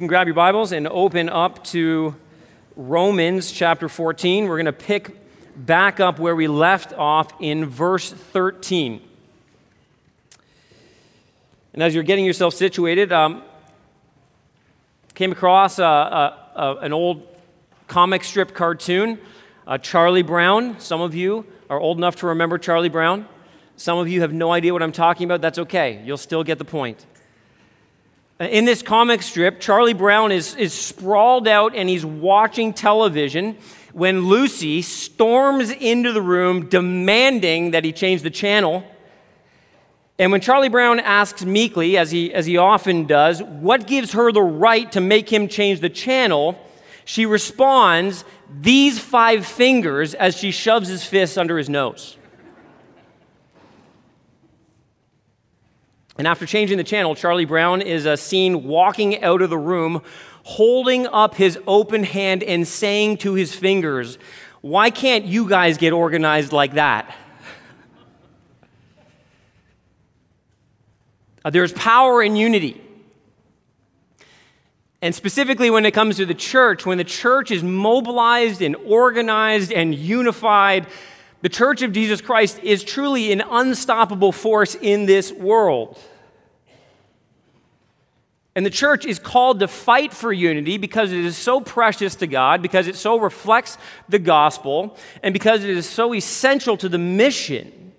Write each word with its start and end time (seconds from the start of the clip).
You 0.00 0.04
can 0.04 0.10
grab 0.10 0.28
your 0.28 0.34
Bibles 0.34 0.70
and 0.70 0.86
open 0.86 1.28
up 1.28 1.64
to 1.64 2.14
Romans 2.76 3.50
chapter 3.50 3.88
14. 3.88 4.46
We're 4.46 4.54
going 4.54 4.66
to 4.66 4.72
pick 4.72 5.10
back 5.56 5.98
up 5.98 6.20
where 6.20 6.36
we 6.36 6.46
left 6.46 6.92
off 6.92 7.32
in 7.40 7.66
verse 7.66 8.12
13. 8.12 9.02
And 11.72 11.82
as 11.82 11.96
you're 11.96 12.04
getting 12.04 12.24
yourself 12.24 12.54
situated, 12.54 13.12
um, 13.12 13.42
came 15.16 15.32
across 15.32 15.80
a, 15.80 15.82
a, 15.82 16.50
a, 16.54 16.76
an 16.76 16.92
old 16.92 17.26
comic 17.88 18.22
strip 18.22 18.54
cartoon, 18.54 19.18
uh, 19.66 19.78
Charlie 19.78 20.22
Brown. 20.22 20.78
Some 20.78 21.00
of 21.00 21.16
you 21.16 21.44
are 21.68 21.80
old 21.80 21.98
enough 21.98 22.14
to 22.20 22.28
remember 22.28 22.56
Charlie 22.56 22.88
Brown. 22.88 23.26
Some 23.74 23.98
of 23.98 24.08
you 24.08 24.20
have 24.20 24.32
no 24.32 24.52
idea 24.52 24.72
what 24.72 24.84
I'm 24.84 24.92
talking 24.92 25.24
about. 25.24 25.40
That's 25.40 25.58
okay. 25.58 26.00
You'll 26.04 26.18
still 26.18 26.44
get 26.44 26.58
the 26.58 26.64
point. 26.64 27.04
In 28.40 28.64
this 28.64 28.82
comic 28.82 29.22
strip, 29.22 29.58
Charlie 29.58 29.94
Brown 29.94 30.30
is, 30.30 30.54
is 30.54 30.72
sprawled 30.72 31.48
out 31.48 31.74
and 31.74 31.88
he's 31.88 32.06
watching 32.06 32.72
television 32.72 33.56
when 33.92 34.26
Lucy 34.26 34.80
storms 34.82 35.70
into 35.70 36.12
the 36.12 36.22
room 36.22 36.68
demanding 36.68 37.72
that 37.72 37.84
he 37.84 37.92
change 37.92 38.22
the 38.22 38.30
channel. 38.30 38.84
And 40.20 40.30
when 40.30 40.40
Charlie 40.40 40.68
Brown 40.68 41.00
asks 41.00 41.44
meekly, 41.44 41.96
as 41.96 42.12
he, 42.12 42.32
as 42.32 42.46
he 42.46 42.58
often 42.58 43.06
does, 43.06 43.42
what 43.42 43.88
gives 43.88 44.12
her 44.12 44.30
the 44.30 44.42
right 44.42 44.90
to 44.92 45.00
make 45.00 45.32
him 45.32 45.48
change 45.48 45.80
the 45.80 45.90
channel, 45.90 46.56
she 47.04 47.26
responds, 47.26 48.24
These 48.60 49.00
five 49.00 49.46
fingers, 49.46 50.14
as 50.14 50.36
she 50.36 50.52
shoves 50.52 50.88
his 50.88 51.04
fists 51.04 51.36
under 51.36 51.58
his 51.58 51.68
nose. 51.68 52.17
And 56.18 56.26
after 56.26 56.46
changing 56.46 56.78
the 56.78 56.84
channel, 56.84 57.14
Charlie 57.14 57.44
Brown 57.44 57.80
is 57.80 58.04
uh, 58.04 58.16
seen 58.16 58.64
walking 58.64 59.22
out 59.22 59.40
of 59.40 59.50
the 59.50 59.58
room, 59.58 60.02
holding 60.42 61.06
up 61.06 61.36
his 61.36 61.56
open 61.68 62.02
hand 62.02 62.42
and 62.42 62.66
saying 62.66 63.18
to 63.18 63.34
his 63.34 63.54
fingers, 63.54 64.18
Why 64.60 64.90
can't 64.90 65.24
you 65.24 65.48
guys 65.48 65.78
get 65.78 65.92
organized 65.92 66.52
like 66.52 66.74
that? 66.74 67.14
Uh, 71.44 71.50
there's 71.50 71.72
power 71.72 72.20
in 72.20 72.34
unity. 72.34 72.82
And 75.00 75.14
specifically, 75.14 75.70
when 75.70 75.86
it 75.86 75.92
comes 75.92 76.16
to 76.16 76.26
the 76.26 76.34
church, 76.34 76.84
when 76.84 76.98
the 76.98 77.04
church 77.04 77.52
is 77.52 77.62
mobilized 77.62 78.60
and 78.60 78.74
organized 78.74 79.72
and 79.72 79.94
unified, 79.94 80.88
the 81.40 81.48
church 81.48 81.82
of 81.82 81.92
Jesus 81.92 82.20
Christ 82.20 82.60
is 82.62 82.82
truly 82.82 83.32
an 83.32 83.40
unstoppable 83.40 84.32
force 84.32 84.74
in 84.74 85.06
this 85.06 85.32
world. 85.32 85.98
And 88.56 88.66
the 88.66 88.70
church 88.70 89.06
is 89.06 89.20
called 89.20 89.60
to 89.60 89.68
fight 89.68 90.12
for 90.12 90.32
unity 90.32 90.78
because 90.78 91.12
it 91.12 91.24
is 91.24 91.36
so 91.36 91.60
precious 91.60 92.16
to 92.16 92.26
God, 92.26 92.60
because 92.60 92.88
it 92.88 92.96
so 92.96 93.20
reflects 93.20 93.78
the 94.08 94.18
gospel, 94.18 94.96
and 95.22 95.32
because 95.32 95.62
it 95.62 95.70
is 95.70 95.88
so 95.88 96.12
essential 96.12 96.76
to 96.78 96.88
the 96.88 96.98
mission. 96.98 97.92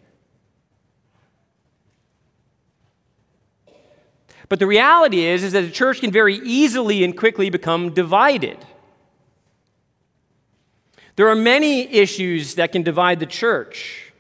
But 4.50 4.60
the 4.60 4.68
reality 4.68 5.24
is, 5.24 5.44
is 5.44 5.54
that 5.54 5.62
the 5.62 5.72
church 5.72 6.02
can 6.02 6.12
very 6.12 6.36
easily 6.44 7.06
and 7.06 7.16
quickly 7.16 7.50
become 7.50 7.94
divided. 7.94 8.58
There 11.20 11.28
are 11.28 11.36
many 11.36 11.82
issues 11.82 12.56
that 12.56 12.72
can 12.72 12.82
divide 12.82 13.20
the 13.20 13.26
church. 13.26 14.14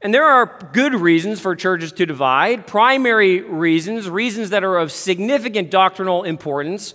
And 0.00 0.14
there 0.14 0.24
are 0.24 0.70
good 0.72 0.94
reasons 0.94 1.40
for 1.40 1.56
churches 1.56 1.90
to 1.94 2.06
divide, 2.06 2.68
primary 2.68 3.40
reasons, 3.40 4.08
reasons 4.08 4.50
that 4.50 4.62
are 4.62 4.78
of 4.78 4.92
significant 4.92 5.68
doctrinal 5.68 6.22
importance, 6.22 6.94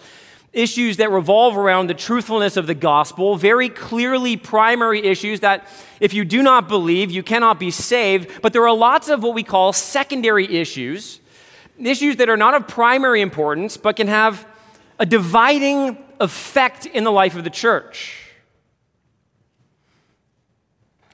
issues 0.53 0.95
that 0.95 1.11
revolve 1.11 1.57
around 1.57 1.87
the 1.87 1.93
truthfulness 1.93 2.55
of 2.55 2.67
the 2.67 2.73
gospel, 2.73 3.35
very 3.35 3.67
clearly 3.67 4.37
primary 4.37 5.03
issues 5.03 5.41
that 5.41 5.67
if 5.99 6.13
you 6.13 6.23
do 6.23 6.41
not 6.41 6.69
believe, 6.69 7.11
you 7.11 7.21
cannot 7.21 7.59
be 7.59 7.69
saved. 7.69 8.41
But 8.41 8.53
there 8.53 8.65
are 8.65 8.73
lots 8.73 9.09
of 9.09 9.23
what 9.23 9.35
we 9.35 9.43
call 9.43 9.73
secondary 9.73 10.47
issues, 10.55 11.19
issues 11.77 12.15
that 12.15 12.29
are 12.29 12.37
not 12.37 12.53
of 12.53 12.65
primary 12.65 13.19
importance, 13.19 13.75
but 13.75 13.97
can 13.97 14.07
have 14.07 14.47
a 14.99 15.05
dividing 15.05 16.01
effect 16.21 16.85
in 16.85 17.03
the 17.03 17.11
life 17.11 17.35
of 17.35 17.43
the 17.43 17.49
church. 17.49 18.20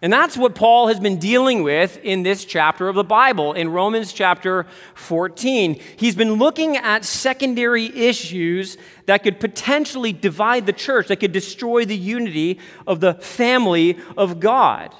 And 0.01 0.13
that's 0.13 0.37
what 0.37 0.53
Paul 0.53 0.89
has 0.89 0.99
been 0.99 1.17
dealing 1.17 1.63
with 1.63 1.97
in 2.03 2.21
this 2.21 2.45
chapter 2.45 2.87
of 2.87 2.93
the 2.93 3.03
Bible, 3.03 3.53
in 3.53 3.69
Romans 3.69 4.13
chapter 4.13 4.67
14. 4.93 5.81
He's 5.95 6.15
been 6.15 6.33
looking 6.33 6.77
at 6.77 7.03
secondary 7.03 7.85
issues 7.85 8.77
that 9.07 9.23
could 9.23 9.39
potentially 9.39 10.13
divide 10.13 10.67
the 10.67 10.73
church, 10.73 11.07
that 11.07 11.15
could 11.15 11.31
destroy 11.31 11.83
the 11.83 11.97
unity 11.97 12.59
of 12.85 12.99
the 12.99 13.15
family 13.15 13.97
of 14.15 14.39
God. 14.39 14.93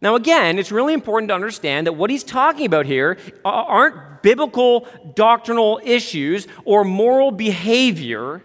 Now, 0.00 0.14
again, 0.14 0.58
it's 0.58 0.72
really 0.72 0.94
important 0.94 1.28
to 1.28 1.34
understand 1.34 1.86
that 1.86 1.92
what 1.92 2.08
he's 2.08 2.24
talking 2.24 2.64
about 2.64 2.86
here 2.86 3.18
aren't 3.44 4.22
biblical 4.22 4.86
doctrinal 5.14 5.78
issues 5.84 6.46
or 6.64 6.84
moral 6.84 7.32
behavior 7.32 8.42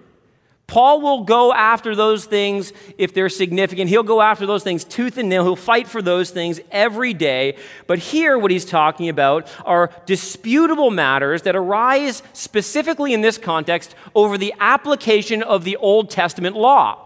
Paul 0.71 1.01
will 1.01 1.25
go 1.25 1.51
after 1.51 1.97
those 1.97 2.23
things 2.23 2.71
if 2.97 3.13
they're 3.13 3.27
significant. 3.27 3.89
He'll 3.89 4.03
go 4.03 4.21
after 4.21 4.45
those 4.45 4.63
things 4.63 4.85
tooth 4.85 5.17
and 5.17 5.27
nail. 5.27 5.43
He'll 5.43 5.57
fight 5.57 5.85
for 5.85 6.01
those 6.01 6.29
things 6.29 6.61
every 6.71 7.13
day. 7.13 7.57
But 7.87 7.99
here, 7.99 8.39
what 8.39 8.51
he's 8.51 8.63
talking 8.63 9.09
about 9.09 9.49
are 9.65 9.91
disputable 10.05 10.89
matters 10.89 11.41
that 11.41 11.57
arise 11.57 12.23
specifically 12.31 13.13
in 13.13 13.19
this 13.19 13.37
context 13.37 13.95
over 14.15 14.37
the 14.37 14.53
application 14.61 15.43
of 15.43 15.65
the 15.65 15.75
Old 15.75 16.09
Testament 16.09 16.55
law. 16.55 17.05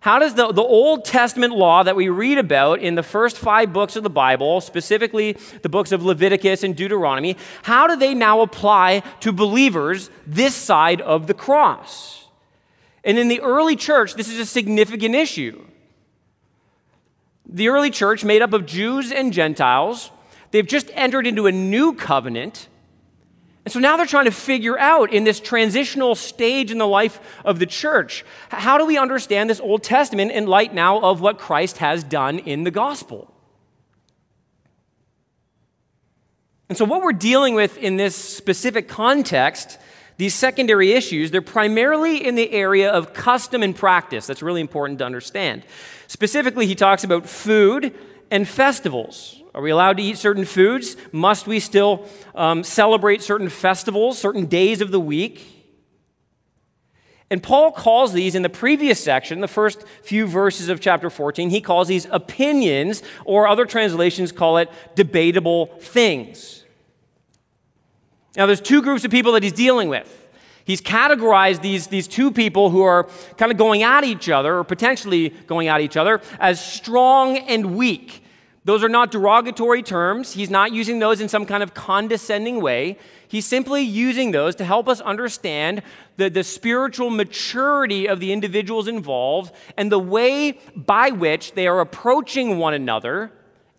How 0.00 0.18
does 0.18 0.34
the, 0.34 0.52
the 0.52 0.60
Old 0.60 1.06
Testament 1.06 1.56
law 1.56 1.84
that 1.84 1.96
we 1.96 2.10
read 2.10 2.36
about 2.36 2.80
in 2.80 2.96
the 2.96 3.02
first 3.02 3.38
five 3.38 3.72
books 3.72 3.96
of 3.96 4.02
the 4.02 4.10
Bible, 4.10 4.60
specifically 4.60 5.38
the 5.62 5.70
books 5.70 5.90
of 5.90 6.04
Leviticus 6.04 6.62
and 6.62 6.76
Deuteronomy, 6.76 7.38
how 7.62 7.86
do 7.86 7.96
they 7.96 8.12
now 8.12 8.42
apply 8.42 9.02
to 9.20 9.32
believers 9.32 10.10
this 10.26 10.54
side 10.54 11.00
of 11.00 11.28
the 11.28 11.32
cross? 11.32 12.23
And 13.04 13.18
in 13.18 13.28
the 13.28 13.40
early 13.40 13.76
church, 13.76 14.14
this 14.14 14.28
is 14.28 14.38
a 14.38 14.46
significant 14.46 15.14
issue. 15.14 15.64
The 17.46 17.68
early 17.68 17.90
church, 17.90 18.24
made 18.24 18.40
up 18.40 18.52
of 18.52 18.64
Jews 18.64 19.12
and 19.12 19.32
Gentiles, 19.32 20.10
they've 20.50 20.66
just 20.66 20.90
entered 20.94 21.26
into 21.26 21.46
a 21.46 21.52
new 21.52 21.92
covenant. 21.92 22.68
And 23.64 23.72
so 23.72 23.78
now 23.78 23.96
they're 23.96 24.06
trying 24.06 24.24
to 24.24 24.30
figure 24.30 24.78
out 24.78 25.12
in 25.12 25.24
this 25.24 25.40
transitional 25.40 26.14
stage 26.14 26.70
in 26.70 26.78
the 26.78 26.86
life 26.86 27.20
of 27.44 27.58
the 27.58 27.66
church 27.66 28.24
how 28.48 28.78
do 28.78 28.86
we 28.86 28.98
understand 28.98 29.48
this 29.48 29.60
Old 29.60 29.82
Testament 29.82 30.32
in 30.32 30.46
light 30.46 30.74
now 30.74 31.00
of 31.00 31.20
what 31.20 31.38
Christ 31.38 31.78
has 31.78 32.02
done 32.02 32.38
in 32.38 32.64
the 32.64 32.70
gospel? 32.70 33.30
And 36.68 36.78
so, 36.78 36.84
what 36.84 37.02
we're 37.02 37.12
dealing 37.12 37.54
with 37.54 37.76
in 37.78 37.96
this 37.96 38.16
specific 38.16 38.88
context 38.88 39.78
these 40.16 40.34
secondary 40.34 40.92
issues, 40.92 41.30
they're 41.30 41.42
primarily 41.42 42.24
in 42.24 42.34
the 42.34 42.50
area 42.52 42.90
of 42.90 43.12
custom 43.12 43.62
and 43.62 43.74
practice. 43.74 44.26
That's 44.26 44.42
really 44.42 44.60
important 44.60 45.00
to 45.00 45.04
understand. 45.04 45.64
Specifically, 46.06 46.66
he 46.66 46.74
talks 46.74 47.02
about 47.02 47.26
food 47.26 47.94
and 48.30 48.46
festivals. 48.46 49.42
Are 49.54 49.62
we 49.62 49.70
allowed 49.70 49.96
to 49.96 50.02
eat 50.02 50.18
certain 50.18 50.44
foods? 50.44 50.96
Must 51.12 51.46
we 51.46 51.60
still 51.60 52.08
um, 52.34 52.64
celebrate 52.64 53.22
certain 53.22 53.48
festivals, 53.48 54.18
certain 54.18 54.46
days 54.46 54.80
of 54.80 54.90
the 54.90 55.00
week? 55.00 55.50
And 57.30 57.42
Paul 57.42 57.72
calls 57.72 58.12
these 58.12 58.34
in 58.34 58.42
the 58.42 58.48
previous 58.48 59.02
section, 59.02 59.40
the 59.40 59.48
first 59.48 59.84
few 60.02 60.26
verses 60.26 60.68
of 60.68 60.80
chapter 60.80 61.10
14, 61.10 61.50
he 61.50 61.60
calls 61.60 61.88
these 61.88 62.06
opinions, 62.10 63.02
or 63.24 63.48
other 63.48 63.64
translations 63.64 64.30
call 64.30 64.58
it 64.58 64.70
debatable 64.94 65.66
things. 65.80 66.63
Now, 68.36 68.46
there's 68.46 68.60
two 68.60 68.82
groups 68.82 69.04
of 69.04 69.10
people 69.10 69.32
that 69.32 69.42
he's 69.42 69.52
dealing 69.52 69.88
with. 69.88 70.20
He's 70.64 70.80
categorized 70.80 71.60
these, 71.60 71.88
these 71.88 72.08
two 72.08 72.30
people 72.30 72.70
who 72.70 72.82
are 72.82 73.04
kind 73.36 73.52
of 73.52 73.58
going 73.58 73.82
at 73.82 74.02
each 74.02 74.28
other, 74.28 74.58
or 74.58 74.64
potentially 74.64 75.28
going 75.46 75.68
at 75.68 75.80
each 75.80 75.96
other, 75.96 76.20
as 76.40 76.64
strong 76.64 77.36
and 77.36 77.76
weak. 77.76 78.22
Those 78.64 78.82
are 78.82 78.88
not 78.88 79.10
derogatory 79.10 79.82
terms. 79.82 80.32
He's 80.32 80.48
not 80.48 80.72
using 80.72 80.98
those 80.98 81.20
in 81.20 81.28
some 81.28 81.44
kind 81.44 81.62
of 81.62 81.74
condescending 81.74 82.62
way. 82.62 82.96
He's 83.28 83.44
simply 83.44 83.82
using 83.82 84.30
those 84.30 84.54
to 84.56 84.64
help 84.64 84.88
us 84.88 85.02
understand 85.02 85.82
the, 86.16 86.30
the 86.30 86.42
spiritual 86.42 87.10
maturity 87.10 88.08
of 88.08 88.20
the 88.20 88.32
individuals 88.32 88.88
involved 88.88 89.54
and 89.76 89.92
the 89.92 89.98
way 89.98 90.58
by 90.74 91.10
which 91.10 91.52
they 91.52 91.66
are 91.66 91.80
approaching 91.80 92.56
one 92.56 92.72
another 92.72 93.32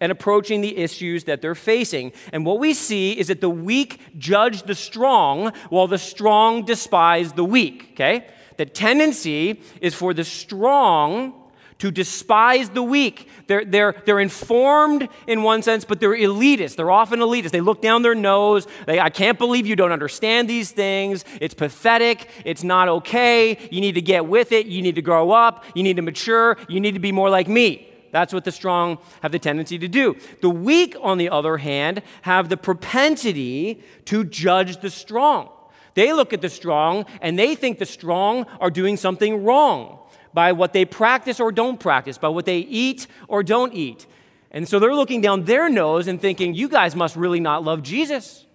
and 0.06 0.12
approaching 0.12 0.62
the 0.62 0.78
issues 0.78 1.24
that 1.24 1.42
they're 1.42 1.56
facing. 1.56 2.14
And 2.32 2.46
what 2.46 2.60
we 2.60 2.76
see 2.76 3.18
is 3.18 3.30
that 3.30 3.42
the 3.42 3.50
weak 3.50 4.00
judge 4.20 4.62
the 4.62 4.76
strong 4.76 5.52
while 5.72 5.88
the 5.88 5.98
strong 5.98 6.64
despise 6.64 7.34
the 7.34 7.44
weak, 7.44 7.90
okay? 7.94 8.28
The 8.58 8.68
tendency 8.68 9.60
is 9.82 9.96
for 9.96 10.14
the 10.14 10.24
strong 10.24 11.34
to 11.80 11.90
despise 11.90 12.70
the 12.70 12.84
weak. 12.84 13.28
They're, 13.48 13.66
they're, 13.66 13.96
they're 14.06 14.20
informed 14.20 15.10
in 15.26 15.42
one 15.42 15.64
sense, 15.64 15.86
but 15.86 16.00
they're 16.00 16.16
elitist. 16.16 16.76
They're 16.76 16.92
often 16.92 17.20
elitist. 17.20 17.50
They 17.50 17.62
look 17.62 17.82
down 17.82 18.04
their 18.04 18.14
nose. 18.14 18.68
They, 18.86 19.00
I 19.00 19.10
can't 19.10 19.40
believe 19.40 19.66
you 19.66 19.76
don't 19.76 19.92
understand 19.92 20.48
these 20.48 20.70
things. 20.70 21.26
It's 21.42 21.56
pathetic. 21.56 22.30
It's 22.46 22.64
not 22.64 22.90
okay. 22.90 23.58
You 23.72 23.82
need 23.82 23.96
to 23.96 24.02
get 24.04 24.28
with 24.28 24.52
it. 24.52 24.68
You 24.68 24.84
need 24.84 24.96
to 24.96 25.02
grow 25.02 25.32
up. 25.32 25.66
You 25.74 25.82
need 25.82 25.96
to 25.96 26.04
mature. 26.04 26.58
You 26.70 26.80
need 26.80 26.94
to 26.94 27.00
be 27.00 27.12
more 27.12 27.32
like 27.32 27.48
me. 27.48 27.90
That's 28.12 28.34
what 28.34 28.46
the 28.46 28.52
strong 28.52 28.98
have 29.22 29.32
the 29.32 29.40
tendency 29.40 29.78
to 29.78 29.88
do. 29.88 30.16
The 30.42 30.50
weak, 30.50 30.96
on 31.02 31.18
the 31.18 31.30
other 31.30 31.58
hand, 31.58 32.02
have 32.22 32.50
the 32.50 32.58
propensity 32.58 33.84
to 34.06 34.24
judge 34.24 34.82
the 34.82 34.90
strong. 34.90 35.50
They 35.96 36.14
look 36.14 36.34
at 36.34 36.42
the 36.42 36.50
strong 36.50 37.06
and 37.22 37.40
they 37.40 37.56
think 37.56 37.80
the 37.80 37.86
strong 37.86 38.46
are 38.60 38.70
doing 38.70 38.98
something 38.98 39.44
wrong 39.44 40.00
by 40.34 40.52
what 40.52 40.74
they 40.74 40.86
practice 40.86 41.40
or 41.40 41.52
don't 41.52 41.80
practice, 41.80 42.18
by 42.18 42.28
what 42.28 42.46
they 42.46 42.60
eat 42.60 43.08
or 43.28 43.44
don't 43.44 43.74
eat. 43.74 44.06
And 44.52 44.68
so 44.68 44.80
they're 44.80 44.94
looking 44.94 45.22
down 45.22 45.46
their 45.46 45.70
nose 45.70 46.08
and 46.08 46.22
thinking, 46.22 46.54
you 46.54 46.70
guys 46.70 46.96
must 46.96 47.16
really 47.16 47.40
not 47.40 47.64
love 47.64 47.84
Jesus. 47.84 48.46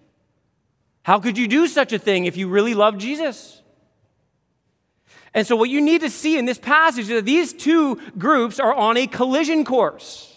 How 1.03 1.19
could 1.19 1.39
you 1.39 1.49
do 1.49 1.67
such 1.67 1.93
a 1.93 1.99
thing 1.99 2.27
if 2.27 2.37
you 2.37 2.49
really 2.49 2.75
love 2.75 2.99
Jesus? 2.99 3.60
And 5.33 5.47
so, 5.47 5.55
what 5.55 5.71
you 5.71 5.81
need 5.81 6.01
to 6.01 6.11
see 6.11 6.37
in 6.39 6.45
this 6.45 6.59
passage 6.59 7.05
is 7.05 7.09
that 7.09 7.25
these 7.25 7.53
two 7.53 7.97
groups 8.19 8.59
are 8.59 8.75
on 8.75 8.97
a 8.97 9.07
collision 9.07 9.65
course. 9.65 10.31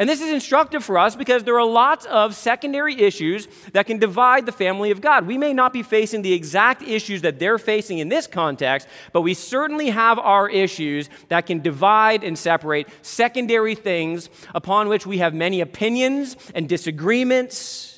And 0.00 0.08
this 0.08 0.22
is 0.22 0.32
instructive 0.32 0.82
for 0.82 0.96
us 0.96 1.14
because 1.14 1.44
there 1.44 1.60
are 1.60 1.66
lots 1.66 2.06
of 2.06 2.34
secondary 2.34 2.98
issues 2.98 3.46
that 3.74 3.86
can 3.86 3.98
divide 3.98 4.46
the 4.46 4.52
family 4.52 4.90
of 4.90 5.02
God. 5.02 5.26
We 5.26 5.36
may 5.36 5.52
not 5.52 5.74
be 5.74 5.82
facing 5.82 6.22
the 6.22 6.32
exact 6.32 6.80
issues 6.80 7.20
that 7.20 7.38
they're 7.38 7.58
facing 7.58 7.98
in 7.98 8.08
this 8.08 8.26
context, 8.26 8.88
but 9.12 9.20
we 9.20 9.34
certainly 9.34 9.90
have 9.90 10.18
our 10.18 10.48
issues 10.48 11.10
that 11.28 11.44
can 11.44 11.60
divide 11.60 12.24
and 12.24 12.38
separate 12.38 12.88
secondary 13.02 13.74
things 13.74 14.30
upon 14.54 14.88
which 14.88 15.06
we 15.06 15.18
have 15.18 15.34
many 15.34 15.60
opinions 15.60 16.34
and 16.54 16.66
disagreements. 16.66 17.89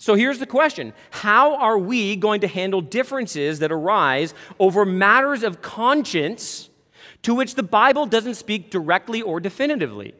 So 0.00 0.14
here's 0.14 0.40
the 0.40 0.46
question 0.46 0.94
How 1.10 1.54
are 1.54 1.78
we 1.78 2.16
going 2.16 2.40
to 2.40 2.48
handle 2.48 2.80
differences 2.80 3.60
that 3.60 3.70
arise 3.70 4.34
over 4.58 4.84
matters 4.84 5.44
of 5.44 5.62
conscience? 5.62 6.70
to 7.22 7.34
which 7.34 7.54
the 7.54 7.62
Bible 7.62 8.06
doesn't 8.06 8.34
speak 8.34 8.70
directly 8.70 9.22
or 9.22 9.40
definitively. 9.40 10.14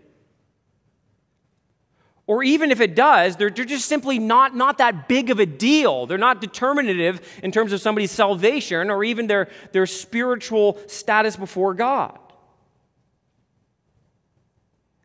Or 2.27 2.45
even 2.45 2.71
if 2.71 2.81
it 2.81 2.95
does, 2.95 3.37
they're, 3.37 3.51
they're 3.51 3.65
just 3.65 3.87
simply 3.87 4.19
not, 4.19 4.55
not 4.55 4.79
that 4.79 5.09
big 5.09 5.31
of 5.31 5.41
a 5.41 5.47
deal. 5.47 6.07
They're 6.07 6.19
not 6.19 6.41
determinative 6.41 7.21
in 7.43 7.51
terms 7.51 7.73
of 7.73 7.81
somebody's 7.81 8.13
salvation 8.13 8.89
or 8.89 9.03
even 9.03 9.27
their, 9.27 9.49
their 9.73 9.87
spiritual 9.87 10.79
status 10.87 11.37
before 11.37 11.75
God. 11.75 12.19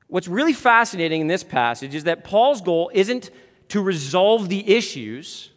What's 0.07 0.27
really 0.27 0.53
fascinating 0.53 1.21
in 1.21 1.27
this 1.27 1.43
passage 1.43 1.95
is 1.95 2.03
that 2.03 2.23
Paul's 2.23 2.61
goal 2.61 2.91
isn't 2.93 3.31
to 3.69 3.81
resolve 3.81 4.49
the 4.49 4.75
issues 4.75 5.51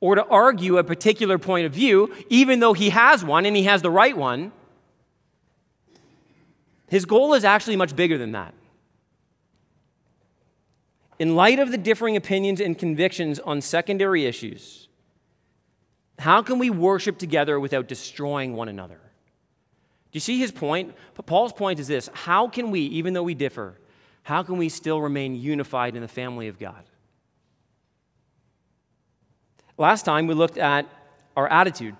or 0.00 0.14
to 0.14 0.24
argue 0.26 0.78
a 0.78 0.84
particular 0.84 1.38
point 1.38 1.66
of 1.66 1.72
view, 1.72 2.12
even 2.28 2.60
though 2.60 2.72
he 2.72 2.90
has 2.90 3.24
one 3.24 3.44
and 3.46 3.54
he 3.54 3.64
has 3.64 3.82
the 3.82 3.90
right 3.90 4.16
one. 4.16 4.52
His 6.88 7.04
goal 7.04 7.34
is 7.34 7.44
actually 7.44 7.76
much 7.76 7.94
bigger 7.94 8.18
than 8.18 8.32
that. 8.32 8.54
In 11.18 11.36
light 11.36 11.58
of 11.58 11.70
the 11.70 11.78
differing 11.78 12.16
opinions 12.16 12.60
and 12.60 12.78
convictions 12.78 13.38
on 13.38 13.60
secondary 13.60 14.24
issues, 14.24 14.88
how 16.18 16.42
can 16.42 16.58
we 16.58 16.70
worship 16.70 17.18
together 17.18 17.60
without 17.60 17.86
destroying 17.86 18.54
one 18.54 18.68
another? 18.68 19.00
Do 20.10 20.16
you 20.16 20.20
see 20.20 20.38
his 20.38 20.50
point? 20.50 20.94
Paul's 21.26 21.52
point 21.52 21.78
is 21.78 21.86
this 21.86 22.08
How 22.12 22.48
can 22.48 22.70
we, 22.70 22.80
even 22.80 23.12
though 23.12 23.22
we 23.22 23.34
differ, 23.34 23.78
how 24.22 24.42
can 24.42 24.56
we 24.56 24.68
still 24.68 25.00
remain 25.00 25.34
unified 25.34 25.94
in 25.94 26.02
the 26.02 26.08
family 26.08 26.48
of 26.48 26.58
God? 26.58 26.84
Last 29.80 30.02
time 30.02 30.26
we 30.26 30.34
looked 30.34 30.58
at 30.58 30.84
our 31.34 31.48
attitude 31.48 31.96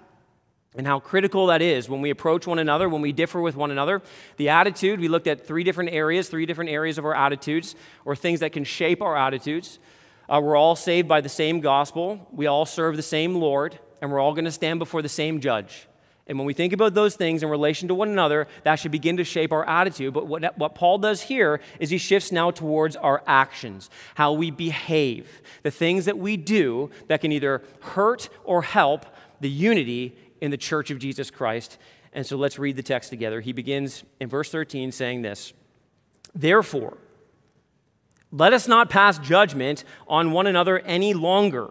and 0.76 0.86
how 0.86 1.00
critical 1.00 1.46
that 1.46 1.62
is 1.62 1.88
when 1.88 2.02
we 2.02 2.10
approach 2.10 2.46
one 2.46 2.58
another, 2.58 2.90
when 2.90 3.00
we 3.00 3.10
differ 3.10 3.40
with 3.40 3.56
one 3.56 3.70
another. 3.70 4.02
The 4.36 4.50
attitude, 4.50 5.00
we 5.00 5.08
looked 5.08 5.26
at 5.26 5.46
three 5.46 5.64
different 5.64 5.88
areas, 5.88 6.28
three 6.28 6.44
different 6.44 6.68
areas 6.68 6.98
of 6.98 7.06
our 7.06 7.14
attitudes, 7.14 7.74
or 8.04 8.14
things 8.14 8.40
that 8.40 8.52
can 8.52 8.64
shape 8.64 9.00
our 9.00 9.16
attitudes. 9.16 9.78
Uh, 10.28 10.42
we're 10.42 10.56
all 10.56 10.76
saved 10.76 11.08
by 11.08 11.22
the 11.22 11.30
same 11.30 11.60
gospel, 11.60 12.28
we 12.30 12.46
all 12.46 12.66
serve 12.66 12.96
the 12.96 13.02
same 13.02 13.36
Lord, 13.36 13.78
and 14.02 14.12
we're 14.12 14.20
all 14.20 14.34
going 14.34 14.44
to 14.44 14.52
stand 14.52 14.78
before 14.78 15.00
the 15.00 15.08
same 15.08 15.40
judge. 15.40 15.88
And 16.30 16.38
when 16.38 16.46
we 16.46 16.54
think 16.54 16.72
about 16.72 16.94
those 16.94 17.16
things 17.16 17.42
in 17.42 17.48
relation 17.48 17.88
to 17.88 17.94
one 17.94 18.08
another, 18.08 18.46
that 18.62 18.76
should 18.76 18.92
begin 18.92 19.16
to 19.16 19.24
shape 19.24 19.50
our 19.50 19.68
attitude. 19.68 20.14
But 20.14 20.28
what, 20.28 20.56
what 20.56 20.76
Paul 20.76 20.98
does 20.98 21.22
here 21.22 21.60
is 21.80 21.90
he 21.90 21.98
shifts 21.98 22.30
now 22.30 22.52
towards 22.52 22.94
our 22.94 23.24
actions, 23.26 23.90
how 24.14 24.34
we 24.34 24.52
behave, 24.52 25.42
the 25.64 25.72
things 25.72 26.04
that 26.04 26.18
we 26.18 26.36
do 26.36 26.90
that 27.08 27.20
can 27.20 27.32
either 27.32 27.64
hurt 27.80 28.28
or 28.44 28.62
help 28.62 29.06
the 29.40 29.50
unity 29.50 30.16
in 30.40 30.52
the 30.52 30.56
church 30.56 30.92
of 30.92 31.00
Jesus 31.00 31.32
Christ. 31.32 31.78
And 32.12 32.24
so 32.24 32.36
let's 32.36 32.60
read 32.60 32.76
the 32.76 32.82
text 32.84 33.10
together. 33.10 33.40
He 33.40 33.52
begins 33.52 34.04
in 34.20 34.28
verse 34.28 34.52
13 34.52 34.92
saying 34.92 35.22
this 35.22 35.52
Therefore, 36.32 36.96
let 38.30 38.52
us 38.52 38.68
not 38.68 38.88
pass 38.88 39.18
judgment 39.18 39.82
on 40.06 40.30
one 40.30 40.46
another 40.46 40.78
any 40.78 41.12
longer, 41.12 41.70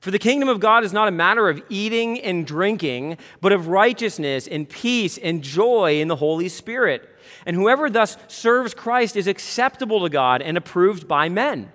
For 0.00 0.10
the 0.10 0.18
kingdom 0.18 0.48
of 0.48 0.60
God 0.60 0.84
is 0.84 0.92
not 0.92 1.08
a 1.08 1.12
matter 1.12 1.48
of 1.48 1.62
eating 1.68 2.20
and 2.20 2.46
drinking, 2.46 3.18
but 3.40 3.52
of 3.52 3.68
righteousness 3.68 4.46
and 4.46 4.68
peace 4.68 5.18
and 5.18 5.42
joy 5.42 6.00
in 6.00 6.08
the 6.08 6.16
Holy 6.16 6.48
Spirit. 6.48 7.08
And 7.44 7.56
whoever 7.56 7.88
thus 7.88 8.16
serves 8.28 8.74
Christ 8.74 9.16
is 9.16 9.26
acceptable 9.26 10.02
to 10.02 10.08
God 10.08 10.42
and 10.42 10.56
approved 10.56 11.08
by 11.08 11.28
men. 11.28 11.72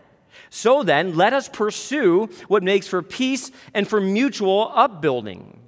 So 0.50 0.84
then, 0.84 1.16
let 1.16 1.34
us 1.34 1.50
pursue 1.50 2.30
what 2.48 2.64
makes 2.64 2.88
for 2.88 3.02
peace 3.02 3.52
and 3.74 3.88
for 3.88 4.02
mutual 4.02 4.72
upbuilding. 4.76 5.60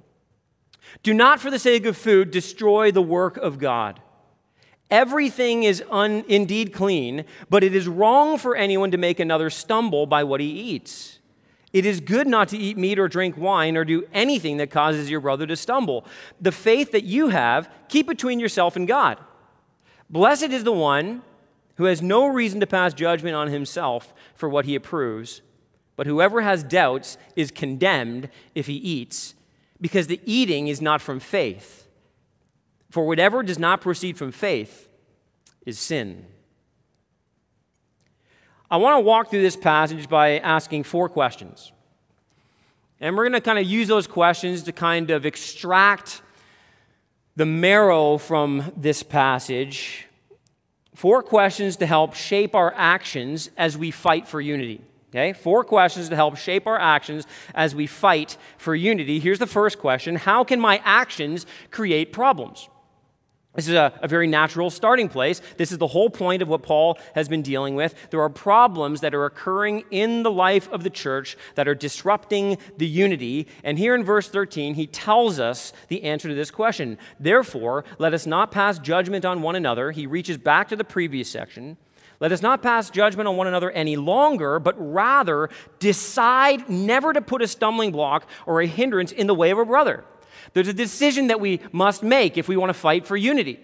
Do 1.02 1.12
not, 1.12 1.40
for 1.40 1.50
the 1.50 1.58
sake 1.58 1.86
of 1.86 1.96
food, 1.96 2.30
destroy 2.30 2.90
the 2.90 3.02
work 3.02 3.36
of 3.36 3.58
God. 3.58 4.00
Everything 4.90 5.64
is 5.64 5.82
un- 5.90 6.24
indeed 6.28 6.72
clean, 6.72 7.24
but 7.50 7.64
it 7.64 7.74
is 7.74 7.88
wrong 7.88 8.38
for 8.38 8.54
anyone 8.54 8.90
to 8.90 8.98
make 8.98 9.20
another 9.20 9.50
stumble 9.50 10.06
by 10.06 10.24
what 10.24 10.40
he 10.40 10.48
eats. 10.48 11.13
It 11.74 11.84
is 11.84 12.00
good 12.00 12.28
not 12.28 12.48
to 12.50 12.56
eat 12.56 12.78
meat 12.78 13.00
or 13.00 13.08
drink 13.08 13.36
wine 13.36 13.76
or 13.76 13.84
do 13.84 14.06
anything 14.12 14.58
that 14.58 14.70
causes 14.70 15.10
your 15.10 15.18
brother 15.18 15.44
to 15.44 15.56
stumble. 15.56 16.06
The 16.40 16.52
faith 16.52 16.92
that 16.92 17.02
you 17.02 17.30
have, 17.30 17.68
keep 17.88 18.06
between 18.06 18.38
yourself 18.38 18.76
and 18.76 18.86
God. 18.86 19.18
Blessed 20.08 20.50
is 20.50 20.62
the 20.62 20.72
one 20.72 21.22
who 21.74 21.86
has 21.86 22.00
no 22.00 22.28
reason 22.28 22.60
to 22.60 22.66
pass 22.68 22.94
judgment 22.94 23.34
on 23.34 23.48
himself 23.48 24.14
for 24.36 24.48
what 24.48 24.66
he 24.66 24.76
approves, 24.76 25.42
but 25.96 26.06
whoever 26.06 26.42
has 26.42 26.62
doubts 26.62 27.18
is 27.34 27.50
condemned 27.50 28.28
if 28.54 28.68
he 28.68 28.74
eats, 28.74 29.34
because 29.80 30.06
the 30.06 30.20
eating 30.24 30.68
is 30.68 30.80
not 30.80 31.02
from 31.02 31.18
faith. 31.18 31.88
For 32.88 33.04
whatever 33.04 33.42
does 33.42 33.58
not 33.58 33.80
proceed 33.80 34.16
from 34.16 34.30
faith 34.30 34.88
is 35.66 35.76
sin. 35.80 36.26
I 38.70 38.76
want 38.78 38.96
to 38.96 39.00
walk 39.00 39.30
through 39.30 39.42
this 39.42 39.56
passage 39.56 40.08
by 40.08 40.38
asking 40.38 40.84
four 40.84 41.08
questions. 41.08 41.72
And 43.00 43.16
we're 43.16 43.24
going 43.24 43.32
to 43.32 43.40
kind 43.40 43.58
of 43.58 43.66
use 43.66 43.88
those 43.88 44.06
questions 44.06 44.62
to 44.64 44.72
kind 44.72 45.10
of 45.10 45.26
extract 45.26 46.22
the 47.36 47.46
marrow 47.46 48.18
from 48.18 48.72
this 48.76 49.02
passage 49.02 50.06
four 50.94 51.22
questions 51.22 51.76
to 51.76 51.86
help 51.86 52.14
shape 52.14 52.54
our 52.54 52.72
actions 52.76 53.50
as 53.56 53.76
we 53.76 53.90
fight 53.90 54.26
for 54.26 54.40
unity. 54.40 54.80
Okay, 55.10 55.32
four 55.32 55.62
questions 55.62 56.08
to 56.08 56.16
help 56.16 56.36
shape 56.36 56.66
our 56.66 56.78
actions 56.78 57.26
as 57.54 57.72
we 57.72 57.86
fight 57.86 58.36
for 58.58 58.74
unity. 58.74 59.20
Here's 59.20 59.38
the 59.38 59.46
first 59.46 59.78
question 59.78 60.16
How 60.16 60.42
can 60.44 60.60
my 60.60 60.80
actions 60.84 61.46
create 61.70 62.12
problems? 62.12 62.68
This 63.54 63.68
is 63.68 63.74
a, 63.74 63.92
a, 64.02 64.08
very 64.08 64.26
natural 64.26 64.68
starting 64.68 65.08
place. 65.08 65.40
This 65.58 65.70
is 65.70 65.78
the 65.78 65.86
whole 65.86 66.10
point 66.10 66.42
of 66.42 66.48
what 66.48 66.62
Paul 66.62 66.98
has 67.14 67.28
been 67.28 67.42
dealing 67.42 67.76
with. 67.76 67.94
There 68.10 68.20
are 68.20 68.28
problems 68.28 69.00
that 69.00 69.14
are 69.14 69.24
occurring 69.24 69.84
in 69.92 70.24
the 70.24 70.30
life 70.30 70.68
of 70.72 70.82
the 70.82 70.90
church 70.90 71.36
that 71.54 71.68
are 71.68 71.74
disrupting 71.74 72.58
the 72.78 72.86
unity. 72.86 73.46
And 73.62 73.78
here 73.78 73.94
in 73.94 74.02
verse 74.02 74.28
13, 74.28 74.74
he 74.74 74.88
tells 74.88 75.38
us 75.38 75.72
the 75.86 76.02
answer 76.02 76.28
to 76.28 76.34
this 76.34 76.50
question. 76.50 76.98
Therefore, 77.20 77.84
let 77.98 78.12
us 78.12 78.26
not 78.26 78.50
pass 78.50 78.80
judgment 78.80 79.24
on 79.24 79.40
one 79.40 79.54
another. 79.54 79.92
He 79.92 80.06
reaches 80.06 80.36
back 80.36 80.68
to 80.70 80.76
the 80.76 80.84
previous 80.84 81.30
section. 81.30 81.76
Let 82.18 82.32
us 82.32 82.42
not 82.42 82.62
pass 82.62 82.90
judgment 82.90 83.28
on 83.28 83.36
one 83.36 83.46
another 83.46 83.70
any 83.70 83.96
longer, 83.96 84.58
but 84.58 84.74
rather 84.78 85.48
decide 85.78 86.68
never 86.68 87.12
to 87.12 87.20
put 87.20 87.42
a 87.42 87.46
stumbling 87.46 87.92
block 87.92 88.28
or 88.46 88.60
a 88.60 88.66
hindrance 88.66 89.12
in 89.12 89.26
the 89.26 89.34
way 89.34 89.50
of 89.50 89.58
a 89.58 89.64
brother. 89.64 90.04
There's 90.54 90.68
a 90.68 90.72
decision 90.72 91.26
that 91.26 91.40
we 91.40 91.60
must 91.72 92.02
make 92.02 92.38
if 92.38 92.48
we 92.48 92.56
want 92.56 92.70
to 92.70 92.74
fight 92.74 93.06
for 93.06 93.16
unity. 93.16 93.60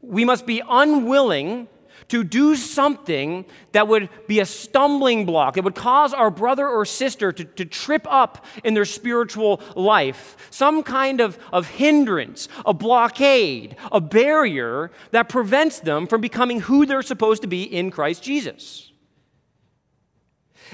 We 0.00 0.24
must 0.24 0.46
be 0.46 0.62
unwilling 0.66 1.68
to 2.08 2.24
do 2.24 2.56
something 2.56 3.44
that 3.72 3.86
would 3.86 4.08
be 4.26 4.40
a 4.40 4.46
stumbling 4.46 5.24
block, 5.26 5.54
that 5.54 5.64
would 5.64 5.74
cause 5.74 6.12
our 6.12 6.30
brother 6.30 6.66
or 6.68 6.84
sister 6.84 7.32
to, 7.32 7.44
to 7.44 7.64
trip 7.64 8.06
up 8.10 8.44
in 8.64 8.74
their 8.74 8.84
spiritual 8.84 9.60
life, 9.76 10.36
some 10.50 10.82
kind 10.82 11.20
of, 11.20 11.38
of 11.52 11.68
hindrance, 11.68 12.48
a 12.66 12.74
blockade, 12.74 13.76
a 13.92 14.00
barrier 14.00 14.90
that 15.12 15.28
prevents 15.28 15.80
them 15.80 16.06
from 16.06 16.20
becoming 16.20 16.60
who 16.60 16.84
they're 16.84 17.02
supposed 17.02 17.42
to 17.42 17.48
be 17.48 17.62
in 17.62 17.90
Christ 17.90 18.22
Jesus. 18.22 18.90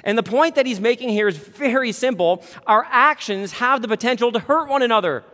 And 0.04 0.16
the 0.16 0.22
point 0.22 0.54
that 0.56 0.66
he's 0.66 0.80
making 0.80 1.10
here 1.10 1.28
is 1.28 1.36
very 1.36 1.92
simple. 1.92 2.44
Our 2.66 2.86
actions 2.90 3.52
have 3.52 3.82
the 3.82 3.88
potential 3.88 4.32
to 4.32 4.38
hurt 4.38 4.68
one 4.68 4.82
another. 4.82 5.24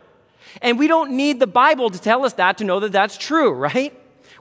And 0.61 0.77
we 0.77 0.87
don't 0.87 1.11
need 1.11 1.39
the 1.39 1.47
Bible 1.47 1.89
to 1.89 1.99
tell 1.99 2.25
us 2.25 2.33
that 2.33 2.57
to 2.59 2.63
know 2.63 2.79
that 2.79 2.91
that's 2.91 3.17
true, 3.17 3.51
right? 3.53 3.93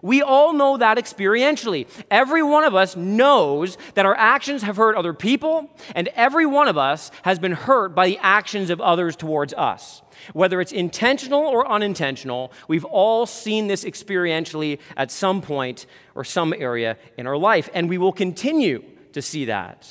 We 0.02 0.20
all 0.20 0.52
know 0.52 0.76
that 0.78 0.98
experientially. 0.98 1.86
Every 2.10 2.42
one 2.42 2.64
of 2.64 2.74
us 2.74 2.96
knows 2.96 3.78
that 3.94 4.04
our 4.04 4.16
actions 4.16 4.62
have 4.62 4.76
hurt 4.76 4.96
other 4.96 5.14
people, 5.14 5.70
and 5.94 6.08
every 6.16 6.44
one 6.44 6.66
of 6.66 6.76
us 6.76 7.12
has 7.22 7.38
been 7.38 7.52
hurt 7.52 7.94
by 7.94 8.08
the 8.08 8.18
actions 8.18 8.68
of 8.70 8.80
others 8.80 9.14
towards 9.14 9.54
us. 9.54 10.02
Whether 10.32 10.60
it's 10.60 10.72
intentional 10.72 11.40
or 11.40 11.70
unintentional, 11.70 12.52
we've 12.66 12.84
all 12.84 13.26
seen 13.26 13.68
this 13.68 13.84
experientially 13.84 14.80
at 14.96 15.12
some 15.12 15.40
point 15.40 15.86
or 16.16 16.24
some 16.24 16.52
area 16.52 16.96
in 17.16 17.28
our 17.28 17.38
life, 17.38 17.70
and 17.72 17.88
we 17.88 17.98
will 17.98 18.12
continue 18.12 18.84
to 19.12 19.22
see 19.22 19.44
that. 19.46 19.88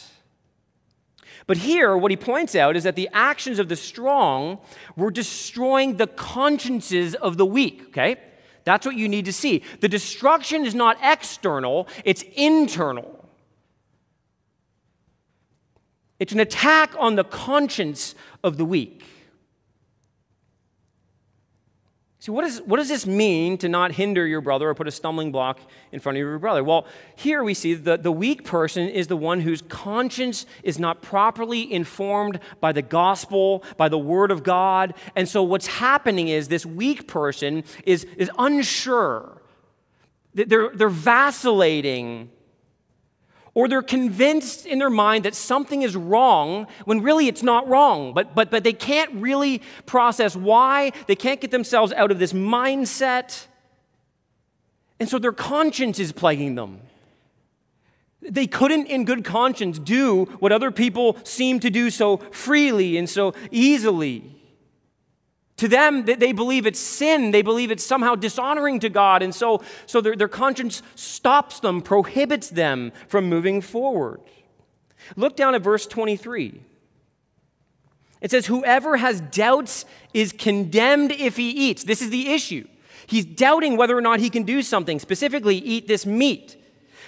But 1.51 1.57
here, 1.57 1.97
what 1.97 2.11
he 2.11 2.15
points 2.15 2.55
out 2.55 2.77
is 2.77 2.85
that 2.85 2.95
the 2.95 3.09
actions 3.11 3.59
of 3.59 3.67
the 3.67 3.75
strong 3.75 4.59
were 4.95 5.11
destroying 5.11 5.97
the 5.97 6.07
consciences 6.07 7.13
of 7.13 7.35
the 7.35 7.45
weak, 7.45 7.87
okay? 7.89 8.15
That's 8.63 8.85
what 8.85 8.95
you 8.95 9.09
need 9.09 9.25
to 9.25 9.33
see. 9.33 9.61
The 9.81 9.89
destruction 9.89 10.65
is 10.65 10.73
not 10.73 10.97
external, 11.03 11.89
it's 12.05 12.23
internal. 12.37 13.27
It's 16.19 16.31
an 16.31 16.39
attack 16.39 16.95
on 16.97 17.17
the 17.17 17.25
conscience 17.25 18.15
of 18.45 18.55
the 18.55 18.63
weak. 18.63 19.03
See, 22.21 22.31
what, 22.31 22.45
is, 22.45 22.61
what 22.61 22.77
does 22.77 22.87
this 22.87 23.07
mean 23.07 23.57
to 23.57 23.67
not 23.67 23.93
hinder 23.93 24.27
your 24.27 24.41
brother 24.41 24.69
or 24.69 24.75
put 24.75 24.87
a 24.87 24.91
stumbling 24.91 25.31
block 25.31 25.59
in 25.91 25.99
front 25.99 26.19
of 26.19 26.19
your 26.19 26.37
brother? 26.37 26.63
Well, 26.63 26.85
here 27.15 27.43
we 27.43 27.55
see 27.55 27.73
that 27.73 28.03
the 28.03 28.11
weak 28.11 28.43
person 28.43 28.87
is 28.89 29.07
the 29.07 29.17
one 29.17 29.41
whose 29.41 29.63
conscience 29.63 30.45
is 30.61 30.77
not 30.77 31.01
properly 31.01 31.73
informed 31.73 32.39
by 32.59 32.73
the 32.73 32.83
gospel, 32.83 33.63
by 33.75 33.89
the 33.89 33.97
word 33.97 34.29
of 34.29 34.43
God. 34.43 34.93
And 35.15 35.27
so 35.27 35.41
what's 35.41 35.65
happening 35.65 36.27
is 36.27 36.47
this 36.47 36.63
weak 36.63 37.07
person 37.07 37.63
is, 37.87 38.05
is 38.17 38.29
unsure. 38.37 39.41
They're, 40.35 40.69
they're 40.75 40.89
vacillating 40.89 42.29
or 43.53 43.67
they're 43.67 43.81
convinced 43.81 44.65
in 44.65 44.79
their 44.79 44.89
mind 44.89 45.25
that 45.25 45.35
something 45.35 45.81
is 45.81 45.95
wrong 45.95 46.67
when 46.85 47.01
really 47.01 47.27
it's 47.27 47.43
not 47.43 47.67
wrong, 47.67 48.13
but, 48.13 48.33
but, 48.33 48.49
but 48.49 48.63
they 48.63 48.73
can't 48.73 49.13
really 49.15 49.61
process 49.85 50.35
why. 50.35 50.91
They 51.07 51.15
can't 51.15 51.41
get 51.41 51.51
themselves 51.51 51.91
out 51.93 52.11
of 52.11 52.19
this 52.19 52.31
mindset. 52.31 53.45
And 54.99 55.09
so 55.09 55.19
their 55.19 55.33
conscience 55.33 55.99
is 55.99 56.11
plaguing 56.11 56.55
them. 56.55 56.79
They 58.21 58.47
couldn't, 58.47 58.85
in 58.85 59.03
good 59.03 59.25
conscience, 59.25 59.79
do 59.79 60.25
what 60.39 60.51
other 60.51 60.71
people 60.71 61.17
seem 61.23 61.59
to 61.61 61.69
do 61.69 61.89
so 61.89 62.17
freely 62.17 62.97
and 62.97 63.09
so 63.09 63.33
easily. 63.49 64.40
To 65.61 65.67
them, 65.67 66.05
they 66.05 66.31
believe 66.31 66.65
it's 66.65 66.79
sin. 66.79 67.29
They 67.29 67.43
believe 67.43 67.69
it's 67.69 67.85
somehow 67.85 68.15
dishonoring 68.15 68.79
to 68.79 68.89
God. 68.89 69.21
And 69.21 69.33
so, 69.33 69.61
so 69.85 70.01
their, 70.01 70.15
their 70.15 70.27
conscience 70.27 70.81
stops 70.95 71.59
them, 71.59 71.83
prohibits 71.83 72.49
them 72.49 72.91
from 73.07 73.29
moving 73.29 73.61
forward. 73.61 74.21
Look 75.15 75.35
down 75.35 75.53
at 75.53 75.61
verse 75.61 75.85
23. 75.85 76.61
It 78.21 78.31
says, 78.31 78.47
Whoever 78.47 78.97
has 78.97 79.21
doubts 79.21 79.85
is 80.15 80.33
condemned 80.33 81.11
if 81.11 81.37
he 81.37 81.51
eats. 81.51 81.83
This 81.83 82.01
is 82.01 82.09
the 82.09 82.29
issue. 82.29 82.67
He's 83.05 83.25
doubting 83.25 83.77
whether 83.77 83.95
or 83.95 84.01
not 84.01 84.19
he 84.19 84.31
can 84.31 84.41
do 84.41 84.63
something, 84.63 84.97
specifically, 84.97 85.57
eat 85.57 85.87
this 85.87 86.07
meat 86.07 86.57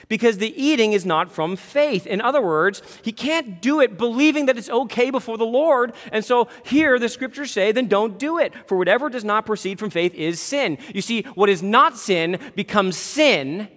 because 0.07 0.37
the 0.37 0.53
eating 0.61 0.93
is 0.93 1.05
not 1.05 1.31
from 1.31 1.55
faith. 1.55 2.05
In 2.05 2.21
other 2.21 2.41
words, 2.41 2.81
he 3.03 3.11
can't 3.11 3.61
do 3.61 3.79
it 3.79 3.97
believing 3.97 4.45
that 4.45 4.57
it's 4.57 4.69
okay 4.69 5.09
before 5.09 5.37
the 5.37 5.45
Lord. 5.45 5.93
And 6.11 6.23
so 6.23 6.47
here 6.65 6.99
the 6.99 7.09
scriptures 7.09 7.51
say, 7.51 7.71
then 7.71 7.87
don't 7.87 8.19
do 8.19 8.39
it. 8.39 8.53
For 8.67 8.77
whatever 8.77 9.09
does 9.09 9.23
not 9.23 9.45
proceed 9.45 9.79
from 9.79 9.89
faith 9.89 10.13
is 10.15 10.39
sin. 10.39 10.77
You 10.93 11.01
see, 11.01 11.23
what 11.35 11.49
is 11.49 11.63
not 11.63 11.97
sin 11.97 12.39
becomes 12.55 12.97
sin 12.97 13.67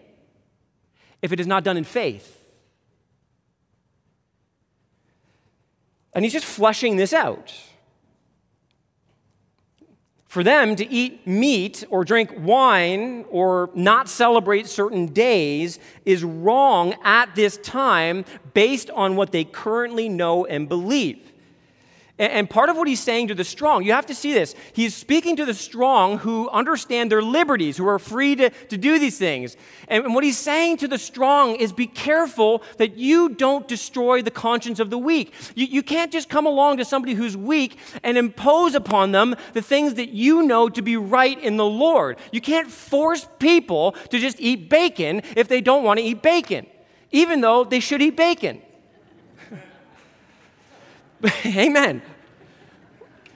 if 1.22 1.32
it 1.32 1.40
is 1.40 1.46
not 1.46 1.64
done 1.64 1.76
in 1.76 1.84
faith. 1.84 2.32
And 6.12 6.24
he's 6.24 6.32
just 6.32 6.46
fleshing 6.46 6.96
this 6.96 7.12
out. 7.12 7.52
For 10.36 10.44
them 10.44 10.76
to 10.76 10.86
eat 10.92 11.26
meat 11.26 11.82
or 11.88 12.04
drink 12.04 12.30
wine 12.36 13.24
or 13.30 13.70
not 13.72 14.06
celebrate 14.06 14.66
certain 14.66 15.06
days 15.06 15.78
is 16.04 16.24
wrong 16.24 16.94
at 17.02 17.34
this 17.34 17.56
time 17.56 18.26
based 18.52 18.90
on 18.90 19.16
what 19.16 19.32
they 19.32 19.44
currently 19.44 20.10
know 20.10 20.44
and 20.44 20.68
believe. 20.68 21.32
And 22.18 22.48
part 22.48 22.70
of 22.70 22.78
what 22.78 22.88
he's 22.88 23.00
saying 23.00 23.28
to 23.28 23.34
the 23.34 23.44
strong, 23.44 23.82
you 23.82 23.92
have 23.92 24.06
to 24.06 24.14
see 24.14 24.32
this. 24.32 24.54
He's 24.72 24.94
speaking 24.94 25.36
to 25.36 25.44
the 25.44 25.52
strong 25.52 26.16
who 26.16 26.48
understand 26.48 27.12
their 27.12 27.20
liberties, 27.20 27.76
who 27.76 27.86
are 27.86 27.98
free 27.98 28.34
to, 28.36 28.48
to 28.48 28.78
do 28.78 28.98
these 28.98 29.18
things. 29.18 29.54
And 29.88 30.14
what 30.14 30.24
he's 30.24 30.38
saying 30.38 30.78
to 30.78 30.88
the 30.88 30.96
strong 30.96 31.56
is 31.56 31.74
be 31.74 31.86
careful 31.86 32.62
that 32.78 32.96
you 32.96 33.28
don't 33.28 33.68
destroy 33.68 34.22
the 34.22 34.30
conscience 34.30 34.80
of 34.80 34.88
the 34.88 34.96
weak. 34.96 35.34
You, 35.54 35.66
you 35.66 35.82
can't 35.82 36.10
just 36.10 36.30
come 36.30 36.46
along 36.46 36.78
to 36.78 36.86
somebody 36.86 37.12
who's 37.12 37.36
weak 37.36 37.76
and 38.02 38.16
impose 38.16 38.74
upon 38.74 39.12
them 39.12 39.36
the 39.52 39.60
things 39.60 39.94
that 39.94 40.08
you 40.08 40.42
know 40.42 40.70
to 40.70 40.80
be 40.80 40.96
right 40.96 41.38
in 41.38 41.58
the 41.58 41.66
Lord. 41.66 42.16
You 42.32 42.40
can't 42.40 42.70
force 42.70 43.28
people 43.38 43.92
to 44.08 44.18
just 44.18 44.40
eat 44.40 44.70
bacon 44.70 45.20
if 45.36 45.48
they 45.48 45.60
don't 45.60 45.84
want 45.84 45.98
to 45.98 46.04
eat 46.04 46.22
bacon, 46.22 46.66
even 47.12 47.42
though 47.42 47.62
they 47.62 47.80
should 47.80 48.00
eat 48.00 48.16
bacon. 48.16 48.62
Amen. 51.46 52.02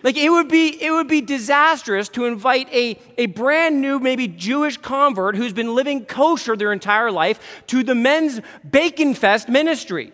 Like 0.03 0.17
it 0.17 0.31
would 0.31 0.49
be 0.49 0.83
it 0.83 0.91
would 0.91 1.09
be 1.09 1.21
disastrous 1.21 2.09
to 2.11 2.25
invite 2.25 2.73
a, 2.73 2.99
a 3.19 3.27
brand 3.27 3.81
new, 3.81 3.99
maybe 3.99 4.29
Jewish 4.29 4.77
convert 4.79 5.37
who's 5.37 5.53
been 5.53 5.75
living 5.75 6.07
kosher 6.07 6.57
their 6.57 6.73
entire 6.73 7.11
life 7.11 7.63
to 7.67 7.83
the 7.83 7.95
men's 7.95 8.41
bacon 8.69 9.15
fest 9.15 9.49
ministry. 9.49 10.13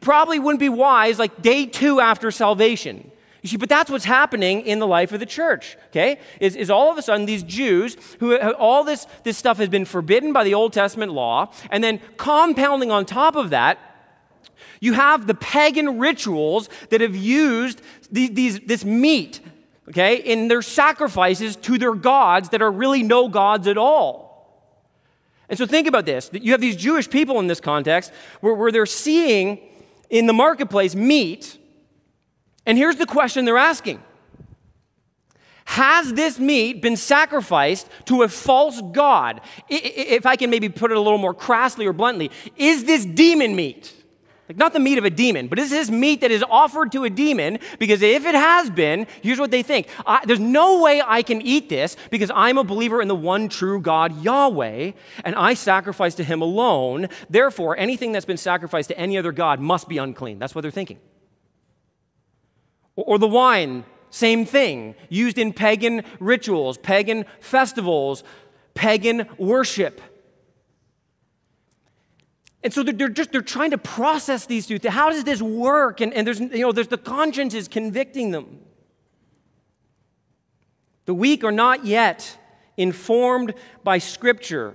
Probably 0.00 0.38
wouldn't 0.38 0.60
be 0.60 0.68
wise 0.68 1.18
like 1.18 1.42
day 1.42 1.66
two 1.66 2.00
after 2.00 2.30
salvation. 2.30 3.10
You 3.42 3.48
see, 3.48 3.56
but 3.56 3.68
that's 3.68 3.90
what's 3.90 4.04
happening 4.04 4.60
in 4.60 4.78
the 4.78 4.86
life 4.86 5.10
of 5.10 5.18
the 5.18 5.26
church, 5.26 5.76
okay? 5.88 6.20
Is, 6.38 6.54
is 6.54 6.70
all 6.70 6.92
of 6.92 6.98
a 6.98 7.02
sudden 7.02 7.26
these 7.26 7.42
Jews, 7.42 7.96
who 8.20 8.36
all 8.36 8.84
this, 8.84 9.04
this 9.24 9.36
stuff 9.36 9.58
has 9.58 9.68
been 9.68 9.84
forbidden 9.84 10.32
by 10.32 10.44
the 10.44 10.54
Old 10.54 10.72
Testament 10.72 11.12
law, 11.12 11.52
and 11.68 11.82
then 11.82 12.00
compounding 12.16 12.92
on 12.92 13.04
top 13.04 13.34
of 13.34 13.50
that, 13.50 13.78
you 14.82 14.94
have 14.94 15.28
the 15.28 15.34
pagan 15.34 16.00
rituals 16.00 16.68
that 16.90 17.00
have 17.00 17.14
used 17.14 17.80
these, 18.10 18.30
these, 18.30 18.60
this 18.60 18.84
meat, 18.84 19.38
okay, 19.88 20.16
in 20.16 20.48
their 20.48 20.60
sacrifices 20.60 21.54
to 21.54 21.78
their 21.78 21.94
gods 21.94 22.48
that 22.48 22.60
are 22.60 22.70
really 22.70 23.04
no 23.04 23.28
gods 23.28 23.68
at 23.68 23.78
all. 23.78 24.66
And 25.48 25.56
so 25.56 25.66
think 25.66 25.86
about 25.86 26.04
this. 26.04 26.30
That 26.30 26.42
you 26.42 26.50
have 26.50 26.60
these 26.60 26.74
Jewish 26.74 27.08
people 27.08 27.38
in 27.38 27.46
this 27.46 27.60
context 27.60 28.10
where, 28.40 28.54
where 28.54 28.72
they're 28.72 28.84
seeing 28.84 29.60
in 30.10 30.26
the 30.26 30.32
marketplace 30.32 30.96
meat, 30.96 31.58
and 32.66 32.76
here's 32.76 32.96
the 32.96 33.06
question 33.06 33.44
they're 33.44 33.58
asking 33.58 34.02
Has 35.64 36.12
this 36.14 36.40
meat 36.40 36.82
been 36.82 36.96
sacrificed 36.96 37.86
to 38.06 38.24
a 38.24 38.28
false 38.28 38.82
god? 38.90 39.42
If 39.68 40.26
I 40.26 40.34
can 40.34 40.50
maybe 40.50 40.68
put 40.68 40.90
it 40.90 40.96
a 40.96 41.00
little 41.00 41.18
more 41.18 41.34
crassly 41.34 41.86
or 41.86 41.92
bluntly, 41.92 42.32
is 42.56 42.82
this 42.82 43.04
demon 43.04 43.54
meat? 43.54 43.94
Like, 44.52 44.58
not 44.58 44.74
the 44.74 44.80
meat 44.80 44.98
of 44.98 45.06
a 45.06 45.10
demon, 45.10 45.48
but 45.48 45.56
this 45.56 45.72
is 45.72 45.90
meat 45.90 46.20
that 46.20 46.30
is 46.30 46.44
offered 46.46 46.92
to 46.92 47.04
a 47.04 47.10
demon? 47.10 47.58
Because 47.78 48.02
if 48.02 48.26
it 48.26 48.34
has 48.34 48.68
been, 48.68 49.06
here's 49.22 49.38
what 49.38 49.50
they 49.50 49.62
think 49.62 49.88
there's 50.26 50.38
no 50.38 50.82
way 50.82 51.02
I 51.02 51.22
can 51.22 51.40
eat 51.40 51.70
this 51.70 51.96
because 52.10 52.30
I'm 52.34 52.58
a 52.58 52.64
believer 52.64 53.00
in 53.00 53.08
the 53.08 53.14
one 53.14 53.48
true 53.48 53.80
God, 53.80 54.22
Yahweh, 54.22 54.92
and 55.24 55.34
I 55.34 55.54
sacrifice 55.54 56.14
to 56.16 56.24
him 56.24 56.42
alone. 56.42 57.08
Therefore, 57.30 57.78
anything 57.78 58.12
that's 58.12 58.26
been 58.26 58.36
sacrificed 58.36 58.88
to 58.90 58.98
any 58.98 59.16
other 59.16 59.32
God 59.32 59.58
must 59.58 59.88
be 59.88 59.96
unclean. 59.96 60.38
That's 60.38 60.54
what 60.54 60.60
they're 60.60 60.70
thinking. 60.70 60.98
Or, 62.94 63.04
or 63.14 63.18
the 63.18 63.28
wine, 63.28 63.84
same 64.10 64.44
thing, 64.44 64.96
used 65.08 65.38
in 65.38 65.54
pagan 65.54 66.04
rituals, 66.20 66.76
pagan 66.76 67.24
festivals, 67.40 68.22
pagan 68.74 69.26
worship. 69.38 70.02
And 72.64 72.72
so 72.72 72.82
they're 72.82 73.08
just 73.08 73.32
they're 73.32 73.42
trying 73.42 73.72
to 73.72 73.78
process 73.78 74.46
these 74.46 74.66
two. 74.66 74.78
How 74.88 75.10
does 75.10 75.24
this 75.24 75.42
work? 75.42 76.00
And, 76.00 76.14
and 76.14 76.26
there's 76.26 76.40
you 76.40 76.60
know 76.60 76.72
there's 76.72 76.88
the 76.88 76.98
conscience 76.98 77.54
is 77.54 77.68
convicting 77.68 78.30
them. 78.30 78.60
The 81.04 81.14
weak 81.14 81.42
are 81.42 81.52
not 81.52 81.84
yet 81.84 82.38
informed 82.76 83.54
by 83.82 83.98
Scripture. 83.98 84.74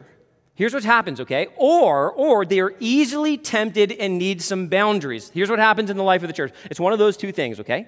Here's 0.56 0.74
what 0.74 0.84
happens, 0.84 1.22
okay? 1.22 1.48
Or 1.56 2.12
or 2.12 2.46
they 2.46 2.60
are 2.60 2.74
easily 2.80 3.38
tempted 3.38 3.94
and 3.94 4.18
need 4.18 4.42
some 4.42 4.68
boundaries. 4.68 5.32
Here's 5.34 5.50
what 5.50 5.60
happens 5.60 5.90
in 5.90 5.96
the 5.96 6.04
life 6.04 6.24
of 6.24 6.28
the 6.28 6.34
church. 6.34 6.52
It's 6.66 6.80
one 6.80 6.92
of 6.92 7.00
those 7.00 7.16
two 7.16 7.32
things, 7.32 7.60
okay? 7.62 7.88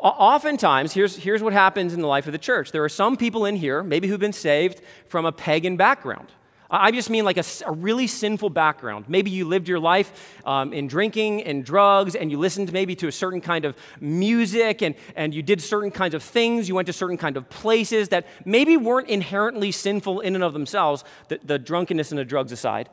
Oftentimes, 0.00 0.92
here's, 0.92 1.16
here's 1.16 1.42
what 1.42 1.52
happens 1.52 1.92
in 1.92 2.00
the 2.00 2.06
life 2.06 2.26
of 2.26 2.32
the 2.32 2.38
church. 2.38 2.70
There 2.70 2.84
are 2.84 2.88
some 2.88 3.16
people 3.16 3.44
in 3.44 3.56
here, 3.56 3.82
maybe 3.82 4.06
who've 4.06 4.20
been 4.20 4.32
saved 4.32 4.80
from 5.08 5.26
a 5.26 5.32
pagan 5.32 5.76
background. 5.76 6.28
I 6.70 6.90
just 6.90 7.08
mean 7.08 7.24
like 7.24 7.38
a, 7.38 7.44
a, 7.66 7.72
really 7.72 8.06
sinful 8.06 8.50
background. 8.50 9.06
Maybe 9.08 9.30
you 9.30 9.46
lived 9.46 9.68
your 9.68 9.78
life 9.78 10.36
um, 10.44 10.74
in 10.74 10.86
drinking 10.86 11.42
and 11.44 11.64
drugs, 11.64 12.14
and 12.14 12.30
you 12.30 12.38
listened 12.38 12.72
maybe 12.74 12.94
to 12.96 13.08
a 13.08 13.12
certain 13.12 13.40
kind 13.40 13.64
of 13.64 13.74
music, 14.00 14.82
and, 14.82 14.94
and 15.16 15.32
you 15.32 15.42
did 15.42 15.62
certain 15.62 15.90
kinds 15.90 16.14
of 16.14 16.22
things. 16.22 16.68
You 16.68 16.74
went 16.74 16.86
to 16.86 16.92
certain 16.92 17.16
kind 17.16 17.38
of 17.38 17.48
places 17.48 18.10
that 18.10 18.26
maybe 18.44 18.76
weren't 18.76 19.08
inherently 19.08 19.72
sinful 19.72 20.20
in 20.20 20.34
and 20.34 20.44
of 20.44 20.52
themselves, 20.52 21.04
the, 21.28 21.40
the 21.42 21.58
drunkenness 21.58 22.12
and 22.12 22.18
the 22.18 22.24
drugs 22.24 22.52
aside. 22.52 22.90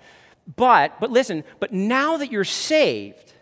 But, 0.55 0.97
but 1.01 1.11
listen, 1.11 1.43
but 1.59 1.73
now 1.73 2.15
that 2.17 2.31
you're 2.31 2.45
saved, 2.45 3.33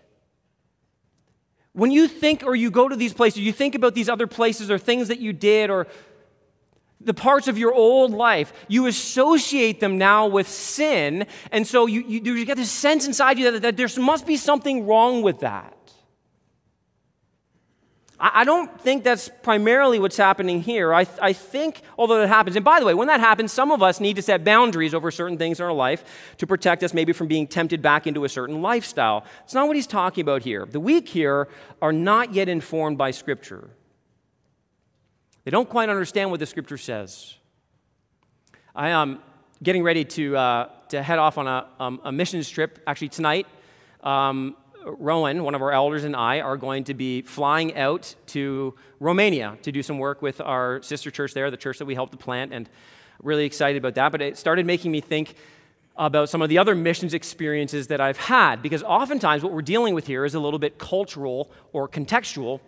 when 1.73 1.91
you 1.91 2.07
think 2.07 2.43
or 2.43 2.55
you 2.55 2.71
go 2.71 2.87
to 2.87 2.95
these 2.95 3.13
places, 3.13 3.41
you 3.41 3.51
think 3.51 3.75
about 3.75 3.93
these 3.93 4.09
other 4.09 4.27
places 4.27 4.71
or 4.71 4.79
things 4.79 5.09
that 5.09 5.19
you 5.19 5.33
did 5.33 5.69
or 5.69 5.87
the 7.05 7.13
parts 7.13 7.47
of 7.47 7.57
your 7.57 7.73
old 7.73 8.11
life, 8.11 8.53
you 8.67 8.87
associate 8.87 9.79
them 9.79 9.97
now 9.97 10.27
with 10.27 10.47
sin. 10.47 11.25
And 11.51 11.67
so 11.67 11.85
you, 11.85 12.01
you, 12.01 12.33
you 12.33 12.45
get 12.45 12.57
this 12.57 12.71
sense 12.71 13.05
inside 13.07 13.37
you 13.37 13.51
that, 13.51 13.61
that 13.61 13.77
there 13.77 13.89
must 13.97 14.25
be 14.25 14.37
something 14.37 14.85
wrong 14.87 15.21
with 15.21 15.39
that. 15.39 15.77
I, 18.19 18.41
I 18.41 18.43
don't 18.43 18.79
think 18.79 19.03
that's 19.03 19.29
primarily 19.43 19.99
what's 19.99 20.17
happening 20.17 20.61
here. 20.61 20.93
I, 20.93 21.05
I 21.21 21.33
think, 21.33 21.81
although 21.97 22.19
that 22.19 22.27
happens, 22.27 22.55
and 22.55 22.65
by 22.65 22.79
the 22.79 22.85
way, 22.85 22.93
when 22.93 23.07
that 23.07 23.19
happens, 23.19 23.51
some 23.51 23.71
of 23.71 23.83
us 23.83 23.99
need 23.99 24.15
to 24.15 24.21
set 24.21 24.43
boundaries 24.43 24.93
over 24.93 25.11
certain 25.11 25.37
things 25.37 25.59
in 25.59 25.65
our 25.65 25.73
life 25.73 26.33
to 26.37 26.47
protect 26.47 26.83
us 26.83 26.93
maybe 26.93 27.13
from 27.13 27.27
being 27.27 27.47
tempted 27.47 27.81
back 27.81 28.07
into 28.07 28.23
a 28.23 28.29
certain 28.29 28.61
lifestyle. 28.61 29.25
It's 29.43 29.53
not 29.53 29.67
what 29.67 29.75
he's 29.75 29.87
talking 29.87 30.21
about 30.21 30.43
here. 30.43 30.65
The 30.65 30.79
weak 30.79 31.09
here 31.09 31.49
are 31.81 31.93
not 31.93 32.33
yet 32.33 32.47
informed 32.47 32.97
by 32.97 33.11
Scripture. 33.11 33.69
They 35.43 35.51
don't 35.51 35.69
quite 35.69 35.89
understand 35.89 36.31
what 36.31 36.39
the 36.39 36.45
scripture 36.45 36.77
says. 36.77 37.35
I 38.73 38.89
am 38.89 39.19
getting 39.61 39.83
ready 39.83 40.05
to, 40.05 40.37
uh, 40.37 40.69
to 40.89 41.03
head 41.03 41.19
off 41.19 41.37
on 41.37 41.47
a, 41.47 41.67
um, 41.79 41.99
a 42.05 42.11
missions 42.11 42.49
trip, 42.49 42.79
actually, 42.87 43.09
tonight. 43.09 43.45
Um, 44.03 44.55
Rowan, 44.85 45.43
one 45.43 45.53
of 45.53 45.61
our 45.61 45.71
elders, 45.71 46.05
and 46.05 46.15
I 46.15 46.39
are 46.39 46.55
going 46.55 46.85
to 46.85 46.93
be 46.93 47.21
flying 47.23 47.75
out 47.75 48.15
to 48.27 48.73
Romania 48.99 49.57
to 49.63 49.71
do 49.71 49.83
some 49.83 49.97
work 49.97 50.21
with 50.21 50.39
our 50.39 50.81
sister 50.81 51.11
church 51.11 51.33
there, 51.33 51.51
the 51.51 51.57
church 51.57 51.77
that 51.77 51.85
we 51.85 51.95
helped 51.95 52.13
to 52.13 52.17
plant, 52.17 52.53
and 52.53 52.69
really 53.21 53.45
excited 53.45 53.77
about 53.77 53.95
that. 53.95 54.11
But 54.11 54.21
it 54.21 54.37
started 54.37 54.65
making 54.65 54.91
me 54.91 55.01
think 55.01 55.35
about 55.95 56.29
some 56.29 56.41
of 56.41 56.49
the 56.49 56.57
other 56.57 56.73
missions 56.73 57.13
experiences 57.13 57.87
that 57.87 57.99
I've 57.99 58.17
had, 58.17 58.61
because 58.61 58.81
oftentimes 58.81 59.43
what 59.43 59.51
we're 59.51 59.61
dealing 59.61 59.93
with 59.93 60.07
here 60.07 60.23
is 60.25 60.35
a 60.35 60.39
little 60.39 60.59
bit 60.59 60.79
cultural 60.79 61.51
or 61.73 61.87
contextual 61.87 62.61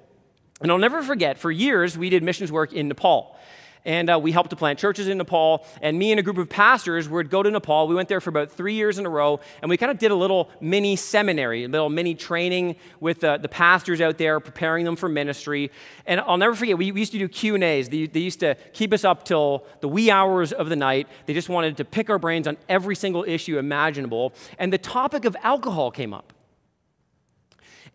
and 0.61 0.71
I'll 0.71 0.77
never 0.77 1.03
forget, 1.03 1.37
for 1.37 1.51
years, 1.51 1.97
we 1.97 2.09
did 2.09 2.23
missions 2.23 2.51
work 2.51 2.71
in 2.71 2.87
Nepal. 2.87 3.37
And 3.85 4.09
uh, 4.09 4.19
we 4.19 4.31
helped 4.31 4.49
to 4.49 4.55
plant 4.55 4.79
churches 4.79 5.07
in 5.07 5.19
Nepal. 5.19 5.65
And 5.79 5.99
me 5.99 6.11
and 6.11 6.19
a 6.19 6.23
group 6.23 6.39
of 6.39 6.49
pastors 6.49 7.07
would 7.07 7.29
go 7.29 7.43
to 7.43 7.51
Nepal. 7.51 7.87
We 7.87 7.93
went 7.93 8.09
there 8.09 8.19
for 8.19 8.31
about 8.31 8.51
three 8.51 8.73
years 8.73 8.97
in 8.97 9.05
a 9.05 9.09
row. 9.09 9.39
And 9.61 9.69
we 9.69 9.77
kind 9.77 9.91
of 9.91 9.99
did 9.99 10.09
a 10.09 10.15
little 10.15 10.49
mini 10.59 10.95
seminary, 10.95 11.65
a 11.65 11.67
little 11.67 11.89
mini 11.89 12.15
training 12.15 12.77
with 12.99 13.23
uh, 13.23 13.37
the 13.37 13.47
pastors 13.47 14.01
out 14.01 14.17
there, 14.17 14.39
preparing 14.39 14.85
them 14.85 14.95
for 14.95 15.07
ministry. 15.07 15.71
And 16.07 16.19
I'll 16.19 16.37
never 16.37 16.55
forget, 16.55 16.79
we, 16.79 16.91
we 16.91 16.99
used 16.99 17.11
to 17.11 17.19
do 17.19 17.27
Q&As. 17.27 17.89
They, 17.89 18.07
they 18.07 18.21
used 18.21 18.39
to 18.39 18.55
keep 18.73 18.91
us 18.91 19.05
up 19.05 19.23
till 19.23 19.67
the 19.81 19.87
wee 19.87 20.09
hours 20.09 20.51
of 20.51 20.69
the 20.69 20.75
night. 20.75 21.07
They 21.27 21.35
just 21.35 21.49
wanted 21.49 21.77
to 21.77 21.85
pick 21.85 22.09
our 22.09 22.17
brains 22.17 22.47
on 22.47 22.57
every 22.67 22.95
single 22.95 23.23
issue 23.23 23.59
imaginable. 23.59 24.33
And 24.57 24.73
the 24.73 24.79
topic 24.79 25.25
of 25.25 25.37
alcohol 25.43 25.91
came 25.91 26.11
up. 26.11 26.33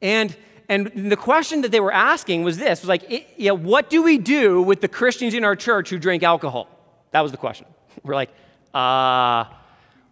And 0.01 0.37
and 0.70 0.87
the 1.11 1.16
question 1.16 1.62
that 1.62 1.72
they 1.72 1.80
were 1.80 1.92
asking 1.92 2.44
was 2.44 2.56
this 2.56 2.83
was 2.83 2.88
like, 2.88 3.26
yeah, 3.37 3.50
what 3.50 3.90
do 3.90 4.04
we 4.04 4.18
do 4.18 4.62
with 4.62 4.80
the 4.80 4.87
Christians 4.87 5.35
in 5.35 5.42
our 5.42 5.56
church 5.56 5.90
who 5.90 5.98
drink 5.98 6.22
alcohol? 6.22 6.68
That 7.11 7.22
was 7.22 7.33
the 7.33 7.38
question. 7.38 7.66
We're 8.04 8.14
like, 8.14 8.30
uh, 8.72 9.46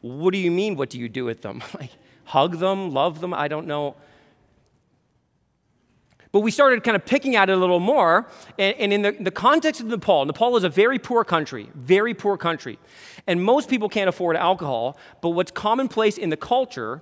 what 0.00 0.32
do 0.32 0.38
you 0.38 0.50
mean, 0.50 0.74
what 0.74 0.90
do 0.90 0.98
you 0.98 1.08
do 1.08 1.24
with 1.24 1.42
them? 1.42 1.62
like, 1.78 1.90
hug 2.24 2.58
them, 2.58 2.90
love 2.90 3.20
them? 3.20 3.32
I 3.32 3.46
don't 3.46 3.68
know. 3.68 3.94
But 6.32 6.40
we 6.40 6.50
started 6.50 6.82
kind 6.82 6.96
of 6.96 7.06
picking 7.06 7.36
at 7.36 7.48
it 7.48 7.52
a 7.52 7.56
little 7.56 7.78
more. 7.78 8.28
And, 8.58 8.74
and 8.78 8.92
in 8.92 9.02
the, 9.02 9.12
the, 9.12 9.30
context 9.30 9.80
of 9.80 9.86
Nepal, 9.86 10.24
Nepal 10.24 10.56
is 10.56 10.64
a 10.64 10.68
very 10.68 10.98
poor 10.98 11.22
country, 11.22 11.68
very 11.76 12.14
poor 12.14 12.36
country. 12.36 12.80
And 13.28 13.44
most 13.44 13.70
people 13.70 13.88
can't 13.88 14.08
afford 14.08 14.36
alcohol. 14.36 14.98
But 15.22 15.30
what's 15.30 15.52
commonplace 15.52 16.18
in 16.18 16.30
the 16.30 16.36
culture 16.36 17.00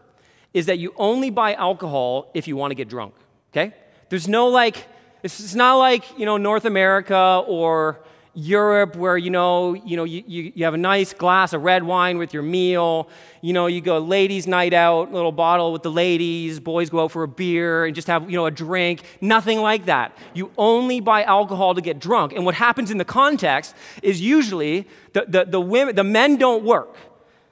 is 0.53 0.67
that 0.67 0.79
you 0.79 0.93
only 0.99 1.31
buy 1.31 1.55
alcohol 1.55 2.31
if 2.35 2.47
you 2.47 2.55
want 2.55 2.71
to 2.71 2.75
get 2.75 2.91
drunk 2.91 3.15
okay? 3.57 3.75
There's 4.09 4.29
no 4.29 4.49
like, 4.49 4.87
it's 5.23 5.55
not 5.55 5.77
like, 5.77 6.19
you 6.19 6.27
know, 6.27 6.37
North 6.37 6.65
America 6.65 7.43
or 7.47 8.01
Europe 8.35 8.97
where, 8.97 9.17
you 9.17 9.31
know, 9.31 9.73
you, 9.73 9.97
know 9.97 10.05
you, 10.05 10.23
you, 10.27 10.53
you 10.55 10.65
have 10.65 10.75
a 10.75 10.79
nice 10.79 11.15
glass 11.15 11.55
of 11.55 11.63
red 11.63 11.83
wine 11.83 12.19
with 12.19 12.35
your 12.35 12.43
meal. 12.43 13.09
You 13.41 13.55
know, 13.55 13.67
you 13.67 13.81
go 13.81 13.99
ladies' 13.99 14.47
night 14.47 14.75
out, 14.75 15.11
little 15.11 15.33
bottle 15.33 15.73
with 15.73 15.83
the 15.83 15.91
ladies, 15.91 16.61
boys 16.61 16.91
go 16.91 17.05
out 17.05 17.13
for 17.13 17.23
a 17.23 17.29
beer 17.29 17.87
and 17.87 17.95
just 17.95 18.09
have, 18.09 18.31
you 18.31 18.37
know, 18.37 18.45
a 18.45 18.51
drink. 18.51 19.03
Nothing 19.23 19.61
like 19.61 19.87
that. 19.87 20.17
You 20.35 20.53
only 20.59 21.01
buy 21.01 21.23
alcohol 21.23 21.75
to 21.75 21.81
get 21.81 21.99
drunk. 21.99 22.35
And 22.35 22.45
what 22.45 22.55
happens 22.55 22.91
in 22.91 22.99
the 22.99 23.07
context 23.07 23.75
is 24.03 24.21
usually 24.21 24.87
the, 25.15 25.25
the, 25.27 25.45
the, 25.47 25.61
women, 25.61 25.97
the 25.97 26.05
men 26.05 26.37
don't 26.37 26.63
work. 26.63 26.95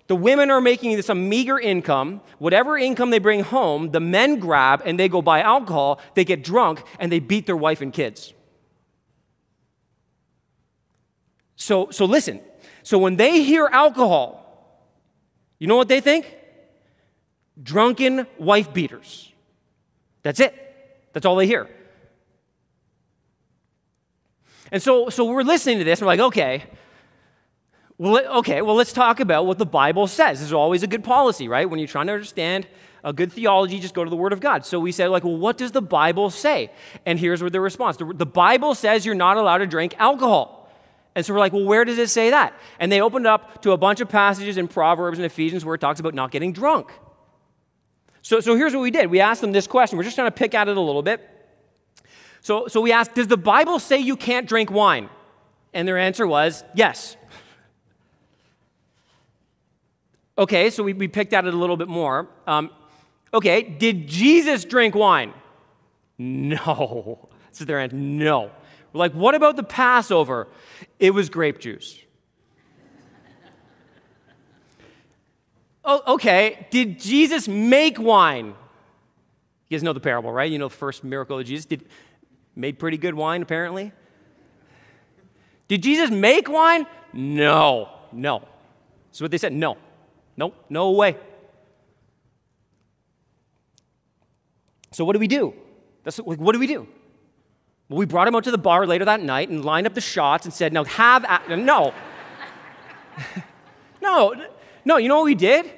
The 0.06 0.16
women 0.16 0.50
are 0.50 0.60
making 0.60 0.96
this 0.96 1.08
a 1.08 1.14
meager 1.14 1.58
income. 1.58 2.20
Whatever 2.38 2.76
income 2.76 3.10
they 3.10 3.18
bring 3.18 3.40
home, 3.40 3.90
the 3.90 4.00
men 4.00 4.38
grab 4.38 4.82
and 4.84 4.98
they 4.98 5.08
go 5.08 5.22
buy 5.22 5.40
alcohol, 5.40 6.00
they 6.14 6.24
get 6.24 6.44
drunk, 6.44 6.82
and 6.98 7.10
they 7.10 7.20
beat 7.20 7.46
their 7.46 7.56
wife 7.56 7.80
and 7.80 7.92
kids. 7.92 8.34
So, 11.56 11.90
so 11.90 12.04
listen. 12.04 12.40
So 12.82 12.98
when 12.98 13.16
they 13.16 13.42
hear 13.42 13.66
alcohol, 13.66 14.40
you 15.58 15.66
know 15.66 15.76
what 15.76 15.88
they 15.88 16.00
think? 16.00 16.36
Drunken 17.62 18.26
wife 18.38 18.74
beaters. 18.74 19.32
That's 20.22 20.40
it. 20.40 20.54
That's 21.14 21.24
all 21.24 21.36
they 21.36 21.46
hear. 21.46 21.68
And 24.70 24.82
so, 24.82 25.08
so 25.08 25.24
we're 25.24 25.42
listening 25.42 25.78
to 25.78 25.84
this, 25.84 26.00
and 26.00 26.06
we're 26.06 26.12
like, 26.12 26.20
okay, 26.20 26.64
well, 27.98 28.38
okay, 28.38 28.60
well, 28.62 28.74
let's 28.74 28.92
talk 28.92 29.20
about 29.20 29.46
what 29.46 29.58
the 29.58 29.66
Bible 29.66 30.06
says. 30.06 30.40
This 30.40 30.48
is 30.48 30.52
always 30.52 30.82
a 30.82 30.86
good 30.86 31.04
policy, 31.04 31.46
right? 31.48 31.68
When 31.68 31.78
you're 31.78 31.88
trying 31.88 32.08
to 32.08 32.12
understand 32.12 32.66
a 33.04 33.12
good 33.12 33.32
theology, 33.32 33.78
just 33.78 33.94
go 33.94 34.02
to 34.02 34.10
the 34.10 34.16
Word 34.16 34.32
of 34.32 34.40
God. 34.40 34.64
So 34.64 34.80
we 34.80 34.90
said, 34.90 35.10
like, 35.10 35.24
well, 35.24 35.36
what 35.36 35.58
does 35.58 35.72
the 35.72 35.82
Bible 35.82 36.30
say? 36.30 36.70
And 37.06 37.18
here's 37.18 37.42
what 37.42 37.52
the 37.52 37.60
response 37.60 37.96
the, 37.96 38.06
the 38.06 38.26
Bible 38.26 38.74
says 38.74 39.06
you're 39.06 39.14
not 39.14 39.36
allowed 39.36 39.58
to 39.58 39.66
drink 39.66 39.94
alcohol. 39.98 40.64
And 41.14 41.24
so 41.24 41.32
we're 41.32 41.38
like, 41.38 41.52
well, 41.52 41.64
where 41.64 41.84
does 41.84 41.98
it 41.98 42.10
say 42.10 42.30
that? 42.30 42.54
And 42.80 42.90
they 42.90 43.00
opened 43.00 43.26
up 43.26 43.62
to 43.62 43.70
a 43.70 43.76
bunch 43.76 44.00
of 44.00 44.08
passages 44.08 44.56
in 44.56 44.66
Proverbs 44.66 45.18
and 45.18 45.24
Ephesians 45.24 45.64
where 45.64 45.76
it 45.76 45.80
talks 45.80 46.00
about 46.00 46.14
not 46.14 46.32
getting 46.32 46.52
drunk. 46.52 46.90
So, 48.22 48.40
so 48.40 48.56
here's 48.56 48.74
what 48.74 48.80
we 48.80 48.90
did 48.90 49.10
we 49.10 49.20
asked 49.20 49.40
them 49.40 49.52
this 49.52 49.66
question. 49.66 49.96
We're 49.96 50.04
just 50.04 50.16
trying 50.16 50.28
to 50.28 50.36
pick 50.36 50.54
at 50.54 50.66
it 50.66 50.76
a 50.76 50.80
little 50.80 51.02
bit. 51.02 51.30
So, 52.40 52.66
so 52.66 52.80
we 52.80 52.90
asked, 52.90 53.14
does 53.14 53.28
the 53.28 53.36
Bible 53.36 53.78
say 53.78 53.98
you 53.98 54.16
can't 54.16 54.48
drink 54.48 54.70
wine? 54.70 55.08
And 55.72 55.86
their 55.86 55.98
answer 55.98 56.26
was 56.26 56.64
yes. 56.74 57.16
Okay, 60.36 60.70
so 60.70 60.82
we, 60.82 60.92
we 60.92 61.06
picked 61.06 61.32
at 61.32 61.44
it 61.44 61.54
a 61.54 61.56
little 61.56 61.76
bit 61.76 61.88
more. 61.88 62.28
Um, 62.46 62.70
okay, 63.32 63.62
did 63.62 64.08
Jesus 64.08 64.64
drink 64.64 64.94
wine? 64.94 65.32
No. 66.18 67.28
This 67.54 67.60
is 67.60 67.66
their 67.68 67.78
answer. 67.78 67.94
No. 67.94 68.50
We're 68.92 68.98
like, 68.98 69.12
what 69.12 69.36
about 69.36 69.54
the 69.54 69.62
Passover? 69.62 70.48
It 70.98 71.10
was 71.12 71.28
grape 71.28 71.60
juice. 71.60 72.00
oh, 75.84 76.14
okay, 76.14 76.66
did 76.72 76.98
Jesus 76.98 77.46
make 77.46 78.00
wine? 78.00 78.46
You 79.68 79.76
guys 79.76 79.84
know 79.84 79.92
the 79.92 80.00
parable, 80.00 80.32
right? 80.32 80.50
You 80.50 80.58
know 80.58 80.66
the 80.66 80.74
first 80.74 81.04
miracle 81.04 81.38
that 81.38 81.44
Jesus 81.44 81.64
did, 81.64 81.86
made 82.56 82.80
pretty 82.80 82.98
good 82.98 83.14
wine, 83.14 83.40
apparently. 83.40 83.92
Did 85.68 85.84
Jesus 85.84 86.10
make 86.10 86.48
wine? 86.48 86.88
No, 87.12 87.88
no. 88.10 88.42
That's 89.06 89.20
what 89.20 89.30
they 89.30 89.38
said. 89.38 89.52
No, 89.52 89.76
no, 90.36 90.54
no 90.68 90.90
way. 90.90 91.16
So 94.92 95.04
what 95.04 95.14
do 95.14 95.18
we 95.18 95.28
do? 95.28 95.54
That's 96.04 96.18
like, 96.18 96.38
what 96.38 96.52
do 96.52 96.58
we 96.58 96.66
do? 96.66 96.86
Well, 97.88 97.98
we 97.98 98.06
brought 98.06 98.28
him 98.28 98.34
out 98.34 98.44
to 98.44 98.50
the 98.50 98.58
bar 98.58 98.86
later 98.86 99.04
that 99.04 99.20
night 99.20 99.48
and 99.48 99.64
lined 99.64 99.86
up 99.86 99.94
the 99.94 100.00
shots 100.00 100.44
and 100.44 100.54
said, 100.54 100.72
"Now 100.72 100.84
have 100.84 101.24
no, 101.48 101.92
no, 104.02 104.34
no." 104.84 104.96
You 104.96 105.08
know 105.08 105.16
what 105.16 105.24
we 105.24 105.34
did? 105.34 105.70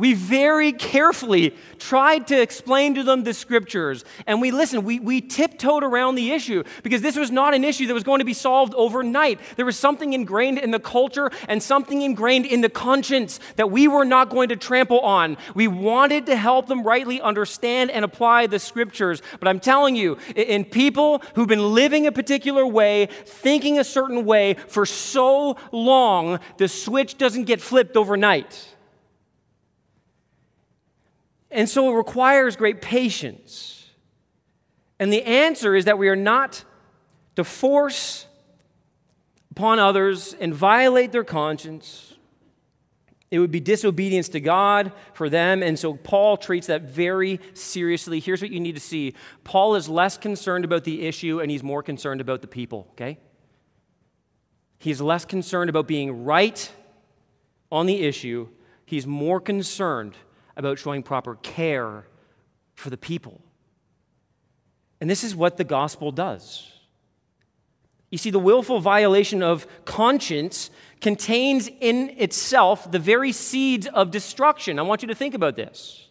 We 0.00 0.14
very 0.14 0.72
carefully 0.72 1.54
tried 1.78 2.26
to 2.28 2.40
explain 2.40 2.94
to 2.94 3.02
them 3.02 3.22
the 3.22 3.34
scriptures. 3.34 4.04
And 4.26 4.40
we 4.40 4.50
listened, 4.50 4.84
we, 4.84 4.98
we 4.98 5.20
tiptoed 5.20 5.84
around 5.84 6.14
the 6.14 6.32
issue 6.32 6.64
because 6.82 7.02
this 7.02 7.16
was 7.16 7.30
not 7.30 7.54
an 7.54 7.64
issue 7.64 7.86
that 7.86 7.94
was 7.94 8.02
going 8.02 8.20
to 8.20 8.24
be 8.24 8.32
solved 8.32 8.74
overnight. 8.74 9.38
There 9.56 9.66
was 9.66 9.78
something 9.78 10.14
ingrained 10.14 10.58
in 10.58 10.70
the 10.70 10.80
culture 10.80 11.30
and 11.48 11.62
something 11.62 12.00
ingrained 12.00 12.46
in 12.46 12.62
the 12.62 12.70
conscience 12.70 13.38
that 13.56 13.70
we 13.70 13.86
were 13.88 14.06
not 14.06 14.30
going 14.30 14.48
to 14.48 14.56
trample 14.56 15.00
on. 15.00 15.36
We 15.54 15.68
wanted 15.68 16.26
to 16.26 16.36
help 16.36 16.66
them 16.66 16.82
rightly 16.82 17.20
understand 17.20 17.90
and 17.90 18.04
apply 18.04 18.46
the 18.46 18.58
scriptures. 18.58 19.20
But 19.38 19.48
I'm 19.48 19.60
telling 19.60 19.96
you, 19.96 20.16
in 20.34 20.64
people 20.64 21.22
who've 21.34 21.46
been 21.46 21.74
living 21.74 22.06
a 22.06 22.12
particular 22.12 22.66
way, 22.66 23.08
thinking 23.26 23.78
a 23.78 23.84
certain 23.84 24.24
way 24.24 24.54
for 24.68 24.86
so 24.86 25.56
long, 25.72 26.40
the 26.56 26.68
switch 26.68 27.18
doesn't 27.18 27.44
get 27.44 27.60
flipped 27.60 27.96
overnight. 27.96 28.66
And 31.50 31.68
so 31.68 31.92
it 31.92 31.96
requires 31.96 32.56
great 32.56 32.80
patience. 32.80 33.88
And 34.98 35.12
the 35.12 35.22
answer 35.24 35.74
is 35.74 35.86
that 35.86 35.98
we 35.98 36.08
are 36.08 36.16
not 36.16 36.64
to 37.36 37.44
force 37.44 38.26
upon 39.50 39.78
others 39.78 40.34
and 40.40 40.54
violate 40.54 41.10
their 41.10 41.24
conscience. 41.24 42.14
It 43.30 43.38
would 43.38 43.50
be 43.50 43.60
disobedience 43.60 44.28
to 44.30 44.40
God 44.40 44.92
for 45.14 45.28
them. 45.28 45.62
And 45.62 45.78
so 45.78 45.94
Paul 45.94 46.36
treats 46.36 46.66
that 46.66 46.82
very 46.82 47.40
seriously. 47.54 48.20
Here's 48.20 48.42
what 48.42 48.50
you 48.50 48.60
need 48.60 48.74
to 48.74 48.80
see 48.80 49.14
Paul 49.44 49.74
is 49.74 49.88
less 49.88 50.16
concerned 50.18 50.64
about 50.64 50.84
the 50.84 51.06
issue 51.06 51.40
and 51.40 51.50
he's 51.50 51.62
more 51.62 51.82
concerned 51.82 52.20
about 52.20 52.42
the 52.42 52.48
people, 52.48 52.88
okay? 52.92 53.18
He's 54.78 55.00
less 55.00 55.24
concerned 55.24 55.70
about 55.70 55.86
being 55.86 56.24
right 56.24 56.70
on 57.72 57.86
the 57.86 58.02
issue, 58.02 58.48
he's 58.84 59.06
more 59.06 59.40
concerned 59.40 60.16
about 60.60 60.78
showing 60.78 61.02
proper 61.02 61.34
care 61.34 62.06
for 62.74 62.90
the 62.90 62.96
people. 62.96 63.40
And 65.00 65.10
this 65.10 65.24
is 65.24 65.34
what 65.34 65.56
the 65.56 65.64
gospel 65.64 66.12
does. 66.12 66.70
You 68.10 68.18
see, 68.18 68.30
the 68.30 68.38
willful 68.38 68.80
violation 68.80 69.42
of 69.42 69.66
conscience 69.84 70.70
contains 71.00 71.68
in 71.80 72.10
itself 72.10 72.90
the 72.90 72.98
very 72.98 73.32
seeds 73.32 73.86
of 73.86 74.10
destruction. 74.10 74.78
I 74.78 74.82
want 74.82 75.02
you 75.02 75.08
to 75.08 75.14
think 75.14 75.34
about 75.34 75.56
this. 75.56 76.09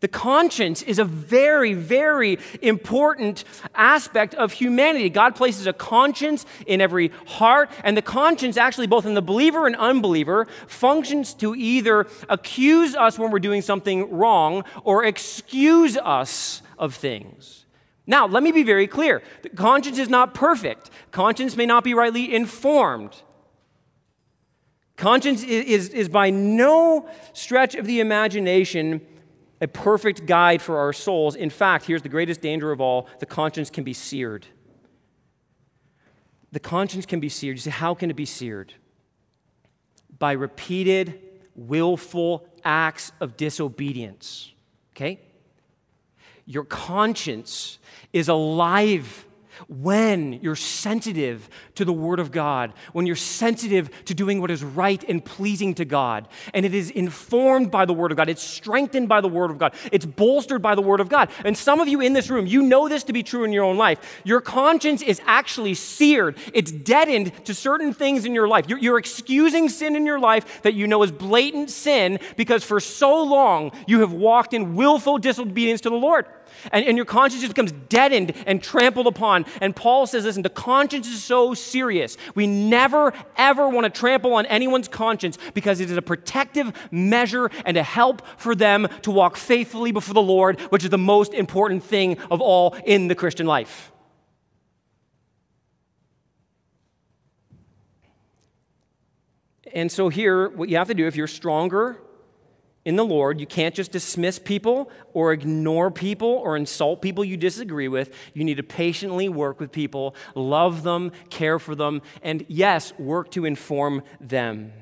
The 0.00 0.08
conscience 0.08 0.80
is 0.82 0.98
a 0.98 1.04
very, 1.04 1.74
very 1.74 2.38
important 2.62 3.44
aspect 3.74 4.34
of 4.34 4.52
humanity. 4.52 5.10
God 5.10 5.36
places 5.36 5.66
a 5.66 5.74
conscience 5.74 6.46
in 6.66 6.80
every 6.80 7.12
heart, 7.26 7.70
and 7.84 7.96
the 7.96 8.02
conscience, 8.02 8.56
actually, 8.56 8.86
both 8.86 9.04
in 9.04 9.14
the 9.14 9.22
believer 9.22 9.66
and 9.66 9.76
unbeliever, 9.76 10.46
functions 10.66 11.34
to 11.34 11.54
either 11.54 12.06
accuse 12.30 12.96
us 12.96 13.18
when 13.18 13.30
we're 13.30 13.38
doing 13.38 13.60
something 13.60 14.10
wrong 14.10 14.64
or 14.84 15.04
excuse 15.04 15.98
us 15.98 16.62
of 16.78 16.94
things. 16.94 17.66
Now, 18.06 18.26
let 18.26 18.42
me 18.42 18.52
be 18.52 18.62
very 18.62 18.86
clear 18.86 19.22
the 19.42 19.50
conscience 19.50 19.98
is 19.98 20.08
not 20.08 20.32
perfect, 20.34 20.90
conscience 21.10 21.56
may 21.56 21.66
not 21.66 21.84
be 21.84 21.92
rightly 21.92 22.34
informed. 22.34 23.14
Conscience 24.96 25.42
is, 25.42 25.64
is, 25.64 25.88
is 25.90 26.08
by 26.08 26.28
no 26.28 27.08
stretch 27.32 27.74
of 27.74 27.86
the 27.86 28.00
imagination 28.00 29.00
a 29.60 29.68
perfect 29.68 30.26
guide 30.26 30.62
for 30.62 30.78
our 30.78 30.92
souls. 30.92 31.34
In 31.34 31.50
fact, 31.50 31.86
here's 31.86 32.02
the 32.02 32.08
greatest 32.08 32.40
danger 32.40 32.72
of 32.72 32.80
all 32.80 33.08
the 33.18 33.26
conscience 33.26 33.70
can 33.70 33.84
be 33.84 33.92
seared. 33.92 34.46
The 36.52 36.60
conscience 36.60 37.06
can 37.06 37.20
be 37.20 37.28
seared. 37.28 37.56
You 37.56 37.60
say, 37.60 37.70
how 37.70 37.94
can 37.94 38.10
it 38.10 38.16
be 38.16 38.24
seared? 38.24 38.74
By 40.18 40.32
repeated, 40.32 41.20
willful 41.54 42.46
acts 42.64 43.12
of 43.20 43.36
disobedience. 43.36 44.52
Okay? 44.96 45.20
Your 46.46 46.64
conscience 46.64 47.78
is 48.12 48.28
alive 48.28 49.26
when 49.68 50.34
you're 50.34 50.56
sensitive 50.56 51.48
to 51.74 51.84
the 51.84 51.92
Word 51.92 52.20
of 52.20 52.30
God, 52.30 52.72
when 52.92 53.06
you're 53.06 53.16
sensitive 53.16 53.90
to 54.04 54.14
doing 54.14 54.40
what 54.40 54.50
is 54.50 54.62
right 54.62 55.02
and 55.08 55.24
pleasing 55.24 55.74
to 55.74 55.84
God, 55.84 56.28
and 56.54 56.66
it 56.66 56.74
is 56.74 56.90
informed 56.90 57.70
by 57.70 57.84
the 57.84 57.94
Word 57.94 58.10
of 58.10 58.16
God, 58.16 58.28
it's 58.28 58.42
strengthened 58.42 59.08
by 59.08 59.20
the 59.20 59.28
Word 59.28 59.50
of 59.50 59.58
God, 59.58 59.74
it's 59.92 60.06
bolstered 60.06 60.62
by 60.62 60.74
the 60.74 60.82
Word 60.82 61.00
of 61.00 61.08
God. 61.08 61.30
And 61.44 61.56
some 61.56 61.80
of 61.80 61.88
you 61.88 62.00
in 62.00 62.12
this 62.12 62.30
room, 62.30 62.46
you 62.46 62.62
know 62.62 62.88
this 62.88 63.04
to 63.04 63.12
be 63.12 63.22
true 63.22 63.44
in 63.44 63.52
your 63.52 63.64
own 63.64 63.76
life. 63.76 64.20
Your 64.24 64.40
conscience 64.40 65.02
is 65.02 65.20
actually 65.26 65.74
seared, 65.74 66.36
it's 66.52 66.72
deadened 66.72 67.44
to 67.46 67.54
certain 67.54 67.92
things 67.92 68.24
in 68.24 68.34
your 68.34 68.48
life. 68.48 68.68
You're, 68.68 68.78
you're 68.78 68.98
excusing 68.98 69.68
sin 69.68 69.96
in 69.96 70.06
your 70.06 70.18
life 70.18 70.62
that 70.62 70.74
you 70.74 70.86
know 70.86 71.02
is 71.02 71.12
blatant 71.12 71.70
sin 71.70 72.18
because 72.36 72.64
for 72.64 72.80
so 72.80 73.22
long 73.22 73.72
you 73.86 74.00
have 74.00 74.12
walked 74.12 74.54
in 74.54 74.74
willful 74.74 75.18
disobedience 75.18 75.80
to 75.82 75.90
the 75.90 75.96
Lord. 75.96 76.26
And, 76.72 76.84
and 76.84 76.96
your 76.96 77.06
conscience 77.06 77.42
just 77.42 77.54
becomes 77.54 77.72
deadened 77.88 78.32
and 78.46 78.62
trampled 78.62 79.06
upon. 79.06 79.46
And 79.60 79.74
Paul 79.74 80.06
says, 80.06 80.24
listen, 80.24 80.42
the 80.42 80.50
conscience 80.50 81.06
is 81.06 81.22
so 81.22 81.54
serious. 81.54 82.16
We 82.34 82.46
never, 82.46 83.12
ever 83.36 83.68
want 83.68 83.84
to 83.84 83.90
trample 83.90 84.34
on 84.34 84.46
anyone's 84.46 84.88
conscience 84.88 85.38
because 85.54 85.80
it 85.80 85.90
is 85.90 85.96
a 85.96 86.02
protective 86.02 86.72
measure 86.90 87.50
and 87.64 87.76
a 87.76 87.82
help 87.82 88.22
for 88.36 88.54
them 88.54 88.88
to 89.02 89.10
walk 89.10 89.36
faithfully 89.36 89.92
before 89.92 90.14
the 90.14 90.22
Lord, 90.22 90.60
which 90.70 90.84
is 90.84 90.90
the 90.90 90.98
most 90.98 91.34
important 91.34 91.84
thing 91.84 92.18
of 92.30 92.40
all 92.40 92.76
in 92.84 93.08
the 93.08 93.14
Christian 93.14 93.46
life. 93.46 93.92
And 99.72 99.90
so, 99.90 100.08
here, 100.08 100.48
what 100.48 100.68
you 100.68 100.76
have 100.78 100.88
to 100.88 100.94
do 100.94 101.06
if 101.06 101.14
you're 101.14 101.28
stronger 101.28 102.00
in 102.90 102.96
the 102.96 103.04
Lord, 103.04 103.38
you 103.38 103.46
can't 103.46 103.72
just 103.72 103.92
dismiss 103.92 104.40
people 104.40 104.90
or 105.14 105.32
ignore 105.32 105.92
people 105.92 106.28
or 106.28 106.56
insult 106.56 107.00
people 107.00 107.24
you 107.24 107.36
disagree 107.36 107.86
with. 107.86 108.12
You 108.34 108.42
need 108.42 108.56
to 108.56 108.64
patiently 108.64 109.28
work 109.28 109.60
with 109.60 109.70
people, 109.70 110.16
love 110.34 110.82
them, 110.82 111.12
care 111.28 111.60
for 111.60 111.76
them, 111.76 112.02
and 112.20 112.44
yes, 112.48 112.92
work 112.98 113.30
to 113.30 113.44
inform 113.44 114.02
them. 114.20 114.72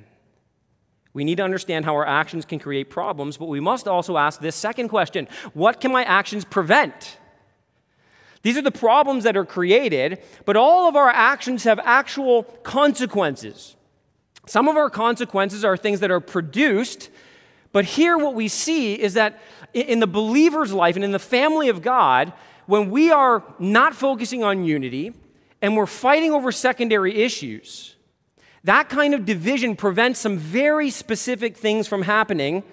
We 1.13 1.23
need 1.23 1.35
to 1.37 1.43
understand 1.43 1.85
how 1.85 1.97
our 1.97 2.07
actions 2.07 2.47
can 2.47 2.59
create 2.59 2.89
problems, 2.89 3.37
but 3.37 3.45
we 3.45 3.61
must 3.61 3.87
also 3.87 4.17
ask 4.17 4.41
this 4.41 4.57
second 4.57 4.89
question 4.89 5.29
What 5.53 5.79
can 5.79 5.93
my 5.93 6.05
actions 6.05 6.47
prevent? 6.47 7.19
These 8.41 8.57
are 8.57 8.63
the 8.63 8.71
problems 8.71 9.25
that 9.25 9.37
are 9.37 9.45
created, 9.45 10.23
but 10.47 10.57
all 10.57 10.89
of 10.89 10.97
our 10.97 11.11
actions 11.11 11.65
have 11.65 11.79
actual 11.81 12.45
consequences. 12.63 13.77
Some 14.47 14.67
of 14.67 14.79
our 14.79 14.89
consequences 14.89 15.63
are 15.63 15.77
things 15.77 16.01
that 16.01 16.11
are 16.11 16.21
produced 16.21 17.11
but 17.79 17.85
here, 17.85 18.19
what 18.19 18.35
we 18.35 18.49
see 18.49 18.95
is 18.95 19.15
that 19.15 19.39
in 19.73 20.01
the 20.01 20.09
believer's 20.09 20.73
life 20.73 20.97
and 20.97 21.05
in 21.05 21.13
the 21.13 21.21
family 21.21 21.69
of 21.69 21.81
God, 21.81 22.33
when 22.67 22.91
we 22.91 23.13
are 23.13 23.45
not 23.61 23.95
focusing 23.95 24.43
on 24.43 24.65
unity 24.65 25.13
and 25.63 25.77
we're 25.77 25.87
fighting 25.87 26.33
over 26.33 26.51
secondary 26.51 27.23
issues, 27.23 27.95
that 28.65 28.89
kind 28.89 29.15
of 29.15 29.25
division 29.25 29.77
prevents 29.77 30.19
some 30.19 30.39
very 30.39 30.91
specific 30.91 31.57
things 31.57 31.87
from 31.87 32.03
happening. 32.03 32.65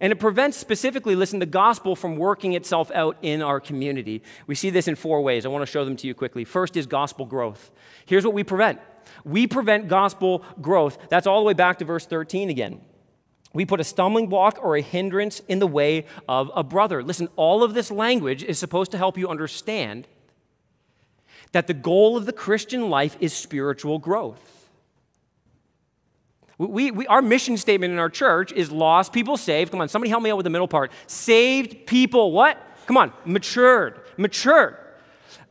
And 0.00 0.14
it 0.14 0.18
prevents 0.18 0.56
specifically, 0.56 1.14
listen, 1.14 1.38
the 1.38 1.44
gospel 1.44 1.94
from 1.94 2.16
working 2.16 2.54
itself 2.54 2.90
out 2.92 3.18
in 3.20 3.42
our 3.42 3.60
community. 3.60 4.22
We 4.46 4.54
see 4.54 4.70
this 4.70 4.88
in 4.88 4.94
four 4.94 5.20
ways. 5.20 5.44
I 5.44 5.50
want 5.50 5.60
to 5.60 5.70
show 5.70 5.84
them 5.84 5.96
to 5.96 6.06
you 6.06 6.14
quickly. 6.14 6.46
First 6.46 6.78
is 6.78 6.86
gospel 6.86 7.26
growth. 7.26 7.70
Here's 8.06 8.24
what 8.24 8.32
we 8.32 8.44
prevent 8.44 8.80
we 9.26 9.46
prevent 9.46 9.88
gospel 9.88 10.42
growth. 10.62 10.96
That's 11.10 11.26
all 11.26 11.40
the 11.40 11.44
way 11.44 11.52
back 11.52 11.80
to 11.80 11.84
verse 11.84 12.06
13 12.06 12.48
again 12.48 12.80
we 13.52 13.64
put 13.64 13.80
a 13.80 13.84
stumbling 13.84 14.28
block 14.28 14.58
or 14.62 14.76
a 14.76 14.80
hindrance 14.80 15.40
in 15.48 15.58
the 15.58 15.66
way 15.66 16.06
of 16.28 16.50
a 16.54 16.62
brother. 16.62 17.02
Listen, 17.02 17.28
all 17.36 17.62
of 17.62 17.74
this 17.74 17.90
language 17.90 18.42
is 18.42 18.58
supposed 18.58 18.90
to 18.92 18.98
help 18.98 19.18
you 19.18 19.28
understand 19.28 20.06
that 21.52 21.66
the 21.66 21.74
goal 21.74 22.16
of 22.16 22.26
the 22.26 22.32
Christian 22.32 22.88
life 22.88 23.16
is 23.20 23.32
spiritual 23.32 23.98
growth. 23.98 24.48
We, 26.58 26.90
we, 26.90 27.06
our 27.06 27.22
mission 27.22 27.56
statement 27.56 27.92
in 27.92 27.98
our 27.98 28.10
church 28.10 28.52
is 28.52 28.70
lost 28.70 29.12
people 29.12 29.36
saved. 29.36 29.70
Come 29.70 29.80
on, 29.80 29.88
somebody 29.88 30.10
help 30.10 30.22
me 30.22 30.30
out 30.30 30.36
with 30.36 30.44
the 30.44 30.50
middle 30.50 30.68
part. 30.68 30.92
Saved 31.06 31.86
people, 31.86 32.32
what? 32.32 32.58
Come 32.86 32.96
on, 32.96 33.12
matured, 33.24 34.00
matured. 34.16 34.76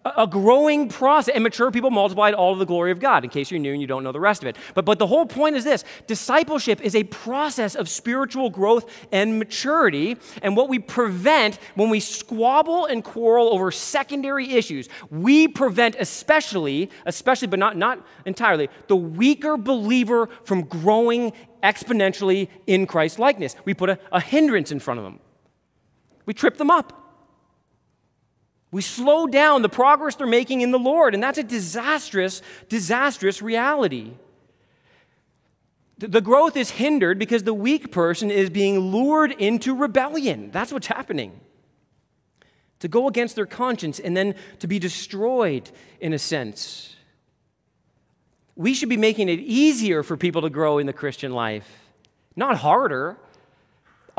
A 0.04 0.26
growing 0.26 0.90
process. 0.90 1.34
And 1.34 1.44
mature 1.44 1.72
people 1.72 1.92
multiplied 1.92 2.34
all 2.34 2.54
of 2.54 2.60
the 2.60 2.66
glory 2.66 2.92
of 2.92 3.00
God, 3.00 3.24
in 3.24 3.30
case 3.30 3.52
you're 3.52 3.60
new 3.60 3.72
and 3.72 3.82
you 3.82 3.88
don't 3.88 4.04
know 4.04 4.12
the 4.12 4.20
rest 4.20 4.42
of 4.42 4.48
it. 4.48 4.58
But, 4.74 4.86
but 4.86 5.00
the 5.00 5.08
whole 5.08 5.26
point 5.26 5.56
is 5.56 5.64
this 5.64 5.84
discipleship 6.08 6.82
is 6.82 6.96
a 6.96 7.04
process 7.04 7.76
of 7.76 7.88
spiritual 7.88 8.50
growth 8.50 8.90
and 9.12 9.38
maturity. 9.38 10.18
And 10.42 10.56
what 10.56 10.70
we 10.70 10.80
prevent 10.80 11.60
when 11.76 11.90
we 11.90 12.00
squabble 12.00 12.86
and 12.86 13.04
quarrel 13.04 13.54
over 13.54 13.72
secondary 13.72 14.52
issues, 14.52 14.90
we 15.10 15.48
prevent 15.48 15.96
especially, 16.00 16.90
especially, 17.06 17.48
but 17.48 17.60
not, 17.60 17.78
not 17.78 18.06
entirely, 18.26 18.70
the 18.88 18.96
weaker 18.96 19.58
believer 19.58 20.30
from 20.46 20.64
growing 20.64 21.34
exponentially 21.62 22.48
in 22.66 22.88
Christ 22.88 23.20
likeness. 23.20 23.56
We 23.66 23.74
put 23.74 23.92
a, 23.92 24.00
a 24.12 24.20
hindrance 24.20 24.72
in 24.72 24.80
front 24.80 25.00
of 25.00 25.04
them, 25.04 25.20
we 26.26 26.34
trip 26.34 26.58
them 26.58 26.72
up. 26.72 27.01
We 28.71 28.81
slow 28.81 29.27
down 29.27 29.62
the 29.62 29.69
progress 29.69 30.15
they're 30.15 30.25
making 30.25 30.62
in 30.62 30.71
the 30.71 30.79
Lord, 30.79 31.13
and 31.13 31.21
that's 31.21 31.38
a 31.38 31.43
disastrous, 31.43 32.41
disastrous 32.69 33.41
reality. 33.41 34.13
The 35.97 36.21
growth 36.21 36.57
is 36.57 36.71
hindered 36.71 37.19
because 37.19 37.43
the 37.43 37.53
weak 37.53 37.91
person 37.91 38.31
is 38.31 38.49
being 38.49 38.79
lured 38.79 39.34
into 39.34 39.75
rebellion. 39.75 40.49
That's 40.51 40.71
what's 40.71 40.88
happening. 40.88 41.39
To 42.79 42.88
go 42.88 43.07
against 43.07 43.36
their 43.36 43.45
conscience 43.45 43.99
and 43.99 44.17
then 44.17 44.34
to 44.60 44.67
be 44.67 44.79
destroyed 44.79 45.69
in 45.99 46.13
a 46.13 46.17
sense. 46.17 46.95
We 48.55 48.73
should 48.73 48.89
be 48.89 48.97
making 48.97 49.29
it 49.29 49.39
easier 49.39 50.01
for 50.01 50.17
people 50.17 50.41
to 50.41 50.49
grow 50.49 50.79
in 50.79 50.88
the 50.88 50.93
Christian 50.93 51.34
life, 51.34 51.67
not 52.36 52.57
harder. 52.57 53.17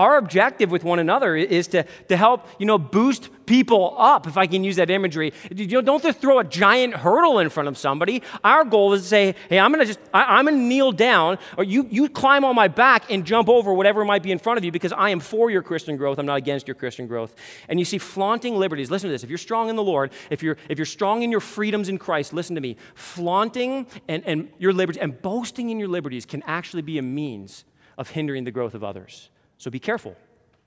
Our 0.03 0.17
objective 0.17 0.73
with 0.73 0.83
one 0.83 0.99
another 0.99 1.37
is 1.37 1.69
to, 1.69 1.85
to 2.09 2.17
help, 2.17 2.49
you 2.59 2.67
know, 2.67 2.77
boost 2.77 3.29
people 3.47 3.95
up, 3.97 4.27
if 4.27 4.37
I 4.37 4.49
can 4.49 4.65
use 4.65 4.75
that 4.75 4.91
imagery. 4.91 5.33
You 5.55 5.65
know, 5.69 5.81
don't 5.81 6.03
just 6.03 6.19
throw 6.19 6.41
a 6.41 6.45
giant 6.45 6.95
hurdle 6.95 7.39
in 7.39 7.49
front 7.51 7.69
of 7.69 7.79
somebody. 7.79 8.21
Our 8.43 8.65
goal 8.65 8.95
is 8.95 9.03
to 9.03 9.09
say, 9.09 9.37
hey, 9.49 9.61
I'm 9.61 9.71
gonna 9.71 9.85
just, 9.85 10.01
I, 10.13 10.41
am 10.41 10.47
gonna 10.47 10.57
kneel 10.57 10.91
down, 10.91 11.39
or 11.57 11.63
you, 11.63 11.87
you 11.89 12.09
climb 12.09 12.45
on 12.45 12.57
my 12.57 12.67
back 12.67 13.13
and 13.13 13.25
jump 13.25 13.49
over 13.49 13.73
whatever 13.73 14.05
might 14.05 14.25
be 14.25 14.33
in 14.33 14.41
front 14.41 14.59
of 14.59 14.65
you 14.65 14.73
because 14.73 14.91
I 14.91 15.11
am 15.11 15.21
for 15.21 15.53
your 15.53 15.63
Christian 15.63 15.97
growth. 15.97 16.19
I'm 16.19 16.27
not 16.27 16.39
against 16.39 16.67
your 16.67 16.75
Christian 16.75 17.07
growth. 17.07 17.37
And 17.69 17.79
you 17.79 17.85
see, 17.85 17.99
flaunting 17.99 18.57
liberties, 18.57 18.91
listen 18.91 19.09
to 19.09 19.13
this. 19.13 19.23
If 19.23 19.31
you're 19.31 19.39
strong 19.39 19.69
in 19.69 19.77
the 19.77 19.85
Lord, 19.85 20.11
if 20.31 20.43
you're, 20.43 20.57
if 20.69 20.79
you're 20.79 20.85
strong 20.85 21.23
in 21.23 21.31
your 21.31 21.39
freedoms 21.39 21.89
in 21.89 21.97
Christ, 21.97 22.33
listen 22.33 22.57
to 22.57 22.61
me. 22.61 22.77
Flaunting 22.97 23.87
and, 24.09 24.25
and 24.27 24.49
your 24.59 24.73
liberties 24.73 25.01
and 25.01 25.23
boasting 25.23 25.71
in 25.71 25.79
your 25.79 25.89
liberties 25.89 26.27
can 26.27 26.43
actually 26.45 26.83
be 26.83 26.99
a 26.99 27.03
means 27.03 27.63
of 27.97 28.11
hindering 28.11 28.43
the 28.43 28.51
growth 28.51 28.75
of 28.75 28.83
others. 28.83 29.29
So 29.63 29.71
be 29.71 29.79
careful. 29.79 30.17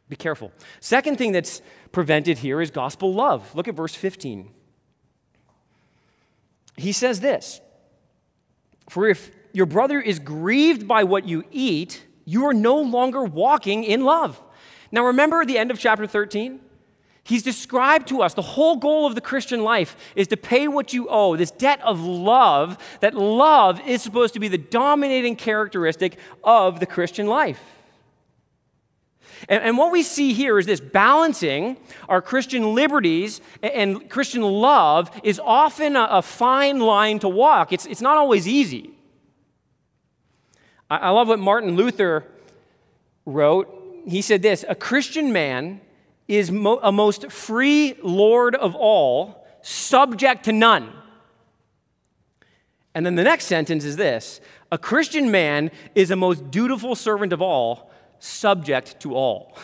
Be 0.08 0.16
careful. 0.16 0.54
Second 0.80 1.18
thing 1.18 1.34
that's 1.34 1.62
prevented 1.92 2.38
here 2.38 2.62
is 2.62 2.72
gospel 2.72 3.14
love. 3.14 3.54
Look 3.54 3.68
at 3.68 3.76
verse 3.76 3.94
15. 3.94 4.50
He 6.78 6.94
says 6.94 7.20
this 7.20 7.60
For 8.90 9.10
if 9.10 9.32
your 9.52 9.66
brother 9.66 10.00
is 10.00 10.20
grieved 10.20 10.88
by 10.88 11.04
what 11.04 11.28
you 11.28 11.44
eat, 11.52 12.06
you 12.24 12.46
are 12.46 12.54
no 12.54 12.80
longer 12.80 13.26
walking 13.26 13.84
in 13.84 14.06
love. 14.06 14.40
Now, 14.94 15.08
remember 15.08 15.44
the 15.44 15.58
end 15.58 15.72
of 15.72 15.80
chapter 15.80 16.08
13? 16.08 16.62
He's 17.26 17.44
described 17.44 18.08
to 18.08 18.22
us 18.22 18.34
the 18.34 18.42
whole 18.42 18.78
goal 18.78 19.06
of 19.06 19.16
the 19.16 19.20
Christian 19.20 19.62
life 19.62 19.98
is 20.16 20.30
to 20.30 20.38
pay 20.38 20.70
what 20.70 20.94
you 20.94 21.10
owe, 21.10 21.36
this 21.36 21.52
debt 21.52 21.82
of 21.82 22.00
love, 22.00 22.78
that 23.02 23.14
love 23.14 23.86
is 23.86 24.02
supposed 24.02 24.36
to 24.36 24.40
be 24.40 24.48
the 24.48 24.58
dominating 24.58 25.36
characteristic 25.36 26.18
of 26.46 26.80
the 26.80 26.86
Christian 26.86 27.28
life. 27.28 27.75
And, 29.48 29.64
and, 29.64 29.78
what 29.78 29.92
we 29.92 30.02
see 30.02 30.34
here 30.34 30.58
is 30.58 30.66
this 30.66 30.80
balancing 30.80 31.78
our 32.10 32.22
Christian 32.22 32.74
liberties 32.74 33.42
and, 33.62 33.74
and 33.74 34.10
Christian 34.10 34.42
love 34.42 35.12
is 35.24 35.40
often 35.44 35.96
a, 35.96 36.08
a, 36.12 36.22
fine 36.22 36.80
line 36.80 37.20
to 37.20 37.30
walk. 37.30 37.72
It's, 37.72 37.86
it's 37.86 38.02
not 38.02 38.18
always 38.18 38.48
easy. 38.48 38.92
I, 40.90 40.98
I 40.98 41.10
love 41.10 41.28
what 41.28 41.40
Martin 41.40 41.76
Luther 41.76 42.26
wrote. 43.26 44.04
He 44.08 44.22
said 44.22 44.42
this 44.42 44.66
A 44.68 44.76
Christian 44.76 45.32
man 45.32 45.82
is 46.28 46.52
mo- 46.52 46.80
a 46.82 46.92
most 46.92 47.32
free 47.32 47.96
Lord 48.02 48.56
of 48.56 48.76
all, 48.76 49.46
subject 49.62 50.46
to 50.46 50.52
none. 50.52 50.92
And 52.96 53.06
then 53.06 53.16
the 53.16 53.24
next 53.24 53.46
sentence 53.46 53.84
is 53.84 53.98
this 53.98 54.42
A 54.72 54.78
Christian 54.78 55.30
man 55.30 55.70
is 55.94 56.10
a 56.10 56.16
most 56.16 56.50
dutiful 56.50 56.96
servant 56.96 57.34
of 57.34 57.42
all 57.42 57.92
subject 58.26 59.00
to 59.02 59.16
all. 59.16 59.58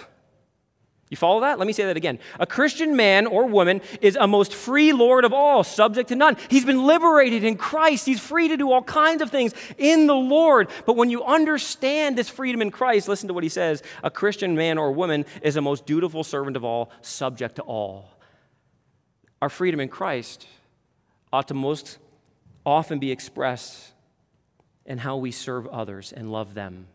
You 1.12 1.18
follow 1.18 1.42
that? 1.42 1.60
Let 1.60 1.68
me 1.68 1.74
say 1.74 1.84
that 1.88 1.98
again. 1.98 2.20
A 2.40 2.46
Christian 2.46 2.96
man 2.96 3.28
or 3.28 3.46
woman 3.46 3.82
is 4.00 4.16
a 4.16 4.28
most 4.28 4.54
free 4.54 4.94
Lord 4.94 5.26
of 5.26 5.34
all, 5.34 5.62
subject 5.62 6.08
to 6.08 6.16
none. 6.16 6.38
He's 6.50 6.64
been 6.64 6.86
liberated 6.86 7.44
in 7.44 7.58
Christ. 7.58 8.06
He's 8.06 8.22
free 8.22 8.48
to 8.48 8.56
do 8.56 8.72
all 8.72 8.82
kinds 8.82 9.22
of 9.22 9.30
things 9.30 9.54
in 9.78 10.08
the 10.08 10.16
Lord. 10.16 10.70
But 10.86 10.96
when 10.96 11.10
you 11.10 11.26
understand 11.26 12.18
this 12.18 12.30
freedom 12.30 12.62
in 12.62 12.72
Christ, 12.72 13.10
listen 13.10 13.28
to 13.28 13.34
what 13.34 13.44
he 13.44 13.50
says 13.50 13.84
a 14.04 14.10
Christian 14.10 14.56
man 14.56 14.78
or 14.78 14.94
woman 14.94 15.26
is 15.42 15.58
a 15.58 15.62
most 15.62 15.86
dutiful 15.86 16.24
servant 16.24 16.56
of 16.56 16.64
all, 16.64 16.90
subject 17.02 17.58
to 17.58 17.64
all. 17.64 18.10
Our 19.42 19.50
freedom 19.50 19.82
in 19.82 19.90
Christ 19.90 20.48
ought 21.34 21.50
to 21.50 21.54
most 21.54 21.98
often 22.66 23.00
be 23.00 23.12
expressed 23.12 23.92
in 24.86 24.98
how 24.98 25.18
we 25.18 25.32
serve 25.32 25.68
others 25.68 26.14
and 26.14 26.32
love 26.32 26.54
them. 26.54 26.88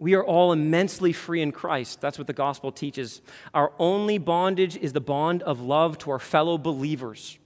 We 0.00 0.14
are 0.14 0.24
all 0.24 0.52
immensely 0.52 1.12
free 1.12 1.42
in 1.42 1.52
Christ. 1.52 2.00
That's 2.00 2.16
what 2.16 2.26
the 2.26 2.32
gospel 2.32 2.72
teaches. 2.72 3.20
Our 3.52 3.70
only 3.78 4.16
bondage 4.16 4.78
is 4.78 4.94
the 4.94 5.00
bond 5.00 5.42
of 5.42 5.60
love 5.60 5.98
to 5.98 6.10
our 6.10 6.18
fellow 6.18 6.56
believers. 6.56 7.38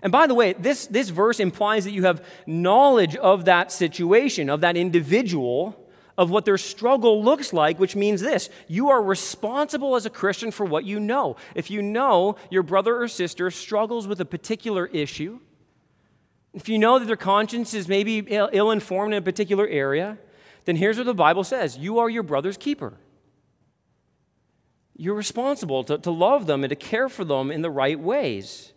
And 0.00 0.12
by 0.12 0.28
the 0.28 0.34
way, 0.34 0.52
this, 0.52 0.86
this 0.86 1.08
verse 1.08 1.40
implies 1.40 1.84
that 1.84 1.90
you 1.90 2.04
have 2.04 2.24
knowledge 2.46 3.16
of 3.16 3.46
that 3.46 3.72
situation, 3.72 4.48
of 4.48 4.60
that 4.60 4.76
individual, 4.76 5.76
of 6.16 6.30
what 6.30 6.44
their 6.44 6.56
struggle 6.56 7.24
looks 7.24 7.52
like, 7.52 7.80
which 7.80 7.96
means 7.96 8.20
this 8.20 8.48
you 8.68 8.90
are 8.90 9.02
responsible 9.02 9.96
as 9.96 10.06
a 10.06 10.10
Christian 10.10 10.52
for 10.52 10.64
what 10.64 10.84
you 10.84 11.00
know. 11.00 11.34
If 11.56 11.68
you 11.68 11.82
know 11.82 12.36
your 12.48 12.62
brother 12.62 13.02
or 13.02 13.08
sister 13.08 13.50
struggles 13.50 14.06
with 14.06 14.20
a 14.20 14.24
particular 14.24 14.86
issue, 14.86 15.40
if 16.54 16.68
you 16.68 16.78
know 16.78 17.00
that 17.00 17.06
their 17.06 17.16
conscience 17.16 17.74
is 17.74 17.88
maybe 17.88 18.18
ill 18.18 18.70
informed 18.70 19.14
in 19.14 19.18
a 19.18 19.22
particular 19.22 19.66
area, 19.66 20.16
then 20.64 20.76
here's 20.76 20.96
what 20.96 21.06
the 21.06 21.14
Bible 21.14 21.44
says 21.44 21.76
you 21.76 21.98
are 21.98 22.08
your 22.08 22.22
brother's 22.22 22.56
keeper. 22.56 22.94
You're 24.96 25.14
responsible 25.14 25.84
to, 25.84 25.98
to 25.98 26.10
love 26.10 26.46
them 26.46 26.64
and 26.64 26.70
to 26.70 26.76
care 26.76 27.08
for 27.08 27.24
them 27.24 27.50
in 27.50 27.62
the 27.62 27.70
right 27.70 27.98
ways. 27.98 28.72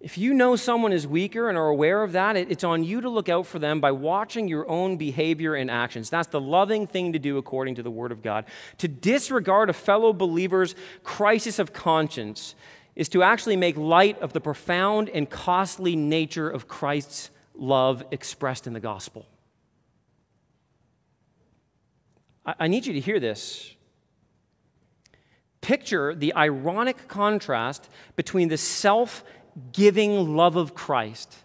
If 0.00 0.16
you 0.16 0.32
know 0.32 0.56
someone 0.56 0.94
is 0.94 1.06
weaker 1.06 1.50
and 1.50 1.58
are 1.58 1.68
aware 1.68 2.02
of 2.02 2.12
that, 2.12 2.34
it's 2.34 2.64
on 2.64 2.84
you 2.84 3.02
to 3.02 3.10
look 3.10 3.28
out 3.28 3.46
for 3.46 3.58
them 3.58 3.82
by 3.82 3.92
watching 3.92 4.48
your 4.48 4.66
own 4.66 4.96
behavior 4.96 5.54
and 5.54 5.70
actions. 5.70 6.08
That's 6.08 6.28
the 6.28 6.40
loving 6.40 6.86
thing 6.86 7.12
to 7.12 7.18
do 7.18 7.36
according 7.36 7.74
to 7.74 7.82
the 7.82 7.90
Word 7.90 8.10
of 8.10 8.22
God. 8.22 8.46
To 8.78 8.88
disregard 8.88 9.68
a 9.68 9.74
fellow 9.74 10.14
believer's 10.14 10.74
crisis 11.04 11.58
of 11.58 11.74
conscience 11.74 12.54
is 12.96 13.10
to 13.10 13.22
actually 13.22 13.56
make 13.56 13.76
light 13.76 14.18
of 14.20 14.32
the 14.32 14.40
profound 14.40 15.10
and 15.10 15.28
costly 15.28 15.96
nature 15.96 16.48
of 16.48 16.66
Christ's 16.66 17.30
love 17.60 18.02
expressed 18.10 18.66
in 18.66 18.72
the 18.72 18.80
gospel. 18.80 19.26
I, 22.44 22.68
need 22.68 22.86
you 22.86 22.94
to 22.94 23.00
hear 23.00 23.20
this. 23.20 23.74
Picture 25.60 26.14
the 26.14 26.34
ironic 26.34 27.06
contrast 27.06 27.88
between 28.16 28.48
the 28.48 28.56
self 28.56 29.22
giving 29.72 30.36
love 30.36 30.56
of 30.56 30.74
Christ. 30.74 31.36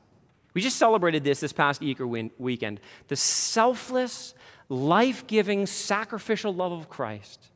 We 0.53 0.61
just 0.61 0.77
celebrated 0.77 1.23
this 1.23 1.41
this 1.41 1.51
past 1.51 1.83
Easter 1.83 2.07
weekend. 2.07 2.79
The 3.09 3.17
selfless, 3.17 4.33
life 4.69 5.27
giving, 5.27 5.65
sacrificial 5.65 6.53
love 6.53 6.71
of 6.71 6.89
Christ. 6.89 7.51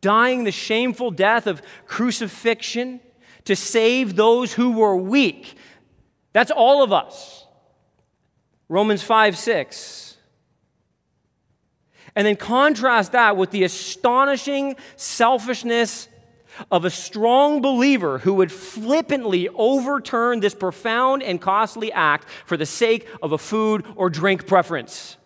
Dying 0.00 0.42
the 0.42 0.52
shameful 0.52 1.12
death 1.12 1.46
of 1.46 1.62
crucifixion 1.86 3.00
to 3.44 3.54
save 3.54 4.16
those 4.16 4.54
who 4.54 4.72
were 4.72 4.96
weak. 4.96 5.56
That's 6.32 6.50
all 6.50 6.82
of 6.82 6.92
us. 6.92 7.43
Romans 8.68 9.02
5 9.02 9.36
6. 9.36 10.16
And 12.16 12.26
then 12.26 12.36
contrast 12.36 13.12
that 13.12 13.36
with 13.36 13.50
the 13.50 13.64
astonishing 13.64 14.76
selfishness 14.96 16.08
of 16.70 16.84
a 16.84 16.90
strong 16.90 17.60
believer 17.60 18.18
who 18.18 18.34
would 18.34 18.52
flippantly 18.52 19.48
overturn 19.48 20.40
this 20.40 20.54
profound 20.54 21.22
and 21.22 21.40
costly 21.40 21.92
act 21.92 22.28
for 22.46 22.56
the 22.56 22.66
sake 22.66 23.08
of 23.22 23.32
a 23.32 23.38
food 23.38 23.84
or 23.96 24.08
drink 24.08 24.46
preference. 24.46 25.16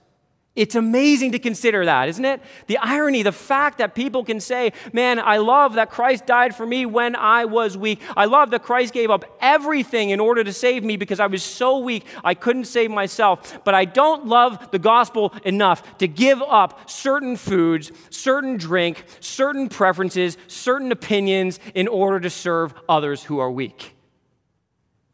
It's 0.58 0.74
amazing 0.74 1.30
to 1.32 1.38
consider 1.38 1.84
that, 1.84 2.08
isn't 2.08 2.24
it? 2.24 2.42
The 2.66 2.78
irony, 2.78 3.22
the 3.22 3.30
fact 3.30 3.78
that 3.78 3.94
people 3.94 4.24
can 4.24 4.40
say, 4.40 4.72
Man, 4.92 5.20
I 5.20 5.36
love 5.36 5.74
that 5.74 5.88
Christ 5.88 6.26
died 6.26 6.52
for 6.52 6.66
me 6.66 6.84
when 6.84 7.14
I 7.14 7.44
was 7.44 7.76
weak. 7.76 8.00
I 8.16 8.24
love 8.24 8.50
that 8.50 8.64
Christ 8.64 8.92
gave 8.92 9.08
up 9.08 9.24
everything 9.40 10.10
in 10.10 10.18
order 10.18 10.42
to 10.42 10.52
save 10.52 10.82
me 10.82 10.96
because 10.96 11.20
I 11.20 11.28
was 11.28 11.44
so 11.44 11.78
weak 11.78 12.04
I 12.24 12.34
couldn't 12.34 12.64
save 12.64 12.90
myself. 12.90 13.60
But 13.62 13.76
I 13.76 13.84
don't 13.84 14.26
love 14.26 14.72
the 14.72 14.80
gospel 14.80 15.32
enough 15.44 15.96
to 15.98 16.08
give 16.08 16.42
up 16.42 16.90
certain 16.90 17.36
foods, 17.36 17.92
certain 18.10 18.56
drink, 18.56 19.04
certain 19.20 19.68
preferences, 19.68 20.36
certain 20.48 20.90
opinions 20.90 21.60
in 21.72 21.86
order 21.86 22.18
to 22.18 22.30
serve 22.30 22.74
others 22.88 23.22
who 23.22 23.38
are 23.38 23.50
weak. 23.50 23.94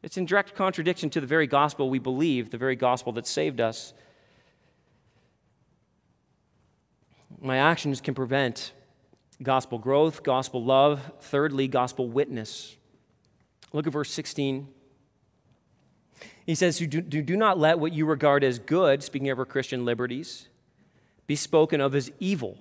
It's 0.02 0.16
in 0.16 0.24
direct 0.24 0.54
contradiction 0.54 1.11
to 1.11 1.20
the 1.20 1.26
very 1.26 1.46
gospel 1.46 1.90
we 1.90 1.98
believe, 1.98 2.48
the 2.48 2.57
very 2.57 2.76
gospel 2.76 3.12
that 3.12 3.26
saved 3.26 3.61
us. 3.61 3.92
My 7.44 7.59
actions 7.59 8.00
can 8.00 8.14
prevent 8.14 8.72
gospel 9.42 9.78
growth, 9.78 10.22
gospel 10.22 10.64
love, 10.64 11.12
thirdly, 11.20 11.68
gospel 11.68 12.09
witness. 12.09 12.74
Look 13.74 13.87
at 13.87 13.92
verse 13.92 14.11
16. 14.12 14.66
He 16.46 16.54
says, 16.54 16.78
do, 16.78 16.87
do, 16.87 17.20
do 17.20 17.37
not 17.37 17.59
let 17.59 17.78
what 17.78 17.92
you 17.92 18.07
regard 18.07 18.44
as 18.44 18.59
good, 18.59 19.02
speaking 19.02 19.28
of 19.28 19.38
our 19.38 19.44
Christian 19.44 19.85
liberties, 19.85 20.48
be 21.26 21.37
spoken 21.37 21.83
of 21.83 21.94
as 21.94 22.11
evil. 22.18 22.57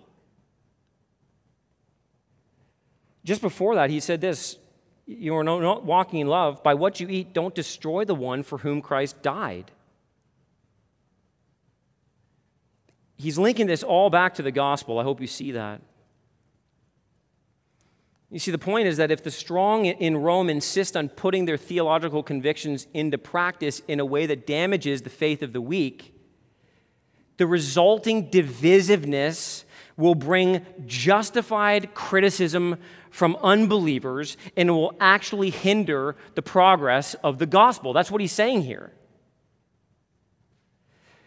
Just 3.23 3.41
before 3.41 3.75
that, 3.75 3.89
he 3.89 4.01
said 4.01 4.19
this 4.19 4.57
You 5.05 5.33
are 5.37 5.45
not 5.45 5.85
walking 5.85 6.19
in 6.19 6.27
love. 6.27 6.61
By 6.61 6.73
what 6.73 6.99
you 6.99 7.07
eat, 7.07 7.31
don't 7.31 7.55
destroy 7.55 8.03
the 8.03 8.15
one 8.15 8.43
for 8.43 8.57
whom 8.57 8.81
Christ 8.81 9.21
died. 9.21 9.71
He's 13.23 13.37
linking 13.37 13.67
this 13.67 13.83
all 13.83 14.09
back 14.09 14.35
to 14.35 14.41
the 14.41 14.51
gospel. 14.51 14.99
I 14.99 15.03
hope 15.03 15.21
you 15.21 15.27
see 15.27 15.53
that. 15.53 15.81
You 18.29 18.39
see, 18.39 18.51
the 18.51 18.57
point 18.57 18.87
is 18.87 18.97
that 18.97 19.11
if 19.11 19.23
the 19.23 19.31
strong 19.31 19.85
in 19.85 20.17
Rome 20.17 20.49
insist 20.49 20.97
on 20.97 21.07
putting 21.07 21.45
their 21.45 21.57
theological 21.57 22.23
convictions 22.23 22.87
into 22.93 23.17
practice 23.17 23.81
in 23.87 23.99
a 23.99 24.05
way 24.05 24.25
that 24.25 24.47
damages 24.47 25.03
the 25.03 25.11
faith 25.11 25.43
of 25.43 25.53
the 25.53 25.61
weak, 25.61 26.15
the 27.37 27.45
resulting 27.45 28.29
divisiveness 28.31 29.63
will 29.97 30.15
bring 30.15 30.65
justified 30.87 31.93
criticism 31.93 32.77
from 33.11 33.37
unbelievers 33.43 34.35
and 34.57 34.71
will 34.71 34.95
actually 34.99 35.51
hinder 35.51 36.15
the 36.33 36.41
progress 36.41 37.13
of 37.23 37.37
the 37.37 37.45
gospel. 37.45 37.93
That's 37.93 38.09
what 38.09 38.21
he's 38.21 38.31
saying 38.31 38.63
here. 38.63 38.91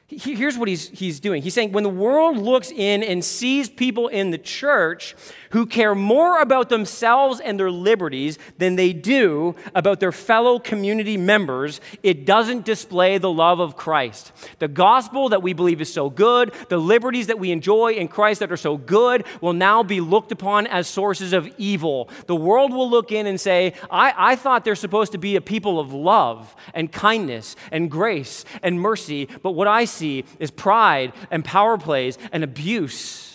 Here's 0.09 0.57
what 0.57 0.69
he's, 0.69 0.89
he's 0.89 1.19
doing. 1.19 1.43
He's 1.43 1.55
saying 1.55 1.73
when 1.73 1.83
the 1.83 1.91
world 1.91 2.37
looks 2.39 2.71
in 2.71 3.03
and 3.03 3.25
sees 3.25 3.69
people 3.69 4.07
in 4.07 4.31
the 4.31 4.39
church 4.39 5.17
who 5.51 5.67
care 5.67 5.95
more 5.95 6.41
about 6.41 6.69
themselves 6.69 7.41
and 7.41 7.59
their 7.59 7.71
liberties 7.71 8.39
than 8.59 8.77
they 8.77 8.93
do 8.93 9.55
about 9.75 10.01
their 10.01 10.13
fellow 10.13 10.59
community 10.59 11.17
members, 11.17 11.81
it 12.03 12.25
doesn't 12.25 12.65
display 12.65 13.19
the 13.19 13.31
love 13.31 13.61
of 13.61 13.77
Christ. 13.77 14.33
The 14.59 14.69
gospel 14.69 15.29
that 15.31 15.43
we 15.43 15.53
believe 15.53 15.81
is 15.81 15.93
so 15.93 16.11
good, 16.11 16.53
the 16.69 16.79
liberties 16.79 17.29
that 17.29 17.39
we 17.39 17.51
enjoy 17.51 17.93
in 17.93 18.09
Christ 18.09 18.41
that 18.41 18.53
are 18.53 18.57
so 18.57 18.77
good, 18.77 19.25
will 19.41 19.53
now 19.53 19.83
be 19.83 20.01
looked 20.01 20.33
upon 20.33 20.67
as 20.67 20.87
sources 20.87 21.33
of 21.33 21.49
evil. 21.59 22.09
The 22.27 22.37
world 22.37 22.73
will 22.73 22.89
look 22.89 23.13
in 23.13 23.27
and 23.27 23.41
say, 23.41 23.75
I, 23.91 24.15
I 24.17 24.37
thought 24.37 24.65
they're 24.65 24.75
supposed 24.75 25.13
to 25.13 25.19
be 25.19 25.37
a 25.37 25.41
people 25.41 25.79
of 25.81 25.93
love 25.93 26.55
and 26.75 26.91
kindness 26.91 27.57
and 27.71 27.91
grace 27.91 28.45
and 28.63 28.81
mercy, 28.81 29.29
but 29.43 29.53
what 29.53 29.69
I 29.69 29.85
see 29.85 30.25
is 30.39 30.51
pride 30.51 31.13
and 31.31 31.45
power 31.45 31.79
plays 31.79 32.19
and 32.33 32.45
abuse. 32.45 33.26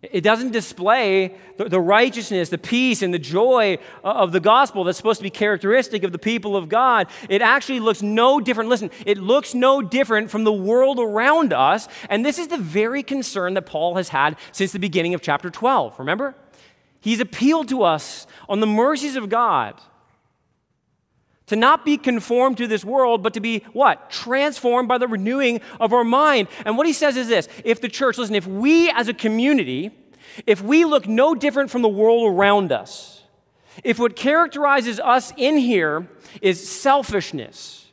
It 0.00 0.20
doesn't 0.20 0.52
display 0.52 1.34
the, 1.56 1.80
righteousness, 1.80 2.50
the 2.50 2.58
peace, 2.58 3.02
and 3.02 3.12
the 3.12 3.18
joy 3.18 3.78
of 4.04 4.30
the 4.30 4.38
gospel 4.38 4.84
that's 4.84 4.96
supposed 4.96 5.18
to 5.18 5.24
be 5.24 5.30
characteristic 5.30 6.04
of 6.04 6.12
the 6.12 6.20
people 6.20 6.56
of 6.56 6.68
God. 6.68 7.08
It 7.28 7.42
actually 7.42 7.80
looks 7.80 8.00
no 8.00 8.38
different. 8.38 8.70
Listen, 8.70 8.92
it 9.04 9.18
looks 9.18 9.54
no 9.54 9.82
different 9.82 10.30
from 10.30 10.44
the 10.44 10.52
world 10.52 11.00
around 11.00 11.52
us. 11.52 11.88
And 12.08 12.24
this 12.24 12.38
is 12.38 12.46
the 12.46 12.58
very 12.58 13.02
concern 13.02 13.54
that 13.54 13.66
Paul 13.66 13.96
has 13.96 14.10
had 14.10 14.36
since 14.52 14.70
the 14.70 14.78
beginning 14.78 15.14
of 15.14 15.20
chapter 15.20 15.50
12. 15.50 15.98
Remember? 15.98 16.36
He's 17.00 17.18
appealed 17.18 17.68
to 17.70 17.82
us 17.82 18.28
on 18.48 18.60
the 18.60 18.66
mercies 18.68 19.16
of 19.16 19.28
God 19.28 19.80
to 21.48 21.56
not 21.56 21.84
be 21.84 21.96
conformed 21.98 22.56
to 22.58 22.66
this 22.66 22.84
world, 22.84 23.22
but 23.22 23.34
to 23.34 23.40
be 23.40 23.64
what? 23.72 24.10
Transformed 24.10 24.88
by 24.88 24.98
the 24.98 25.08
renewing 25.08 25.60
of 25.80 25.92
our 25.92 26.04
mind. 26.04 26.48
And 26.64 26.76
what 26.76 26.86
he 26.86 26.92
says 26.92 27.16
is 27.16 27.28
this 27.28 27.48
if 27.64 27.80
the 27.80 27.88
church, 27.88 28.18
listen, 28.18 28.34
if 28.34 28.46
we 28.46 28.90
as 28.90 29.08
a 29.08 29.14
community, 29.14 29.90
if 30.46 30.62
we 30.62 30.84
look 30.84 31.08
no 31.08 31.34
different 31.34 31.70
from 31.70 31.82
the 31.82 31.88
world 31.88 32.32
around 32.32 32.72
us, 32.72 33.22
if 33.84 33.98
what 33.98 34.16
characterizes 34.16 35.00
us 35.00 35.32
in 35.36 35.56
here 35.56 36.08
is 36.40 36.68
selfishness, 36.68 37.87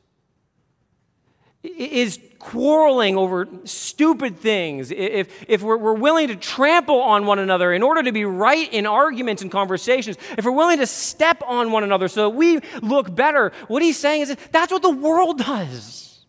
is 1.65 2.19
quarreling 2.39 3.17
over 3.17 3.47
stupid 3.63 4.37
things, 4.37 4.91
if, 4.91 5.45
if 5.47 5.63
we're, 5.63 5.77
we're, 5.77 5.95
willing 5.95 6.27
to 6.27 6.35
trample 6.35 7.01
on 7.01 7.25
one 7.25 7.39
another 7.39 7.73
in 7.73 7.81
order 7.81 8.03
to 8.03 8.11
be 8.11 8.23
right 8.23 8.71
in 8.71 8.85
arguments 8.85 9.41
and 9.41 9.51
conversations, 9.51 10.15
if 10.37 10.45
we're 10.45 10.51
willing 10.51 10.77
to 10.77 10.85
step 10.85 11.41
on 11.47 11.71
one 11.71 11.83
another 11.83 12.07
so 12.07 12.29
that 12.29 12.35
we 12.35 12.59
look 12.83 13.13
better, 13.15 13.51
what 13.67 13.81
he's 13.81 13.97
saying 13.97 14.21
is 14.21 14.29
that 14.29 14.39
that's 14.51 14.71
what 14.71 14.83
the 14.83 14.91
world 14.91 15.39
does. 15.39 16.25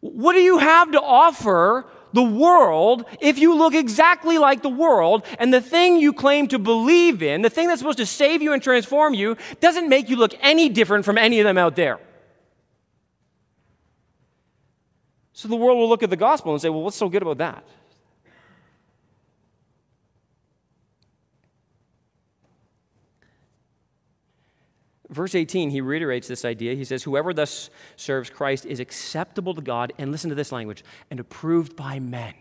What 0.00 0.34
do 0.34 0.40
you 0.40 0.58
have 0.58 0.92
to 0.92 1.00
offer 1.00 1.86
the 2.12 2.22
world 2.22 3.04
if 3.20 3.38
you 3.38 3.56
look 3.56 3.74
exactly 3.74 4.38
like 4.38 4.62
the 4.62 4.68
world 4.68 5.24
and 5.38 5.52
the 5.52 5.60
thing 5.60 5.98
you 5.98 6.12
claim 6.12 6.48
to 6.48 6.58
believe 6.58 7.22
in, 7.22 7.42
the 7.42 7.50
thing 7.50 7.68
that's 7.68 7.80
supposed 7.80 7.98
to 7.98 8.06
save 8.06 8.42
you 8.42 8.52
and 8.52 8.62
transform 8.62 9.14
you, 9.14 9.36
doesn't 9.60 9.88
make 9.88 10.10
you 10.10 10.16
look 10.16 10.34
any 10.40 10.68
different 10.68 11.04
from 11.04 11.16
any 11.16 11.40
of 11.40 11.44
them 11.44 11.56
out 11.56 11.76
there? 11.76 11.98
So 15.36 15.48
the 15.48 15.56
world 15.56 15.76
will 15.76 15.90
look 15.90 16.02
at 16.02 16.08
the 16.08 16.16
gospel 16.16 16.52
and 16.52 16.62
say, 16.62 16.70
well, 16.70 16.80
what's 16.80 16.96
so 16.96 17.10
good 17.10 17.20
about 17.20 17.36
that? 17.36 17.62
Verse 25.10 25.34
18, 25.34 25.68
he 25.68 25.82
reiterates 25.82 26.26
this 26.26 26.46
idea. 26.46 26.74
He 26.74 26.84
says, 26.84 27.02
Whoever 27.02 27.34
thus 27.34 27.68
serves 27.96 28.30
Christ 28.30 28.64
is 28.64 28.80
acceptable 28.80 29.54
to 29.54 29.60
God, 29.60 29.92
and 29.98 30.10
listen 30.10 30.30
to 30.30 30.34
this 30.34 30.52
language, 30.52 30.82
and 31.10 31.20
approved 31.20 31.76
by 31.76 32.00
men. 32.00 32.34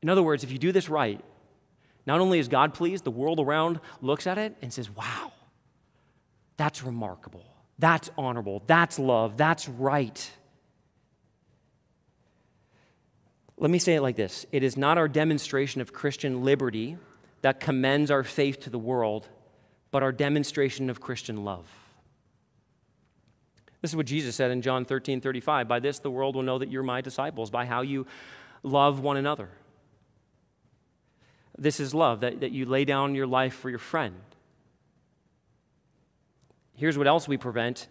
In 0.00 0.08
other 0.08 0.22
words, 0.22 0.44
if 0.44 0.52
you 0.52 0.58
do 0.58 0.70
this 0.70 0.88
right, 0.88 1.20
not 2.06 2.20
only 2.20 2.38
is 2.38 2.46
God 2.46 2.72
pleased, 2.72 3.02
the 3.02 3.10
world 3.10 3.40
around 3.40 3.80
looks 4.00 4.28
at 4.28 4.38
it 4.38 4.56
and 4.62 4.72
says, 4.72 4.88
Wow, 4.88 5.32
that's 6.56 6.84
remarkable. 6.84 7.44
That's 7.80 8.10
honorable. 8.16 8.62
That's 8.66 8.98
love. 8.98 9.36
That's 9.36 9.68
right. 9.68 10.30
Let 13.56 13.70
me 13.70 13.78
say 13.78 13.94
it 13.94 14.02
like 14.02 14.16
this 14.16 14.46
it 14.52 14.62
is 14.62 14.76
not 14.76 14.98
our 14.98 15.08
demonstration 15.08 15.80
of 15.80 15.92
Christian 15.92 16.44
liberty 16.44 16.96
that 17.42 17.60
commends 17.60 18.10
our 18.10 18.24
faith 18.24 18.60
to 18.60 18.70
the 18.70 18.78
world, 18.78 19.28
but 19.90 20.02
our 20.02 20.12
demonstration 20.12 20.90
of 20.90 21.00
Christian 21.00 21.44
love. 21.44 21.66
This 23.80 23.90
is 23.90 23.96
what 23.96 24.06
Jesus 24.06 24.34
said 24.34 24.50
in 24.50 24.62
John 24.62 24.84
13 24.84 25.20
35. 25.20 25.68
By 25.68 25.78
this, 25.78 25.98
the 25.98 26.10
world 26.10 26.36
will 26.36 26.42
know 26.42 26.58
that 26.58 26.70
you're 26.70 26.82
my 26.82 27.00
disciples, 27.00 27.50
by 27.50 27.66
how 27.66 27.82
you 27.82 28.06
love 28.62 29.00
one 29.00 29.18
another. 29.18 29.50
This 31.56 31.78
is 31.78 31.94
love, 31.94 32.20
that, 32.20 32.40
that 32.40 32.50
you 32.50 32.64
lay 32.64 32.84
down 32.84 33.14
your 33.14 33.26
life 33.26 33.54
for 33.54 33.70
your 33.70 33.78
friend. 33.78 34.16
Here's 36.76 36.98
what 36.98 37.06
else 37.06 37.28
we 37.28 37.36
prevent 37.36 37.86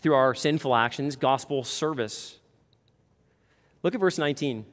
through 0.00 0.14
our 0.14 0.34
sinful 0.34 0.74
actions 0.74 1.16
gospel 1.16 1.64
service. 1.64 2.38
Look 3.82 3.94
at 3.94 4.00
verse 4.00 4.18
19 4.18 4.64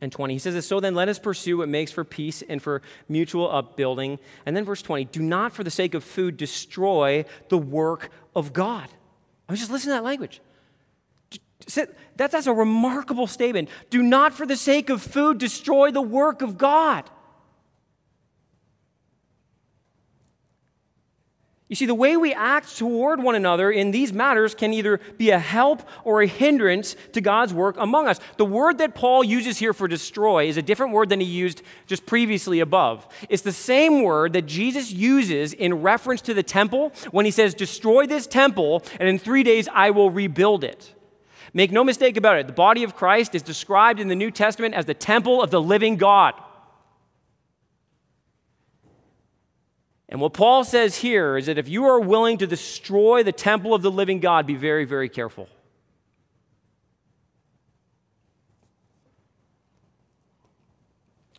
and 0.00 0.12
20. 0.12 0.34
He 0.34 0.38
says 0.38 0.54
this, 0.54 0.66
So 0.66 0.80
then 0.80 0.94
let 0.94 1.08
us 1.08 1.18
pursue 1.18 1.58
what 1.58 1.68
makes 1.68 1.90
for 1.90 2.04
peace 2.04 2.42
and 2.48 2.62
for 2.62 2.82
mutual 3.08 3.50
upbuilding. 3.50 4.18
And 4.46 4.56
then 4.56 4.64
verse 4.64 4.82
20, 4.82 5.06
do 5.06 5.20
not 5.20 5.52
for 5.52 5.64
the 5.64 5.70
sake 5.70 5.94
of 5.94 6.04
food 6.04 6.36
destroy 6.36 7.24
the 7.48 7.58
work 7.58 8.10
of 8.34 8.52
God. 8.52 8.88
I 9.48 9.52
was 9.52 9.60
just 9.60 9.70
listening 9.70 9.92
to 9.92 9.96
that 9.96 10.04
language. 10.04 10.40
That's, 11.74 12.32
that's 12.32 12.46
a 12.46 12.52
remarkable 12.52 13.26
statement. 13.26 13.68
Do 13.90 14.02
not 14.02 14.32
for 14.32 14.46
the 14.46 14.56
sake 14.56 14.90
of 14.90 15.02
food 15.02 15.38
destroy 15.38 15.90
the 15.90 16.02
work 16.02 16.42
of 16.42 16.56
God. 16.56 17.10
You 21.68 21.76
see, 21.76 21.84
the 21.84 21.94
way 21.94 22.16
we 22.16 22.32
act 22.32 22.78
toward 22.78 23.22
one 23.22 23.34
another 23.34 23.70
in 23.70 23.90
these 23.90 24.10
matters 24.10 24.54
can 24.54 24.72
either 24.72 25.00
be 25.18 25.28
a 25.28 25.38
help 25.38 25.86
or 26.02 26.22
a 26.22 26.26
hindrance 26.26 26.96
to 27.12 27.20
God's 27.20 27.52
work 27.52 27.76
among 27.78 28.08
us. 28.08 28.18
The 28.38 28.46
word 28.46 28.78
that 28.78 28.94
Paul 28.94 29.22
uses 29.22 29.58
here 29.58 29.74
for 29.74 29.86
destroy 29.86 30.48
is 30.48 30.56
a 30.56 30.62
different 30.62 30.94
word 30.94 31.10
than 31.10 31.20
he 31.20 31.26
used 31.26 31.62
just 31.86 32.06
previously 32.06 32.60
above. 32.60 33.06
It's 33.28 33.42
the 33.42 33.52
same 33.52 34.02
word 34.02 34.32
that 34.32 34.46
Jesus 34.46 34.90
uses 34.90 35.52
in 35.52 35.82
reference 35.82 36.22
to 36.22 36.32
the 36.32 36.42
temple 36.42 36.90
when 37.10 37.26
he 37.26 37.30
says, 37.30 37.52
Destroy 37.52 38.06
this 38.06 38.26
temple, 38.26 38.82
and 38.98 39.06
in 39.06 39.18
three 39.18 39.42
days 39.42 39.68
I 39.70 39.90
will 39.90 40.10
rebuild 40.10 40.64
it. 40.64 40.94
Make 41.52 41.70
no 41.70 41.84
mistake 41.84 42.16
about 42.16 42.38
it, 42.38 42.46
the 42.46 42.52
body 42.54 42.82
of 42.82 42.96
Christ 42.96 43.34
is 43.34 43.42
described 43.42 44.00
in 44.00 44.08
the 44.08 44.14
New 44.14 44.30
Testament 44.30 44.74
as 44.74 44.86
the 44.86 44.94
temple 44.94 45.42
of 45.42 45.50
the 45.50 45.60
living 45.60 45.96
God. 45.96 46.32
And 50.08 50.20
what 50.20 50.32
Paul 50.32 50.64
says 50.64 50.96
here 50.96 51.36
is 51.36 51.46
that 51.46 51.58
if 51.58 51.68
you 51.68 51.84
are 51.84 52.00
willing 52.00 52.38
to 52.38 52.46
destroy 52.46 53.22
the 53.22 53.32
temple 53.32 53.74
of 53.74 53.82
the 53.82 53.90
living 53.90 54.20
God, 54.20 54.46
be 54.46 54.54
very, 54.54 54.84
very 54.84 55.08
careful. 55.08 55.48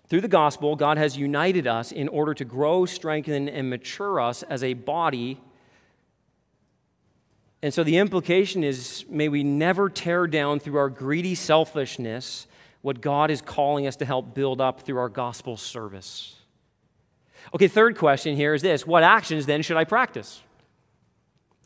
Through 0.07 0.21
the 0.21 0.27
gospel, 0.27 0.75
God 0.75 0.97
has 0.97 1.17
united 1.17 1.67
us 1.67 1.91
in 1.91 2.07
order 2.07 2.33
to 2.33 2.45
grow, 2.45 2.85
strengthen, 2.85 3.47
and 3.47 3.69
mature 3.69 4.19
us 4.19 4.41
as 4.43 4.63
a 4.63 4.73
body. 4.73 5.39
And 7.61 7.71
so 7.73 7.83
the 7.83 7.97
implication 7.97 8.63
is 8.63 9.05
may 9.07 9.29
we 9.29 9.43
never 9.43 9.89
tear 9.89 10.25
down 10.25 10.59
through 10.59 10.77
our 10.77 10.89
greedy 10.89 11.35
selfishness 11.35 12.47
what 12.81 13.01
God 13.01 13.29
is 13.29 13.41
calling 13.41 13.85
us 13.85 13.97
to 13.97 14.05
help 14.05 14.33
build 14.33 14.61
up 14.61 14.81
through 14.81 14.97
our 14.97 15.09
gospel 15.09 15.57
service. 15.57 16.38
Okay, 17.53 17.67
third 17.67 17.97
question 17.97 18.35
here 18.35 18.53
is 18.53 18.61
this 18.61 18.85
What 18.85 19.03
actions 19.03 19.45
then 19.45 19.61
should 19.61 19.77
I 19.77 19.83
practice? 19.83 20.41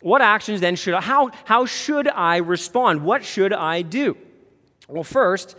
What 0.01 0.21
actions 0.21 0.59
then 0.59 0.75
should 0.75 0.95
I, 0.95 1.01
how, 1.01 1.31
how 1.45 1.65
should 1.65 2.09
I 2.09 2.37
respond? 2.37 3.03
What 3.05 3.23
should 3.23 3.53
I 3.53 3.83
do? 3.83 4.17
Well, 4.89 5.05
first, 5.05 5.55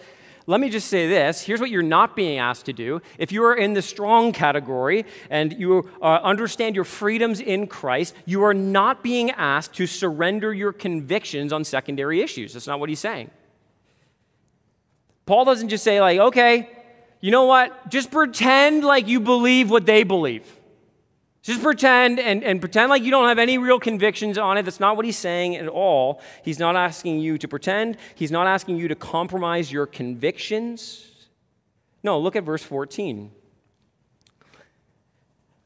let 0.46 0.60
me 0.60 0.68
just 0.68 0.88
say 0.88 1.08
this. 1.08 1.40
Here's 1.40 1.60
what 1.60 1.70
you're 1.70 1.82
not 1.82 2.14
being 2.14 2.38
asked 2.38 2.66
to 2.66 2.74
do. 2.74 3.00
If 3.16 3.32
you 3.32 3.42
are 3.44 3.54
in 3.54 3.72
the 3.72 3.80
strong 3.80 4.32
category 4.32 5.06
and 5.30 5.54
you 5.58 5.90
uh, 6.02 6.20
understand 6.22 6.74
your 6.74 6.84
freedoms 6.84 7.40
in 7.40 7.66
Christ, 7.66 8.14
you 8.26 8.42
are 8.42 8.52
not 8.52 9.02
being 9.02 9.30
asked 9.30 9.72
to 9.76 9.86
surrender 9.86 10.52
your 10.52 10.74
convictions 10.74 11.50
on 11.50 11.64
secondary 11.64 12.20
issues. 12.20 12.52
That's 12.52 12.66
not 12.66 12.78
what 12.78 12.90
he's 12.90 13.00
saying. 13.00 13.30
Paul 15.24 15.46
doesn't 15.46 15.70
just 15.70 15.84
say, 15.84 16.02
like, 16.02 16.18
okay, 16.18 16.68
you 17.24 17.30
know 17.30 17.46
what? 17.46 17.88
Just 17.88 18.10
pretend 18.10 18.84
like 18.84 19.08
you 19.08 19.18
believe 19.18 19.70
what 19.70 19.86
they 19.86 20.02
believe. 20.02 20.44
Just 21.40 21.62
pretend 21.62 22.20
and, 22.20 22.44
and 22.44 22.60
pretend 22.60 22.90
like 22.90 23.02
you 23.02 23.10
don't 23.10 23.28
have 23.28 23.38
any 23.38 23.56
real 23.56 23.80
convictions 23.80 24.36
on 24.36 24.58
it. 24.58 24.64
That's 24.64 24.78
not 24.78 24.94
what 24.94 25.06
he's 25.06 25.16
saying 25.16 25.56
at 25.56 25.66
all. 25.66 26.20
He's 26.42 26.58
not 26.58 26.76
asking 26.76 27.20
you 27.20 27.38
to 27.38 27.48
pretend, 27.48 27.96
he's 28.14 28.30
not 28.30 28.46
asking 28.46 28.76
you 28.76 28.88
to 28.88 28.94
compromise 28.94 29.72
your 29.72 29.86
convictions. 29.86 31.12
No, 32.02 32.20
look 32.20 32.36
at 32.36 32.44
verse 32.44 32.62
14. 32.62 33.30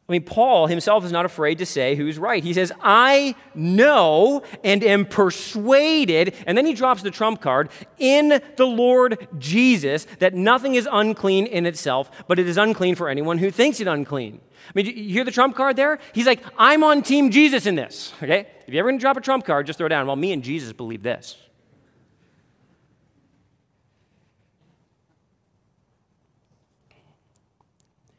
I 0.08 0.12
mean, 0.12 0.22
Paul 0.22 0.68
himself 0.68 1.04
is 1.04 1.12
not 1.12 1.26
afraid 1.26 1.58
to 1.58 1.66
say 1.66 1.94
who's 1.94 2.18
right. 2.18 2.42
He 2.42 2.54
says, 2.54 2.72
I 2.80 3.34
know 3.54 4.42
and 4.64 4.82
am 4.82 5.04
persuaded, 5.04 6.34
and 6.46 6.56
then 6.56 6.64
he 6.64 6.72
drops 6.72 7.02
the 7.02 7.10
trump 7.10 7.42
card, 7.42 7.68
in 7.98 8.40
the 8.56 8.64
Lord 8.64 9.28
Jesus, 9.36 10.06
that 10.20 10.32
nothing 10.32 10.76
is 10.76 10.88
unclean 10.90 11.44
in 11.44 11.66
itself, 11.66 12.10
but 12.26 12.38
it 12.38 12.48
is 12.48 12.56
unclean 12.56 12.94
for 12.94 13.10
anyone 13.10 13.36
who 13.36 13.50
thinks 13.50 13.80
it 13.80 13.86
unclean. 13.86 14.40
I 14.68 14.72
mean, 14.74 14.86
you 14.86 15.12
hear 15.12 15.24
the 15.24 15.30
trump 15.30 15.54
card 15.54 15.76
there? 15.76 15.98
He's 16.14 16.26
like, 16.26 16.42
I'm 16.56 16.82
on 16.84 17.02
team 17.02 17.30
Jesus 17.30 17.66
in 17.66 17.74
this, 17.74 18.14
okay? 18.22 18.46
If 18.66 18.72
you're 18.72 18.80
ever 18.80 18.88
gonna 18.88 18.98
drop 18.98 19.18
a 19.18 19.20
trump 19.20 19.44
card, 19.44 19.66
just 19.66 19.76
throw 19.76 19.86
it 19.86 19.90
down. 19.90 20.06
Well, 20.06 20.16
me 20.16 20.32
and 20.32 20.42
Jesus 20.42 20.72
believe 20.72 21.02
this. 21.02 21.36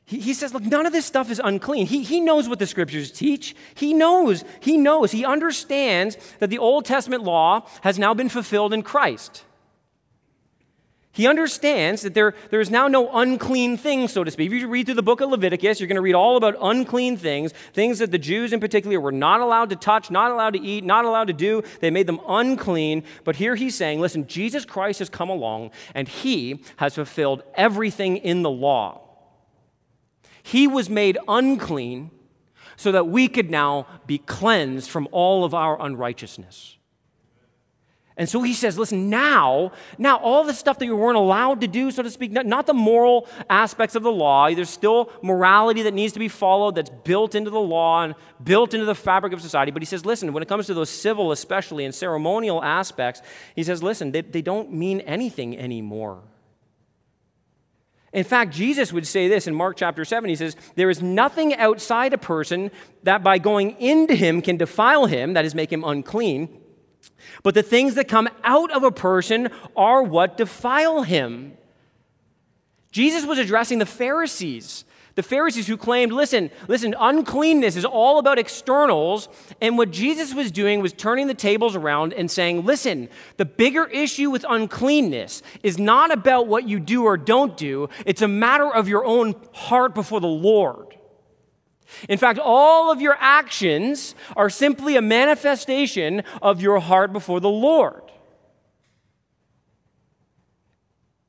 He, 0.10 0.20
he 0.20 0.34
says, 0.34 0.56
look, 0.56 0.64
none 0.64 0.88
of 0.88 0.92
this 0.92 1.06
stuff 1.06 1.30
is 1.30 1.40
unclean. 1.44 1.86
He, 1.86 2.02
he 2.02 2.20
knows 2.20 2.50
what 2.50 2.58
the 2.58 2.66
scriptures 2.66 3.12
teach. 3.12 3.56
He 3.76 3.94
knows, 3.94 4.44
he 4.60 4.76
knows, 4.76 5.12
he 5.12 5.24
understands 5.24 6.18
that 6.40 6.50
the 6.50 6.58
Old 6.58 6.86
Testament 6.86 7.24
law 7.24 7.68
has 7.82 8.00
now 8.00 8.16
been 8.16 8.28
fulfilled 8.28 8.74
in 8.74 8.82
Christ. 8.82 9.46
He 11.12 11.28
understands 11.28 12.02
that 12.04 12.16
there, 12.16 12.34
there 12.50 12.60
is 12.60 12.72
now 12.72 12.88
no 12.88 13.12
unclean 13.12 13.78
thing, 13.78 14.08
so 14.08 14.24
to 14.24 14.32
speak. 14.32 14.48
If 14.52 14.54
you 14.54 14.68
read 14.68 14.88
through 14.88 14.96
the 14.96 15.04
book 15.04 15.22
of 15.22 15.30
Leviticus, 15.30 15.80
you're 15.80 15.88
going 15.88 15.96
to 15.96 16.02
read 16.02 16.16
all 16.16 16.38
about 16.38 16.56
unclean 16.60 17.18
things, 17.18 17.52
things 17.74 18.00
that 18.00 18.10
the 18.10 18.18
Jews 18.18 18.52
in 18.52 18.60
particular 18.60 19.00
were 19.00 19.12
not 19.12 19.42
allowed 19.42 19.70
to 19.72 19.76
touch, 19.76 20.10
not 20.10 20.32
allowed 20.32 20.54
to 20.54 20.62
eat, 20.62 20.84
not 20.84 21.06
allowed 21.06 21.28
to 21.28 21.34
do. 21.34 21.62
They 21.82 21.92
made 21.92 22.08
them 22.08 22.20
unclean. 22.28 23.04
But 23.26 23.36
here 23.36 23.56
he's 23.56 23.76
saying, 23.76 24.00
listen, 24.00 24.26
Jesus 24.28 24.66
Christ 24.66 25.00
has 25.00 25.10
come 25.10 25.30
along 25.30 25.70
and 25.94 26.08
he 26.08 26.64
has 26.78 26.96
fulfilled 26.96 27.44
everything 27.54 28.18
in 28.18 28.42
the 28.42 28.50
law. 28.50 29.09
He 30.50 30.66
was 30.66 30.90
made 30.90 31.20
unclean 31.28 32.10
so 32.76 32.92
that 32.92 33.08
we 33.08 33.28
could 33.28 33.52
now 33.52 33.86
be 34.08 34.18
cleansed 34.18 34.90
from 34.90 35.08
all 35.12 35.46
of 35.46 35.54
our 35.54 35.80
unrighteousness. 35.80 36.78
And 38.18 38.28
so 38.28 38.42
he 38.42 38.56
says, 38.56 38.76
listen, 38.76 39.12
now, 39.12 39.72
now 40.00 40.18
all 40.18 40.44
the 40.44 40.54
stuff 40.56 40.80
that 40.80 40.86
you 40.86 40.96
weren't 40.96 41.18
allowed 41.18 41.62
to 41.62 41.68
do, 41.68 41.92
so 41.92 42.02
to 42.02 42.10
speak, 42.10 42.32
not, 42.32 42.48
not, 42.48 42.66
the 42.66 42.74
moral 42.74 43.28
aspects 43.48 43.96
of 43.96 44.02
the 44.02 44.12
law, 44.12 44.50
there's 44.50 44.72
still 44.72 45.12
morality 45.22 45.84
that 45.84 45.94
needs 45.94 46.14
to 46.14 46.20
be 46.20 46.28
followed 46.28 46.74
that's 46.74 46.90
built 46.90 47.36
into 47.36 47.52
the 47.52 47.60
law 47.60 48.04
and 48.04 48.16
built 48.44 48.74
into 48.74 48.88
the 48.88 48.96
fabric 48.96 49.34
of 49.34 49.42
society. 49.42 49.72
But 49.72 49.84
he 49.84 49.86
says, 49.86 50.04
listen, 50.04 50.34
when 50.34 50.42
it 50.42 50.50
comes 50.50 50.66
to 50.66 50.74
those 50.74 50.90
civil, 50.90 51.32
especially, 51.32 51.86
and 51.86 51.94
ceremonial 51.94 52.64
aspects, 52.64 53.22
he 53.56 53.64
says, 53.64 53.84
listen, 53.84 54.12
they, 54.12 54.22
they 54.22 54.42
don't 54.42 54.74
mean 54.74 55.02
anything 55.02 55.56
anymore. 55.56 56.24
In 58.12 58.24
fact, 58.24 58.54
Jesus 58.54 58.92
would 58.92 59.06
say 59.06 59.28
this 59.28 59.46
in 59.46 59.54
Mark 59.54 59.78
chapter 59.78 60.04
7. 60.04 60.30
He 60.30 60.36
says, 60.36 60.56
There 60.76 60.90
is 60.90 61.02
nothing 61.02 61.54
outside 61.56 62.14
a 62.14 62.18
person 62.18 62.72
that 63.04 63.24
by 63.24 63.38
going 63.38 63.80
into 63.80 64.16
him 64.16 64.42
can 64.42 64.58
defile 64.58 65.06
him, 65.06 65.34
that 65.34 65.46
is, 65.46 65.54
make 65.54 65.72
him 65.72 65.84
unclean. 65.84 66.50
But 67.44 67.54
the 67.54 67.64
things 67.64 67.96
that 67.96 68.08
come 68.08 68.28
out 68.44 68.72
of 68.72 68.84
a 68.84 68.92
person 68.92 69.50
are 69.76 70.02
what 70.02 70.38
defile 70.38 71.04
him. 71.04 71.56
Jesus 72.92 73.26
was 73.26 73.38
addressing 73.38 73.78
the 73.78 73.86
Pharisees 73.86 74.86
the 75.20 75.24
Pharisees 75.24 75.68
who 75.68 75.76
claimed, 75.76 76.14
listen, 76.14 76.50
listen, 76.70 76.96
uncleanness 76.98 77.76
is 77.76 77.84
all 77.84 78.20
about 78.20 78.40
externals. 78.40 79.28
And 79.60 79.78
what 79.78 79.92
Jesus 79.92 80.34
was 80.34 80.50
doing 80.50 80.80
was 80.80 80.94
turning 80.94 81.28
the 81.28 81.34
tables 81.34 81.76
around 81.76 82.14
and 82.14 82.32
saying, 82.32 82.66
listen, 82.66 83.10
the 83.36 83.44
bigger 83.44 83.86
issue 83.88 84.30
with 84.30 84.46
uncleanness 84.48 85.44
is 85.62 85.78
not 85.78 86.10
about 86.10 86.48
what 86.48 86.70
you 86.70 86.80
do 86.80 87.04
or 87.04 87.18
don't 87.18 87.58
do, 87.58 87.90
it's 88.06 88.22
a 88.22 88.30
matter 88.30 88.74
of 88.74 88.88
your 88.88 89.04
own 89.04 89.36
heart 89.52 89.94
before 89.94 90.22
the 90.22 90.28
Lord. 90.28 90.96
In 92.08 92.18
fact, 92.18 92.40
all 92.42 92.90
of 92.90 93.02
your 93.02 93.18
actions 93.20 94.16
are 94.38 94.50
simply 94.50 94.96
a 94.96 95.02
manifestation 95.02 96.24
of 96.42 96.62
your 96.62 96.80
heart 96.80 97.12
before 97.12 97.42
the 97.42 97.50
Lord. 97.50 98.09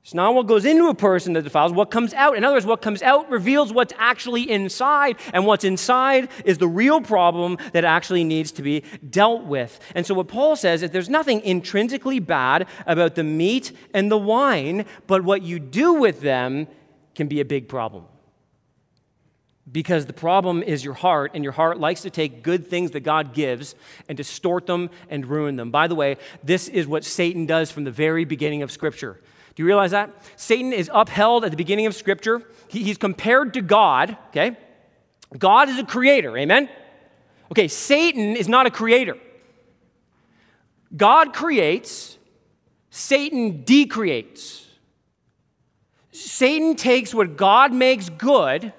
It's 0.02 0.14
not 0.14 0.34
what 0.34 0.46
goes 0.46 0.64
into 0.64 0.88
a 0.88 0.94
person 0.94 1.34
that 1.34 1.42
defiles, 1.42 1.72
what 1.72 1.90
comes 1.90 2.14
out. 2.14 2.36
In 2.36 2.42
other 2.42 2.54
words, 2.54 2.64
what 2.64 2.80
comes 2.80 3.02
out 3.02 3.30
reveals 3.30 3.70
what's 3.70 3.92
actually 3.98 4.50
inside, 4.50 5.16
and 5.34 5.46
what's 5.46 5.62
inside 5.62 6.30
is 6.44 6.56
the 6.56 6.66
real 6.66 7.02
problem 7.02 7.58
that 7.72 7.84
actually 7.84 8.24
needs 8.24 8.50
to 8.52 8.62
be 8.62 8.82
dealt 9.08 9.44
with. 9.44 9.78
And 9.94 10.06
so, 10.06 10.14
what 10.14 10.28
Paul 10.28 10.56
says 10.56 10.82
is 10.82 10.90
there's 10.90 11.10
nothing 11.10 11.42
intrinsically 11.42 12.18
bad 12.18 12.66
about 12.86 13.14
the 13.14 13.24
meat 13.24 13.72
and 13.92 14.10
the 14.10 14.16
wine, 14.16 14.86
but 15.06 15.22
what 15.22 15.42
you 15.42 15.58
do 15.58 15.92
with 15.92 16.22
them 16.22 16.66
can 17.14 17.28
be 17.28 17.40
a 17.40 17.44
big 17.44 17.68
problem. 17.68 18.06
Because 19.70 20.06
the 20.06 20.14
problem 20.14 20.62
is 20.62 20.82
your 20.82 20.94
heart, 20.94 21.32
and 21.34 21.44
your 21.44 21.52
heart 21.52 21.78
likes 21.78 22.00
to 22.02 22.10
take 22.10 22.42
good 22.42 22.68
things 22.68 22.92
that 22.92 23.00
God 23.00 23.34
gives 23.34 23.74
and 24.08 24.16
distort 24.16 24.66
them 24.66 24.88
and 25.10 25.26
ruin 25.26 25.56
them. 25.56 25.70
By 25.70 25.86
the 25.86 25.94
way, 25.94 26.16
this 26.42 26.68
is 26.68 26.86
what 26.86 27.04
Satan 27.04 27.44
does 27.44 27.70
from 27.70 27.84
the 27.84 27.90
very 27.90 28.24
beginning 28.24 28.62
of 28.62 28.72
Scripture. 28.72 29.20
Do 29.54 29.62
you 29.62 29.66
realize 29.66 29.90
that? 29.90 30.10
Satan 30.36 30.72
is 30.72 30.90
upheld 30.92 31.44
at 31.44 31.50
the 31.50 31.56
beginning 31.56 31.86
of 31.86 31.94
Scripture. 31.94 32.42
He, 32.68 32.82
he's 32.82 32.98
compared 32.98 33.54
to 33.54 33.62
God, 33.62 34.16
okay? 34.28 34.56
God 35.36 35.68
is 35.68 35.78
a 35.78 35.84
creator, 35.84 36.36
amen? 36.36 36.68
Okay, 37.50 37.68
Satan 37.68 38.36
is 38.36 38.48
not 38.48 38.66
a 38.66 38.70
creator. 38.70 39.16
God 40.96 41.32
creates, 41.32 42.18
Satan 42.90 43.62
decreates. 43.62 44.66
Satan 46.12 46.74
takes 46.74 47.14
what 47.14 47.36
God 47.36 47.72
makes 47.72 48.08
good 48.08 48.72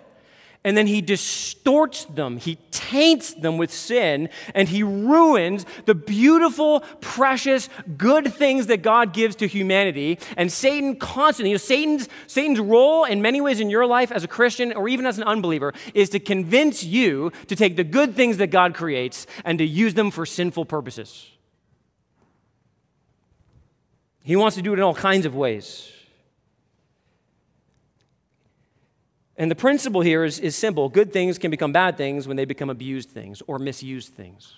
And 0.64 0.78
then 0.78 0.86
he 0.86 1.01
distorts 1.01 2.05
them, 2.05 2.38
he 2.38 2.59
taints 2.70 3.34
them 3.34 3.57
with 3.57 3.74
sin, 3.74 4.30
and 4.53 4.70
he 4.70 4.84
ruins 4.84 5.66
the 5.86 5.95
beautiful, 5.95 6.82
precious, 7.01 7.68
good 7.97 8.32
things 8.32 8.68
that 8.68 8.84
God 8.84 9.12
gives 9.12 9.36
to 9.38 9.47
humanity. 9.47 10.20
And 10.38 10.51
Satan 10.51 10.97
constantly, 10.97 11.49
you 11.49 11.55
know, 11.55 11.59
Satan's, 11.59 12.07
Satan's 12.28 12.59
role 12.59 13.05
in 13.05 13.24
many 13.24 13.41
ways 13.41 13.59
in 13.59 13.72
your 13.72 13.88
life 13.88 14.12
as 14.12 14.24
a 14.24 14.28
Christian 14.28 14.72
or 14.74 14.88
even 14.88 15.07
as 15.07 15.18
an 15.18 15.24
unbeliever 15.24 15.74
is 15.95 16.09
to 16.09 16.20
convince 16.20 16.84
you 16.84 17.32
to 17.47 17.55
take 17.55 17.76
the 17.76 17.84
good 17.84 18.16
things 18.16 18.38
that 18.38 18.47
God 18.47 18.76
creates 18.76 19.26
and 19.43 19.57
to 19.57 19.66
use 19.66 19.95
them 19.95 20.12
for 20.12 20.28
sinful 20.28 20.66
purposes. 20.66 21.28
He 24.24 24.36
wants 24.36 24.55
to 24.57 24.62
do 24.62 24.74
it 24.74 24.78
in 24.78 24.84
all 24.84 24.93
kinds 24.93 25.26
of 25.26 25.36
ways. 25.36 25.91
And 29.38 29.49
the 29.49 29.55
principle 29.55 30.01
here 30.01 30.23
is, 30.23 30.39
is 30.39 30.55
simple 30.55 30.89
good 30.89 31.11
things 31.13 31.38
can 31.38 31.51
become 31.51 31.71
bad 31.71 31.97
things 31.97 32.27
when 32.27 32.38
they 32.38 32.45
become 32.45 32.69
abused 32.69 33.09
things 33.09 33.41
or 33.47 33.59
misused 33.59 34.13
things. 34.13 34.55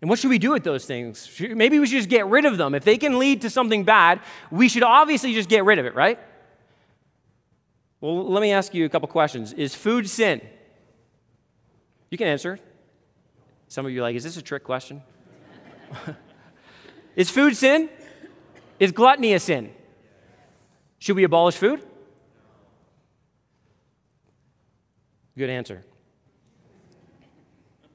And 0.00 0.08
what 0.08 0.20
should 0.20 0.30
we 0.30 0.38
do 0.38 0.52
with 0.52 0.62
those 0.62 0.84
things? 0.84 1.28
Maybe 1.40 1.78
we 1.78 1.86
should 1.86 1.96
just 1.96 2.08
get 2.08 2.26
rid 2.26 2.44
of 2.44 2.56
them. 2.56 2.74
If 2.74 2.84
they 2.84 2.98
can 2.98 3.18
lead 3.18 3.42
to 3.42 3.50
something 3.50 3.82
bad, 3.82 4.20
we 4.50 4.68
should 4.68 4.84
obviously 4.84 5.34
just 5.34 5.48
get 5.48 5.64
rid 5.64 5.80
of 5.80 5.86
it, 5.86 5.94
right? 5.94 6.20
Well, 8.00 8.30
let 8.30 8.40
me 8.40 8.52
ask 8.52 8.74
you 8.74 8.84
a 8.84 8.88
couple 8.88 9.08
questions. 9.08 9.52
Is 9.52 9.74
food 9.74 10.08
sin? 10.08 10.40
You 12.10 12.18
can 12.18 12.28
answer. 12.28 12.60
Some 13.66 13.86
of 13.86 13.92
you 13.92 13.98
are 13.98 14.02
like, 14.02 14.14
is 14.14 14.22
this 14.22 14.36
a 14.36 14.42
trick 14.42 14.62
question? 14.62 15.02
is 17.16 17.28
food 17.28 17.56
sin? 17.56 17.90
Is 18.78 18.92
gluttony 18.92 19.34
a 19.34 19.40
sin? 19.40 19.74
Should 21.00 21.16
we 21.16 21.24
abolish 21.24 21.56
food? 21.56 21.84
Good 25.38 25.48
answer. 25.50 25.84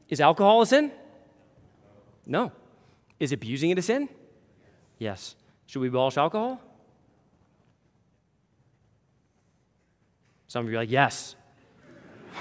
Is 0.07 0.21
alcohol 0.21 0.61
a 0.61 0.65
sin? 0.65 0.93
No. 2.25 2.53
Is 3.19 3.33
abusing 3.33 3.69
it 3.69 3.77
a 3.77 3.81
sin? 3.81 4.07
Yes. 4.97 5.35
Should 5.65 5.81
we 5.81 5.89
abolish 5.89 6.15
alcohol? 6.15 6.61
Some 10.47 10.63
of 10.63 10.71
you 10.71 10.77
are 10.77 10.81
like, 10.83 10.89
yes. 10.89 11.35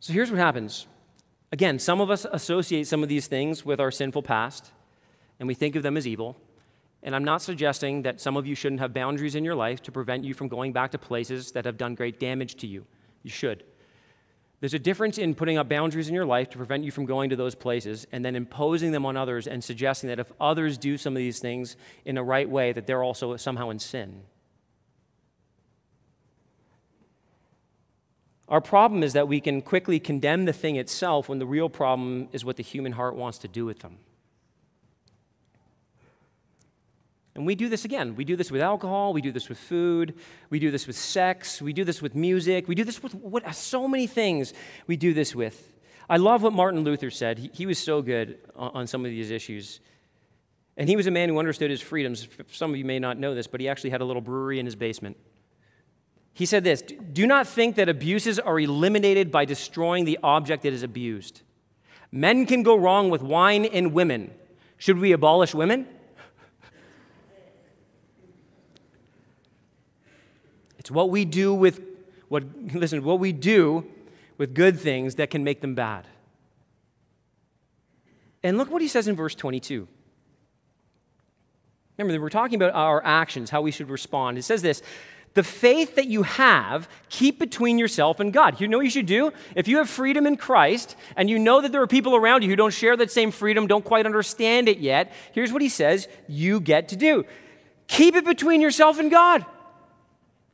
so 0.00 0.12
here's 0.12 0.30
what 0.30 0.38
happens. 0.38 0.86
Again, 1.52 1.78
some 1.78 2.02
of 2.02 2.10
us 2.10 2.26
associate 2.30 2.86
some 2.86 3.02
of 3.02 3.08
these 3.08 3.28
things 3.28 3.64
with 3.64 3.80
our 3.80 3.90
sinful 3.90 4.24
past, 4.24 4.72
and 5.40 5.48
we 5.48 5.54
think 5.54 5.74
of 5.74 5.82
them 5.82 5.96
as 5.96 6.06
evil. 6.06 6.36
And 7.04 7.14
I'm 7.14 7.22
not 7.22 7.42
suggesting 7.42 8.02
that 8.02 8.20
some 8.20 8.36
of 8.36 8.46
you 8.46 8.54
shouldn't 8.54 8.80
have 8.80 8.94
boundaries 8.94 9.34
in 9.34 9.44
your 9.44 9.54
life 9.54 9.82
to 9.82 9.92
prevent 9.92 10.24
you 10.24 10.32
from 10.32 10.48
going 10.48 10.72
back 10.72 10.90
to 10.92 10.98
places 10.98 11.52
that 11.52 11.66
have 11.66 11.76
done 11.76 11.94
great 11.94 12.18
damage 12.18 12.56
to 12.56 12.66
you. 12.66 12.86
You 13.22 13.30
should. 13.30 13.62
There's 14.60 14.72
a 14.72 14.78
difference 14.78 15.18
in 15.18 15.34
putting 15.34 15.58
up 15.58 15.68
boundaries 15.68 16.08
in 16.08 16.14
your 16.14 16.24
life 16.24 16.48
to 16.50 16.56
prevent 16.56 16.82
you 16.82 16.90
from 16.90 17.04
going 17.04 17.28
to 17.28 17.36
those 17.36 17.54
places 17.54 18.06
and 18.10 18.24
then 18.24 18.34
imposing 18.34 18.92
them 18.92 19.04
on 19.04 19.18
others 19.18 19.46
and 19.46 19.62
suggesting 19.62 20.08
that 20.08 20.18
if 20.18 20.32
others 20.40 20.78
do 20.78 20.96
some 20.96 21.12
of 21.12 21.18
these 21.18 21.38
things 21.38 21.76
in 22.06 22.14
the 22.14 22.22
right 22.22 22.48
way, 22.48 22.72
that 22.72 22.86
they're 22.86 23.02
also 23.02 23.36
somehow 23.36 23.68
in 23.68 23.78
sin. 23.78 24.22
Our 28.48 28.62
problem 28.62 29.02
is 29.02 29.12
that 29.12 29.28
we 29.28 29.40
can 29.40 29.60
quickly 29.60 30.00
condemn 30.00 30.46
the 30.46 30.52
thing 30.54 30.76
itself 30.76 31.28
when 31.28 31.38
the 31.38 31.46
real 31.46 31.68
problem 31.68 32.28
is 32.32 32.46
what 32.46 32.56
the 32.56 32.62
human 32.62 32.92
heart 32.92 33.16
wants 33.16 33.36
to 33.38 33.48
do 33.48 33.66
with 33.66 33.80
them. 33.80 33.98
And 37.34 37.44
we 37.46 37.54
do 37.54 37.68
this 37.68 37.84
again. 37.84 38.14
We 38.14 38.24
do 38.24 38.36
this 38.36 38.50
with 38.52 38.60
alcohol, 38.60 39.12
we 39.12 39.20
do 39.20 39.32
this 39.32 39.48
with 39.48 39.58
food, 39.58 40.14
we 40.50 40.60
do 40.60 40.70
this 40.70 40.86
with 40.86 40.96
sex, 40.96 41.60
we 41.60 41.72
do 41.72 41.82
this 41.82 42.00
with 42.00 42.14
music, 42.14 42.68
we 42.68 42.76
do 42.76 42.84
this 42.84 43.02
with 43.02 43.14
what, 43.14 43.52
so 43.54 43.88
many 43.88 44.06
things 44.06 44.54
we 44.86 44.96
do 44.96 45.12
this 45.12 45.34
with. 45.34 45.72
I 46.08 46.18
love 46.18 46.42
what 46.42 46.52
Martin 46.52 46.84
Luther 46.84 47.10
said. 47.10 47.38
He, 47.38 47.50
he 47.52 47.66
was 47.66 47.78
so 47.78 48.02
good 48.02 48.38
on, 48.54 48.70
on 48.74 48.86
some 48.86 49.04
of 49.04 49.10
these 49.10 49.30
issues. 49.30 49.80
And 50.76 50.88
he 50.88 50.96
was 50.96 51.06
a 51.06 51.10
man 51.10 51.28
who 51.28 51.38
understood 51.38 51.70
his 51.70 51.80
freedoms. 51.80 52.28
Some 52.52 52.70
of 52.70 52.76
you 52.76 52.84
may 52.84 52.98
not 52.98 53.18
know 53.18 53.34
this, 53.34 53.46
but 53.46 53.60
he 53.60 53.68
actually 53.68 53.90
had 53.90 54.00
a 54.00 54.04
little 54.04 54.22
brewery 54.22 54.58
in 54.58 54.66
his 54.66 54.76
basement. 54.76 55.16
He 56.34 56.46
said 56.46 56.64
this 56.64 56.82
Do 56.82 57.26
not 57.26 57.46
think 57.46 57.76
that 57.76 57.88
abuses 57.88 58.38
are 58.38 58.58
eliminated 58.58 59.30
by 59.30 59.44
destroying 59.44 60.04
the 60.04 60.18
object 60.22 60.64
that 60.64 60.72
is 60.72 60.82
abused. 60.82 61.42
Men 62.12 62.46
can 62.46 62.62
go 62.62 62.76
wrong 62.76 63.10
with 63.10 63.22
wine 63.22 63.64
and 63.64 63.92
women. 63.92 64.32
Should 64.76 64.98
we 64.98 65.12
abolish 65.12 65.54
women? 65.54 65.86
It's 70.84 70.90
what 70.90 71.08
we 71.08 71.24
do 71.24 71.54
with 71.54 71.80
what 72.28 72.44
listen, 72.74 73.02
what 73.04 73.18
we 73.18 73.32
do 73.32 73.86
with 74.36 74.54
good 74.54 74.78
things 74.78 75.14
that 75.14 75.30
can 75.30 75.42
make 75.42 75.62
them 75.62 75.74
bad. 75.74 76.06
And 78.42 78.58
look 78.58 78.70
what 78.70 78.82
he 78.82 78.88
says 78.88 79.08
in 79.08 79.16
verse 79.16 79.34
22. 79.34 79.88
Remember, 81.96 82.20
we're 82.20 82.28
talking 82.28 82.56
about 82.56 82.74
our 82.74 83.02
actions, 83.02 83.48
how 83.48 83.62
we 83.62 83.70
should 83.70 83.88
respond. 83.88 84.36
It 84.36 84.42
says 84.42 84.60
this 84.60 84.82
the 85.32 85.42
faith 85.42 85.94
that 85.94 86.06
you 86.06 86.22
have, 86.22 86.86
keep 87.08 87.38
between 87.38 87.78
yourself 87.78 88.20
and 88.20 88.30
God. 88.30 88.60
You 88.60 88.68
know 88.68 88.76
what 88.76 88.84
you 88.84 88.90
should 88.90 89.06
do? 89.06 89.32
If 89.56 89.66
you 89.66 89.78
have 89.78 89.88
freedom 89.88 90.26
in 90.26 90.36
Christ 90.36 90.96
and 91.16 91.30
you 91.30 91.38
know 91.38 91.62
that 91.62 91.72
there 91.72 91.80
are 91.80 91.86
people 91.86 92.14
around 92.14 92.42
you 92.42 92.50
who 92.50 92.56
don't 92.56 92.74
share 92.74 92.94
that 92.98 93.10
same 93.10 93.30
freedom, 93.30 93.66
don't 93.66 93.86
quite 93.86 94.04
understand 94.04 94.68
it 94.68 94.78
yet, 94.78 95.10
here's 95.32 95.50
what 95.50 95.62
he 95.62 95.70
says 95.70 96.08
you 96.28 96.60
get 96.60 96.88
to 96.90 96.96
do 96.96 97.24
keep 97.86 98.16
it 98.16 98.26
between 98.26 98.60
yourself 98.60 98.98
and 98.98 99.10
God. 99.10 99.46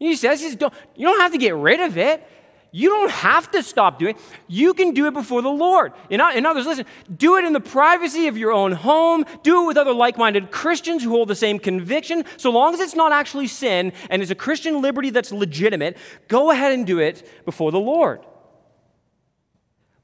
He 0.00 0.16
says, 0.16 0.42
you 0.42 0.56
don't 0.58 1.20
have 1.20 1.32
to 1.32 1.38
get 1.38 1.54
rid 1.54 1.78
of 1.80 1.96
it. 1.96 2.26
You 2.72 2.88
don't 2.88 3.10
have 3.10 3.50
to 3.50 3.62
stop 3.62 3.98
doing 3.98 4.14
it. 4.14 4.22
You 4.48 4.74
can 4.74 4.92
do 4.92 5.06
it 5.06 5.12
before 5.12 5.42
the 5.42 5.50
Lord. 5.50 5.92
In, 6.08 6.20
in 6.20 6.46
others, 6.46 6.66
listen, 6.66 6.86
do 7.14 7.36
it 7.36 7.44
in 7.44 7.52
the 7.52 7.60
privacy 7.60 8.28
of 8.28 8.38
your 8.38 8.52
own 8.52 8.72
home. 8.72 9.24
Do 9.42 9.64
it 9.64 9.66
with 9.66 9.76
other 9.76 9.92
like 9.92 10.16
minded 10.16 10.50
Christians 10.50 11.02
who 11.02 11.10
hold 11.10 11.28
the 11.28 11.34
same 11.34 11.58
conviction. 11.58 12.24
So 12.36 12.50
long 12.50 12.72
as 12.72 12.80
it's 12.80 12.94
not 12.94 13.12
actually 13.12 13.48
sin 13.48 13.92
and 14.08 14.22
it's 14.22 14.30
a 14.30 14.36
Christian 14.36 14.80
liberty 14.80 15.10
that's 15.10 15.32
legitimate, 15.32 15.96
go 16.28 16.50
ahead 16.50 16.72
and 16.72 16.86
do 16.86 16.98
it 16.98 17.28
before 17.44 17.72
the 17.72 17.80
Lord. 17.80 18.20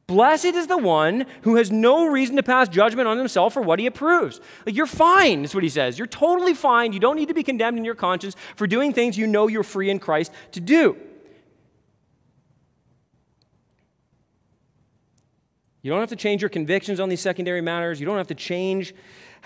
Blessed 0.07 0.45
is 0.45 0.69
the 0.69 0.79
one 0.79 1.27
who 1.43 1.57
has 1.57 1.73
no 1.73 2.07
reason 2.07 2.37
to 2.37 2.43
pass 2.43 2.69
judgment 2.69 3.09
on 3.09 3.19
himself 3.19 3.53
for 3.53 3.61
what 3.61 3.81
he 3.81 3.87
approves. 3.87 4.41
Like, 4.65 4.77
you're 4.77 4.87
fine, 4.87 5.45
is 5.45 5.53
what 5.53 5.65
he 5.65 5.69
says. 5.69 5.99
You're 5.99 6.07
totally 6.07 6.55
fine. 6.55 6.93
You 6.93 7.01
don't 7.01 7.17
need 7.17 7.27
to 7.27 7.35
be 7.35 7.43
condemned 7.43 7.77
in 7.77 7.85
your 7.85 7.97
conscience 7.97 8.37
for 8.55 8.69
doing 8.69 8.93
things 8.93 9.19
you 9.19 9.27
know 9.27 9.49
you're 9.49 9.65
free 9.65 9.91
in 9.91 9.99
Christ 9.99 10.31
to 10.53 10.61
do. 10.61 10.97
You 15.83 15.91
don't 15.91 16.01
have 16.01 16.11
to 16.11 16.17
change 16.17 16.43
your 16.43 16.51
convictions 16.51 17.01
on 17.01 17.09
these 17.09 17.21
secondary 17.21 17.61
matters. 17.61 17.99
You 17.99 18.07
don't 18.07 18.17
have 18.17 18.27
to 18.29 18.35
change 18.35 18.95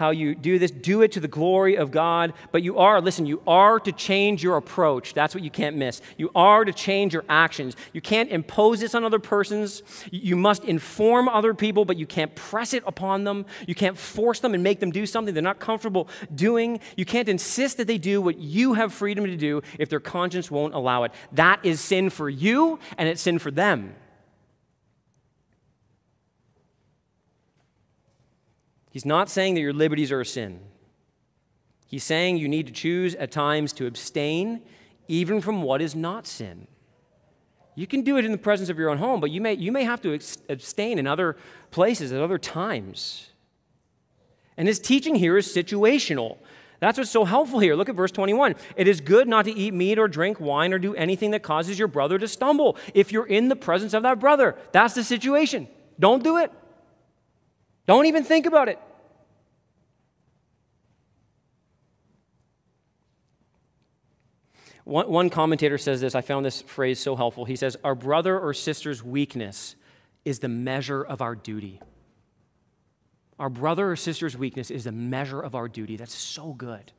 how 0.01 0.11
you 0.11 0.35
do 0.35 0.59
this. 0.59 0.73
Do 0.73 1.03
it 1.03 1.13
to 1.13 1.21
the 1.21 1.29
glory 1.29 1.77
of 1.77 1.93
God. 1.93 2.33
But 2.51 2.65
you 2.65 2.79
are, 2.79 3.01
listen, 3.01 3.27
you 3.27 3.41
are 3.47 3.79
to 3.79 3.93
change 3.93 4.43
your 4.43 4.57
approach. 4.57 5.15
That's 5.15 5.35
what 5.35 5.45
you 5.45 5.51
can't 5.51 5.77
miss. 5.77 6.01
You 6.17 6.31
are 6.35 6.65
to 6.65 6.73
change 6.73 7.13
your 7.13 7.25
actions. 7.29 7.77
You 7.93 8.01
can't 8.01 8.31
impose 8.31 8.81
this 8.81 8.95
on 8.95 9.05
other 9.05 9.19
persons. 9.21 9.83
You 10.11 10.35
must 10.37 10.65
inform 10.65 11.29
other 11.29 11.55
people, 11.55 11.85
but 11.85 11.99
you 11.99 12.07
can't 12.07 12.35
press 12.35 12.75
it 12.75 12.83
upon 12.87 13.25
them. 13.25 13.47
You 13.69 13.75
can't 13.75 13.97
force 13.97 14.41
them 14.41 14.55
and 14.55 14.65
make 14.65 14.81
them 14.81 14.91
do 14.91 15.05
something 15.07 15.35
they're 15.35 15.43
not 15.43 15.61
comfortable 15.61 16.09
doing. 16.35 16.81
You 16.97 17.05
can't 17.05 17.29
insist 17.29 17.77
that 17.77 17.87
they 17.87 17.99
do 17.99 18.21
what 18.21 18.39
you 18.39 18.73
have 18.75 18.93
freedom 18.93 19.27
to 19.27 19.37
do 19.37 19.61
if 19.79 19.91
their 19.91 20.01
conscience 20.01 20.51
won't 20.51 20.75
allow 20.75 21.05
it. 21.05 21.13
That 21.33 21.65
is 21.65 21.81
sin 21.81 22.09
for 22.09 22.31
you, 22.31 22.79
and 22.97 23.09
it's 23.09 23.21
sin 23.21 23.39
for 23.39 23.51
them. 23.51 23.95
He's 28.91 29.07
not 29.07 29.31
saying 29.31 29.55
that 29.55 29.61
your 29.61 29.73
liberties 29.73 30.13
are 30.13 30.21
a 30.21 30.27
sin. 30.27 30.61
He's 31.87 32.05
saying 32.05 32.37
you 32.37 32.49
need 32.49 32.67
to 32.67 32.73
choose 32.73 33.15
at 33.15 33.31
times 33.31 33.73
to 33.75 33.87
abstain 33.87 34.63
even 35.09 35.41
from 35.41 35.63
what 35.63 35.81
is 35.81 35.95
not 35.95 36.27
sin. 36.27 36.67
You 37.75 37.87
can 37.87 38.03
do 38.03 38.17
it 38.17 38.25
in 38.25 38.33
the 38.33 38.39
presence 38.39 38.69
of 38.69 38.79
your 38.79 38.91
own 38.91 38.99
home, 38.99 39.21
but 39.21 39.31
you 39.31 39.41
may, 39.41 39.55
you 39.55 39.73
may 39.73 39.85
have 39.85 40.01
to 40.03 40.13
abstain 40.49 40.99
in 40.99 41.07
other 41.07 41.37
places 41.71 42.13
at 42.13 42.21
other 42.21 42.39
times. 42.39 43.31
And 44.57 44.69
his 44.69 44.79
teaching 44.79 45.15
here 45.15 45.37
is 45.37 45.49
situational. 45.49 46.39
That's 46.81 46.99
what's 46.99 47.11
so 47.11 47.25
helpful 47.25 47.59
here. 47.59 47.75
Look 47.75 47.89
at 47.89 47.95
verse 47.95 48.11
21. 48.11 48.57
It 48.77 48.89
is 48.89 49.01
good 49.01 49.29
not 49.29 49.45
to 49.47 49.53
eat 49.53 49.75
meat 49.75 49.99
or 49.99 50.09
drink 50.09 50.41
wine 50.41 50.73
or 50.73 50.79
do 50.79 50.95
anything 50.95 51.31
that 51.31 51.43
causes 51.43 51.79
your 51.79 51.89
brother 51.89 52.19
to 52.19 52.29
stumble 52.29 52.77
if 52.95 53.13
you're 53.13 53.27
in 53.27 53.49
the 53.49 53.57
presence 53.57 53.95
of 53.95 54.03
that 54.03 54.19
brother. 54.19 54.57
That's 54.73 54.95
the 54.95 55.05
situation. 55.05 55.69
Don't 55.99 56.23
do 56.23 56.39
it. 56.39 56.53
Don't 57.91 58.07
even 58.07 58.23
think 58.23 58.47
about 58.47 58.69
it. 58.69 58.79
One, 64.85 65.11
one, 65.11 65.29
commentator 65.29 65.77
says 65.77 66.01
this. 66.01 66.15
I 66.15 66.21
found 66.21 66.47
this 66.47 66.63
phrase 66.63 67.01
so 67.01 67.17
helpful. 67.17 67.47
He 67.47 67.57
says, 67.57 67.77
Our 67.83 67.97
brother 67.97 68.39
or 68.39 68.55
sister's 68.55 69.03
weakness 69.03 69.75
is 70.25 70.39
the 70.39 70.49
measure 70.49 71.03
of 71.03 71.21
our 71.21 71.35
duty. 71.35 71.81
Our 73.41 73.49
brother 73.49 73.91
or 73.91 73.97
sister's 73.97 74.39
weakness 74.39 74.71
is 74.71 74.85
the 74.85 74.93
measure 74.93 75.41
of 75.41 75.57
our 75.57 75.67
duty. 75.67 75.97
That's 75.97 76.15
so 76.15 76.53
good. 76.53 76.93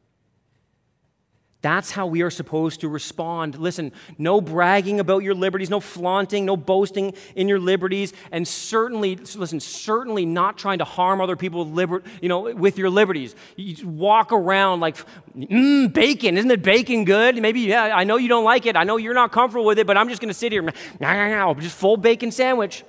That's 1.61 1.91
how 1.91 2.07
we 2.07 2.23
are 2.23 2.31
supposed 2.31 2.81
to 2.81 2.89
respond. 2.89 3.59
Listen, 3.59 3.91
no 4.17 4.41
bragging 4.41 4.99
about 4.99 5.21
your 5.21 5.35
liberties, 5.35 5.69
no 5.69 5.79
flaunting, 5.79 6.45
no 6.45 6.57
boasting 6.57 7.13
in 7.35 7.47
your 7.47 7.59
liberties, 7.59 8.13
and 8.31 8.47
certainly, 8.47 9.15
listen, 9.15 9.59
certainly 9.59 10.25
not 10.25 10.57
trying 10.57 10.79
to 10.79 10.85
harm 10.85 11.21
other 11.21 11.35
people 11.35 11.65
with, 11.65 11.75
liber- 11.75 12.03
you 12.19 12.29
know, 12.29 12.53
with 12.53 12.79
your 12.79 12.89
liberties. 12.89 13.35
You 13.57 13.87
walk 13.87 14.31
around 14.31 14.79
like, 14.79 14.97
mmm, 15.37 15.93
bacon, 15.93 16.37
isn't 16.37 16.49
it 16.49 16.63
bacon 16.63 17.05
good? 17.05 17.39
Maybe, 17.39 17.61
yeah, 17.61 17.95
I 17.95 18.05
know 18.05 18.17
you 18.17 18.27
don't 18.27 18.45
like 18.45 18.65
it. 18.65 18.75
I 18.75 18.83
know 18.83 18.97
you're 18.97 19.13
not 19.13 19.31
comfortable 19.31 19.65
with 19.65 19.77
it, 19.77 19.85
but 19.85 19.97
I'm 19.97 20.09
just 20.09 20.19
going 20.19 20.29
to 20.29 20.33
sit 20.33 20.51
here, 20.51 20.63
nah, 20.63 20.71
nah, 20.99 21.27
nah, 21.27 21.53
just 21.53 21.77
full 21.77 21.97
bacon 21.97 22.31
sandwich. 22.31 22.83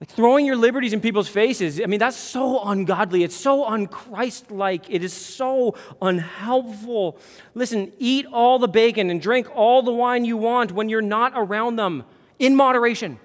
Like 0.00 0.10
throwing 0.10 0.46
your 0.46 0.54
liberties 0.54 0.92
in 0.92 1.00
people's 1.00 1.28
faces, 1.28 1.80
I 1.80 1.86
mean, 1.86 1.98
that's 1.98 2.16
so 2.16 2.62
ungodly. 2.62 3.24
It's 3.24 3.34
so 3.34 3.64
unchristlike. 3.64 4.84
It 4.88 5.02
is 5.02 5.12
so 5.12 5.74
unhelpful. 6.00 7.18
Listen, 7.54 7.92
eat 7.98 8.24
all 8.26 8.60
the 8.60 8.68
bacon 8.68 9.10
and 9.10 9.20
drink 9.20 9.48
all 9.56 9.82
the 9.82 9.92
wine 9.92 10.24
you 10.24 10.36
want 10.36 10.70
when 10.70 10.88
you're 10.88 11.02
not 11.02 11.32
around 11.34 11.76
them 11.76 12.04
in 12.38 12.54
moderation. 12.54 13.18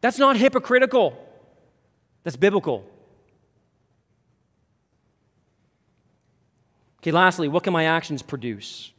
That's 0.00 0.18
not 0.18 0.36
hypocritical, 0.36 1.18
that's 2.22 2.36
biblical. 2.36 2.88
Okay, 7.00 7.10
lastly, 7.10 7.48
what 7.48 7.64
can 7.64 7.72
my 7.72 7.84
actions 7.84 8.22
produce? 8.22 8.92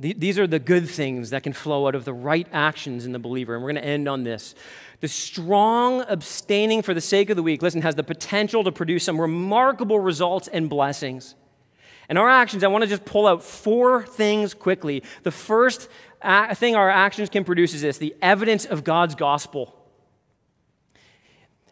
These 0.00 0.38
are 0.38 0.46
the 0.46 0.58
good 0.58 0.88
things 0.88 1.28
that 1.28 1.42
can 1.42 1.52
flow 1.52 1.86
out 1.86 1.94
of 1.94 2.06
the 2.06 2.14
right 2.14 2.48
actions 2.52 3.04
in 3.04 3.12
the 3.12 3.18
believer. 3.18 3.54
And 3.54 3.62
we're 3.62 3.72
going 3.72 3.82
to 3.82 3.88
end 3.88 4.08
on 4.08 4.24
this. 4.24 4.54
The 5.00 5.08
strong 5.08 6.02
abstaining 6.08 6.80
for 6.80 6.94
the 6.94 7.02
sake 7.02 7.28
of 7.28 7.36
the 7.36 7.42
weak, 7.42 7.60
listen, 7.60 7.82
has 7.82 7.96
the 7.96 8.02
potential 8.02 8.64
to 8.64 8.72
produce 8.72 9.04
some 9.04 9.20
remarkable 9.20 10.00
results 10.00 10.48
and 10.48 10.70
blessings. 10.70 11.34
And 12.08 12.18
our 12.18 12.30
actions, 12.30 12.64
I 12.64 12.68
want 12.68 12.82
to 12.82 12.88
just 12.88 13.04
pull 13.04 13.26
out 13.26 13.42
four 13.42 14.04
things 14.04 14.54
quickly. 14.54 15.02
The 15.22 15.30
first 15.30 15.90
thing 16.54 16.74
our 16.76 16.90
actions 16.90 17.28
can 17.28 17.44
produce 17.44 17.74
is 17.74 17.82
this 17.82 17.98
the 17.98 18.16
evidence 18.22 18.64
of 18.64 18.84
God's 18.84 19.14
gospel. 19.14 19.76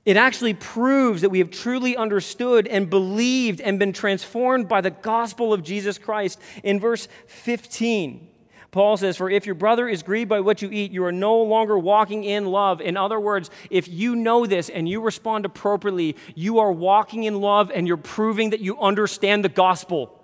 It 0.08 0.16
actually 0.16 0.54
proves 0.54 1.20
that 1.20 1.28
we 1.28 1.40
have 1.40 1.50
truly 1.50 1.94
understood 1.94 2.66
and 2.66 2.88
believed 2.88 3.60
and 3.60 3.78
been 3.78 3.92
transformed 3.92 4.66
by 4.66 4.80
the 4.80 4.90
gospel 4.90 5.52
of 5.52 5.62
Jesus 5.62 5.98
Christ. 5.98 6.40
In 6.64 6.80
verse 6.80 7.08
15, 7.26 8.26
Paul 8.70 8.96
says, 8.96 9.18
For 9.18 9.28
if 9.28 9.44
your 9.44 9.54
brother 9.54 9.86
is 9.86 10.02
grieved 10.02 10.30
by 10.30 10.40
what 10.40 10.62
you 10.62 10.70
eat, 10.72 10.92
you 10.92 11.04
are 11.04 11.12
no 11.12 11.42
longer 11.42 11.78
walking 11.78 12.24
in 12.24 12.46
love. 12.46 12.80
In 12.80 12.96
other 12.96 13.20
words, 13.20 13.50
if 13.68 13.86
you 13.86 14.16
know 14.16 14.46
this 14.46 14.70
and 14.70 14.88
you 14.88 15.02
respond 15.02 15.44
appropriately, 15.44 16.16
you 16.34 16.60
are 16.60 16.72
walking 16.72 17.24
in 17.24 17.42
love 17.42 17.70
and 17.70 17.86
you're 17.86 17.98
proving 17.98 18.48
that 18.48 18.60
you 18.60 18.80
understand 18.80 19.44
the 19.44 19.50
gospel. 19.50 20.17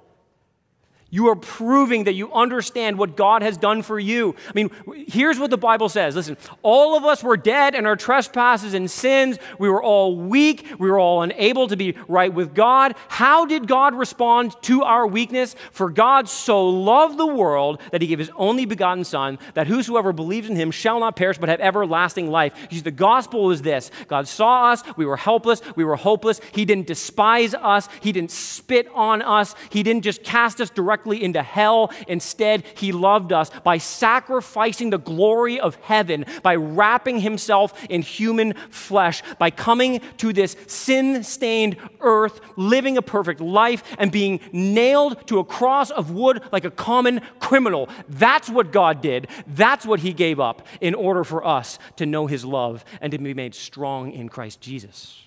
You 1.14 1.28
are 1.28 1.36
proving 1.36 2.04
that 2.04 2.14
you 2.14 2.32
understand 2.32 2.98
what 2.98 3.16
God 3.16 3.42
has 3.42 3.56
done 3.56 3.82
for 3.82 4.00
you. 4.00 4.34
I 4.48 4.52
mean, 4.52 4.72
here's 5.06 5.38
what 5.38 5.50
the 5.50 5.56
Bible 5.56 5.88
says. 5.88 6.16
Listen, 6.16 6.36
all 6.60 6.96
of 6.96 7.04
us 7.04 7.22
were 7.22 7.36
dead 7.36 7.76
in 7.76 7.86
our 7.86 7.94
trespasses 7.94 8.74
and 8.74 8.90
sins. 8.90 9.38
We 9.60 9.68
were 9.68 9.80
all 9.80 10.16
weak. 10.16 10.66
We 10.76 10.90
were 10.90 10.98
all 10.98 11.22
unable 11.22 11.68
to 11.68 11.76
be 11.76 11.94
right 12.08 12.34
with 12.34 12.52
God. 12.52 12.96
How 13.06 13.46
did 13.46 13.68
God 13.68 13.94
respond 13.94 14.60
to 14.62 14.82
our 14.82 15.06
weakness? 15.06 15.54
For 15.70 15.88
God 15.88 16.28
so 16.28 16.68
loved 16.68 17.16
the 17.16 17.28
world 17.28 17.80
that 17.92 18.02
he 18.02 18.08
gave 18.08 18.18
his 18.18 18.32
only 18.34 18.66
begotten 18.66 19.04
Son, 19.04 19.38
that 19.54 19.68
whosoever 19.68 20.12
believes 20.12 20.50
in 20.50 20.56
him 20.56 20.72
shall 20.72 20.98
not 20.98 21.14
perish 21.14 21.38
but 21.38 21.48
have 21.48 21.60
everlasting 21.60 22.28
life. 22.28 22.54
You 22.70 22.78
see, 22.78 22.82
the 22.82 22.90
gospel 22.90 23.52
is 23.52 23.62
this 23.62 23.92
God 24.08 24.26
saw 24.26 24.72
us. 24.72 24.82
We 24.96 25.06
were 25.06 25.16
helpless. 25.16 25.62
We 25.76 25.84
were 25.84 25.94
hopeless. 25.94 26.40
He 26.50 26.64
didn't 26.64 26.88
despise 26.88 27.54
us. 27.54 27.88
He 28.00 28.10
didn't 28.10 28.32
spit 28.32 28.88
on 28.92 29.22
us. 29.22 29.54
He 29.70 29.84
didn't 29.84 30.02
just 30.02 30.24
cast 30.24 30.60
us 30.60 30.70
directly 30.70 31.03
directly 31.05 31.22
into 31.22 31.42
hell. 31.42 31.90
Instead, 32.09 32.64
he 32.76 32.92
loved 32.92 33.32
us 33.32 33.50
by 33.62 33.78
sacrificing 33.78 34.90
the 34.90 34.98
glory 34.98 35.61
of 35.61 35.76
heaven, 35.76 36.24
by 36.42 36.55
wrapping 36.55 37.20
himself 37.20 37.84
in 37.90 38.02
human 38.02 38.55
flesh, 38.70 39.22
by 39.38 39.50
coming 39.50 40.00
to 40.18 40.32
this 40.32 40.57
sin 40.66 41.22
stained 41.22 41.76
earth, 42.00 42.40
living 42.57 42.96
a 42.96 43.02
perfect 43.02 43.40
life, 43.40 43.82
and 43.98 44.11
being 44.11 44.40
nailed 44.52 45.26
to 45.26 45.38
a 45.38 45.44
cross 45.44 45.90
of 45.90 46.11
wood 46.11 46.42
like 46.52 46.64
a 46.64 46.70
common 46.70 47.20
criminal. 47.40 47.88
That's 48.09 48.48
what 48.48 48.72
God 48.72 49.02
did. 49.02 49.28
That's 49.46 49.86
what 49.86 50.00
he 50.00 50.12
gave 50.12 50.40
up 50.40 50.66
in 50.80 50.94
order 50.94 51.24
for 51.24 51.44
us 51.44 51.78
to 51.96 52.07
know 52.07 52.26
his 52.26 52.44
love 52.44 52.84
and 53.00 53.11
to 53.12 53.18
be 53.18 53.34
made 53.34 53.55
strong 53.55 54.12
in 54.12 54.28
Christ 54.28 54.61
Jesus. 54.61 55.20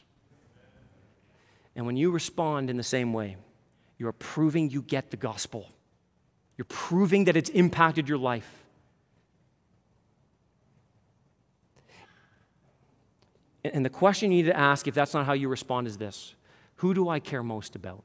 And 1.76 1.86
when 1.86 1.98
you 1.98 2.10
respond 2.10 2.72
in 2.72 2.78
the 2.78 2.84
same 2.84 3.14
way, 3.14 3.38
you're 3.98 4.12
proving 4.12 4.70
you 4.70 4.82
get 4.82 5.12
the 5.12 5.18
gospel. 5.18 5.70
You're 6.58 6.66
proving 6.66 7.26
that 7.26 7.36
it's 7.36 7.50
impacted 7.50 8.08
your 8.10 8.18
life. 8.18 8.64
And 13.64 13.84
the 13.84 13.90
question 13.90 14.32
you 14.32 14.44
need 14.44 14.50
to 14.50 14.58
ask, 14.58 14.88
if 14.88 14.96
that's 14.96 15.14
not 15.14 15.26
how 15.26 15.34
you 15.34 15.50
respond, 15.50 15.88
is 15.88 15.98
this 15.98 16.36
Who 16.76 16.94
do 16.94 17.10
I 17.10 17.20
care 17.20 17.44
most 17.44 17.76
about? 17.76 18.04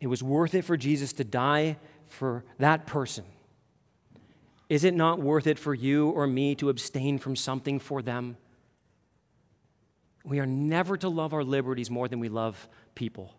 It 0.00 0.06
was 0.06 0.22
worth 0.22 0.54
it 0.54 0.62
for 0.62 0.76
Jesus 0.76 1.12
to 1.14 1.24
die 1.24 1.78
for 2.06 2.44
that 2.58 2.86
person. 2.86 3.24
Is 4.68 4.84
it 4.84 4.94
not 4.94 5.20
worth 5.20 5.46
it 5.46 5.58
for 5.58 5.74
you 5.74 6.10
or 6.10 6.26
me 6.26 6.54
to 6.56 6.68
abstain 6.68 7.18
from 7.18 7.36
something 7.36 7.78
for 7.78 8.02
them? 8.02 8.36
We 10.24 10.40
are 10.40 10.46
never 10.46 10.96
to 10.96 11.08
love 11.08 11.34
our 11.34 11.44
liberties 11.44 11.90
more 11.90 12.08
than 12.08 12.18
we 12.18 12.28
love 12.28 12.68
people. 12.94 13.34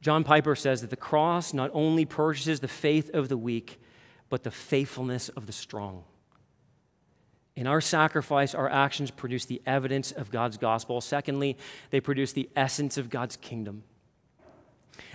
John 0.00 0.24
Piper 0.24 0.56
says 0.56 0.80
that 0.80 0.90
the 0.90 0.96
cross 0.96 1.52
not 1.52 1.70
only 1.72 2.04
purchases 2.04 2.60
the 2.60 2.68
faith 2.68 3.10
of 3.14 3.28
the 3.28 3.36
weak, 3.36 3.80
but 4.28 4.42
the 4.42 4.50
faithfulness 4.50 5.28
of 5.28 5.46
the 5.46 5.52
strong. 5.52 6.04
In 7.54 7.66
our 7.66 7.82
sacrifice, 7.82 8.54
our 8.54 8.68
actions 8.68 9.10
produce 9.10 9.44
the 9.44 9.60
evidence 9.66 10.10
of 10.10 10.30
God's 10.30 10.56
gospel. 10.56 11.00
Secondly, 11.00 11.58
they 11.90 12.00
produce 12.00 12.32
the 12.32 12.48
essence 12.56 12.96
of 12.96 13.10
God's 13.10 13.36
kingdom. 13.36 13.84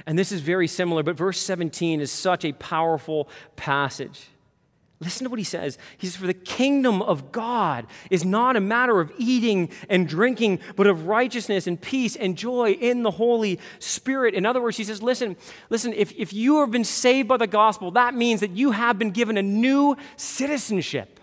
And 0.06 0.18
this 0.18 0.32
is 0.32 0.42
very 0.42 0.68
similar, 0.68 1.04
but 1.04 1.18
verse 1.18 1.40
17 1.40 2.00
is 2.00 2.12
such 2.12 2.46
a 2.46 2.52
powerful 2.54 3.28
passage. 3.56 4.28
Listen 5.00 5.26
to 5.26 5.30
what 5.30 5.38
he 5.38 5.46
says. 5.46 5.78
He 6.00 6.08
says, 6.08 6.16
For 6.16 6.26
the 6.26 6.34
kingdom 6.34 7.04
of 7.04 7.32
God 7.32 7.86
is 8.10 8.26
not 8.26 8.56
a 8.56 8.60
matter 8.60 9.00
of 9.00 9.12
eating 9.20 9.70
and 9.90 10.08
drinking, 10.08 10.60
but 10.76 10.88
of 10.88 11.06
righteousness 11.06 11.68
and 11.68 11.80
peace 11.80 12.16
and 12.16 12.36
joy 12.36 12.72
in 12.72 13.04
the 13.04 13.12
Holy 13.12 13.60
Spirit. 13.78 14.34
In 14.34 14.44
other 14.44 14.60
words, 14.60 14.78
he 14.78 14.84
says, 14.84 15.04
Listen, 15.04 15.38
listen, 15.70 15.94
if, 15.94 16.12
if 16.18 16.34
you 16.34 16.62
have 16.62 16.72
been 16.72 16.84
saved 16.84 17.28
by 17.28 17.38
the 17.38 17.46
gospel, 17.46 17.92
that 17.92 18.16
means 18.16 18.40
that 18.40 18.52
you 18.52 18.72
have 18.72 18.98
been 18.98 19.12
given 19.12 19.38
a 19.38 19.44
new 19.44 19.96
citizenship. 20.16 21.20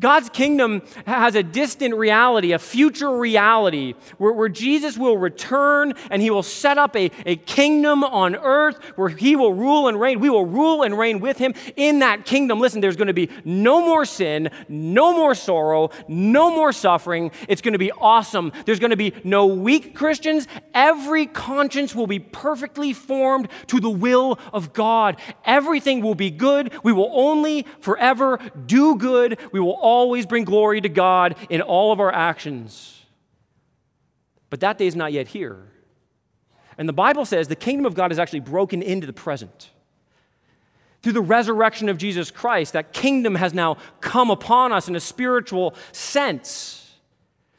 God's 0.00 0.28
kingdom 0.28 0.82
has 1.06 1.34
a 1.34 1.42
distant 1.42 1.94
reality, 1.94 2.52
a 2.52 2.58
future 2.58 3.16
reality, 3.16 3.94
where, 4.18 4.32
where, 4.32 4.48
Jesus 4.48 4.96
will 4.96 5.16
return 5.16 5.94
and 6.10 6.22
he 6.22 6.30
will 6.30 6.42
set 6.42 6.78
up 6.78 6.94
a, 6.96 7.10
a 7.26 7.36
kingdom 7.36 8.04
on 8.04 8.36
earth 8.36 8.76
where 8.96 9.08
he 9.08 9.36
will 9.36 9.52
rule 9.52 9.88
and 9.88 10.00
reign. 10.00 10.20
We 10.20 10.30
will 10.30 10.46
rule 10.46 10.82
and 10.82 10.96
reign 10.96 11.20
with 11.20 11.38
him 11.38 11.54
in 11.76 12.00
that 12.00 12.24
kingdom. 12.24 12.60
Listen, 12.60 12.80
there's 12.80 12.96
going 12.96 13.08
to 13.08 13.14
be 13.14 13.30
no 13.44 13.80
more 13.80 14.04
sin, 14.04 14.50
no 14.68 15.12
more 15.12 15.34
sorrow, 15.34 15.90
no 16.08 16.50
more 16.50 16.72
suffering. 16.72 17.30
It's 17.48 17.62
going 17.62 17.72
to 17.72 17.78
be 17.78 17.92
awesome. 17.92 18.52
There's 18.64 18.80
going 18.80 18.90
to 18.90 18.96
be 18.96 19.12
no 19.24 19.46
weak 19.46 19.94
Christians. 19.94 20.46
Every 20.72 21.26
conscience 21.26 21.94
will 21.94 22.06
be 22.06 22.18
perfectly 22.18 22.92
formed 22.92 23.48
to 23.68 23.80
the 23.80 23.90
will 23.90 24.38
of 24.52 24.72
God. 24.72 25.20
Everything 25.44 26.00
will 26.00 26.14
be 26.14 26.30
good. 26.30 26.72
We 26.82 26.92
will 26.92 27.10
only 27.12 27.66
forever 27.80 28.38
do 28.66 28.96
good. 28.96 29.38
We 29.52 29.60
will 29.60 29.78
always 29.84 30.24
bring 30.26 30.44
glory 30.44 30.80
to 30.80 30.88
God 30.88 31.36
in 31.50 31.60
all 31.60 31.92
of 31.92 32.00
our 32.00 32.12
actions. 32.12 33.02
But 34.50 34.60
that 34.60 34.78
day 34.78 34.86
is 34.86 34.96
not 34.96 35.12
yet 35.12 35.28
here. 35.28 35.68
And 36.78 36.88
the 36.88 36.92
Bible 36.92 37.24
says 37.24 37.46
the 37.46 37.54
kingdom 37.54 37.86
of 37.86 37.94
God 37.94 38.10
is 38.10 38.18
actually 38.18 38.40
broken 38.40 38.82
into 38.82 39.06
the 39.06 39.12
present. 39.12 39.70
Through 41.02 41.12
the 41.12 41.20
resurrection 41.20 41.88
of 41.88 41.98
Jesus 41.98 42.30
Christ, 42.30 42.72
that 42.72 42.92
kingdom 42.92 43.34
has 43.34 43.52
now 43.52 43.76
come 44.00 44.30
upon 44.30 44.72
us 44.72 44.88
in 44.88 44.96
a 44.96 45.00
spiritual 45.00 45.74
sense. 45.92 46.83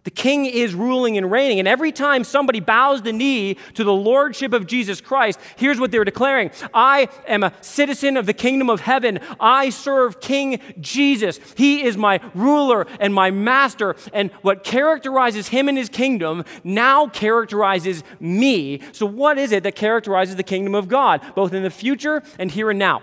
The 0.05 0.11
king 0.11 0.45
is 0.45 0.75
ruling 0.75 1.17
and 1.17 1.31
reigning. 1.31 1.57
And 1.57 1.67
every 1.67 1.91
time 1.91 2.23
somebody 2.23 2.59
bows 2.59 3.01
the 3.01 3.11
knee 3.11 3.55
to 3.73 3.83
the 3.83 3.91
lordship 3.91 4.53
of 4.53 4.67
Jesus 4.67 5.01
Christ, 5.01 5.39
here's 5.57 5.79
what 5.79 5.91
they're 5.91 6.05
declaring 6.05 6.51
I 6.73 7.09
am 7.27 7.43
a 7.43 7.51
citizen 7.61 8.15
of 8.15 8.27
the 8.27 8.33
kingdom 8.33 8.69
of 8.69 8.81
heaven. 8.81 9.19
I 9.39 9.71
serve 9.71 10.21
King 10.21 10.61
Jesus. 10.79 11.39
He 11.57 11.83
is 11.83 11.97
my 11.97 12.21
ruler 12.35 12.85
and 12.99 13.15
my 13.15 13.31
master. 13.31 13.95
And 14.13 14.31
what 14.43 14.63
characterizes 14.63 15.47
him 15.47 15.67
and 15.67 15.77
his 15.77 15.89
kingdom 15.89 16.45
now 16.63 17.07
characterizes 17.07 18.03
me. 18.19 18.81
So, 18.91 19.07
what 19.07 19.39
is 19.39 19.51
it 19.51 19.63
that 19.63 19.75
characterizes 19.75 20.35
the 20.35 20.43
kingdom 20.43 20.75
of 20.75 20.87
God, 20.87 21.21
both 21.33 21.51
in 21.51 21.63
the 21.63 21.71
future 21.71 22.21
and 22.37 22.51
here 22.51 22.69
and 22.69 22.77
now? 22.77 23.01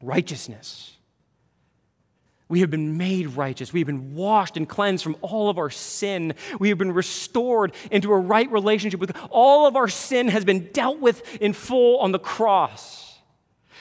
Righteousness. 0.00 0.95
We 2.48 2.60
have 2.60 2.70
been 2.70 2.96
made 2.96 3.28
righteous. 3.28 3.72
We 3.72 3.80
have 3.80 3.86
been 3.86 4.14
washed 4.14 4.56
and 4.56 4.68
cleansed 4.68 5.02
from 5.02 5.16
all 5.20 5.50
of 5.50 5.58
our 5.58 5.70
sin. 5.70 6.34
We 6.60 6.68
have 6.68 6.78
been 6.78 6.92
restored 6.92 7.72
into 7.90 8.12
a 8.12 8.18
right 8.18 8.50
relationship 8.50 9.00
with 9.00 9.12
God. 9.12 9.28
All 9.32 9.66
of 9.66 9.74
our 9.74 9.88
sin 9.88 10.28
has 10.28 10.44
been 10.44 10.68
dealt 10.72 11.00
with 11.00 11.36
in 11.38 11.52
full 11.52 11.98
on 11.98 12.12
the 12.12 12.20
cross. 12.20 13.05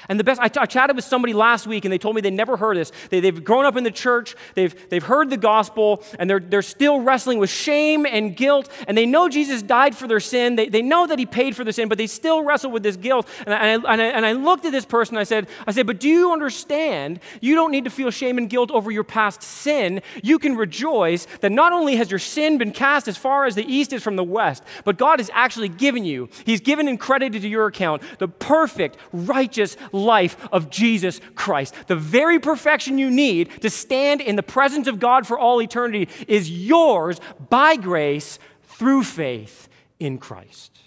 And 0.09 0.19
the 0.19 0.23
best, 0.23 0.39
I, 0.41 0.47
t- 0.47 0.59
I 0.59 0.65
chatted 0.65 0.95
with 0.95 1.05
somebody 1.05 1.33
last 1.33 1.67
week 1.67 1.85
and 1.85 1.91
they 1.91 1.97
told 1.97 2.15
me 2.15 2.21
they 2.21 2.31
never 2.31 2.57
heard 2.57 2.77
this. 2.77 2.91
They, 3.09 3.21
have 3.21 3.43
grown 3.43 3.65
up 3.65 3.75
in 3.75 3.83
the 3.83 3.91
church, 3.91 4.35
they've, 4.53 4.73
they've 4.89 5.03
heard 5.03 5.29
the 5.29 5.37
gospel, 5.37 6.03
and 6.19 6.29
they're, 6.29 6.39
they're 6.39 6.61
still 6.61 7.01
wrestling 7.01 7.39
with 7.39 7.49
shame 7.49 8.05
and 8.05 8.35
guilt. 8.35 8.69
And 8.87 8.97
they 8.97 9.05
know 9.05 9.29
Jesus 9.29 9.61
died 9.61 9.95
for 9.95 10.07
their 10.07 10.19
sin. 10.19 10.55
They, 10.55 10.69
they 10.69 10.81
know 10.81 11.07
that 11.07 11.19
he 11.19 11.25
paid 11.25 11.55
for 11.55 11.63
the 11.63 11.73
sin, 11.73 11.89
but 11.89 11.97
they 11.97 12.07
still 12.07 12.43
wrestle 12.43 12.71
with 12.71 12.83
this 12.83 12.97
guilt. 12.97 13.27
And 13.45 13.53
I, 13.53 13.57
and 13.67 13.85
I, 13.85 13.93
and 13.93 14.01
I, 14.01 14.05
and 14.05 14.25
I 14.25 14.31
looked 14.33 14.65
at 14.65 14.71
this 14.71 14.85
person, 14.85 15.15
and 15.15 15.21
I 15.21 15.23
said, 15.23 15.47
I 15.67 15.71
said, 15.71 15.87
but 15.87 15.99
do 15.99 16.07
you 16.07 16.31
understand? 16.31 17.19
You 17.41 17.55
don't 17.55 17.71
need 17.71 17.85
to 17.85 17.89
feel 17.89 18.11
shame 18.11 18.37
and 18.37 18.49
guilt 18.49 18.71
over 18.71 18.91
your 18.91 19.03
past 19.03 19.41
sin. 19.41 20.01
You 20.23 20.39
can 20.39 20.55
rejoice 20.55 21.27
that 21.41 21.51
not 21.51 21.73
only 21.73 21.95
has 21.95 22.11
your 22.11 22.19
sin 22.19 22.57
been 22.57 22.71
cast 22.71 23.07
as 23.07 23.17
far 23.17 23.45
as 23.45 23.55
the 23.55 23.65
east 23.65 23.93
is 23.93 24.03
from 24.03 24.15
the 24.15 24.23
west, 24.23 24.63
but 24.83 24.97
God 24.97 25.19
has 25.19 25.29
actually 25.33 25.69
given 25.69 26.05
you, 26.05 26.29
He's 26.45 26.61
given 26.61 26.87
and 26.87 26.99
credited 26.99 27.41
to 27.41 27.47
your 27.47 27.67
account 27.67 28.01
the 28.19 28.27
perfect, 28.27 28.97
righteous, 29.11 29.77
life 29.95 30.37
of 30.51 30.69
Jesus 30.69 31.19
Christ. 31.33 31.73
The 31.87 31.95
very 31.95 32.39
perfection 32.39 32.97
you 32.97 33.09
need 33.09 33.49
to 33.61 33.69
stand 33.69 34.21
in 34.21 34.35
the 34.35 34.43
presence 34.43 34.87
of 34.87 34.99
God 34.99 35.25
for 35.25 35.39
all 35.39 35.61
eternity 35.61 36.09
is 36.27 36.51
yours 36.51 37.19
by 37.49 37.75
grace 37.75 38.37
through 38.63 39.03
faith 39.03 39.69
in 39.99 40.17
Christ. 40.17 40.77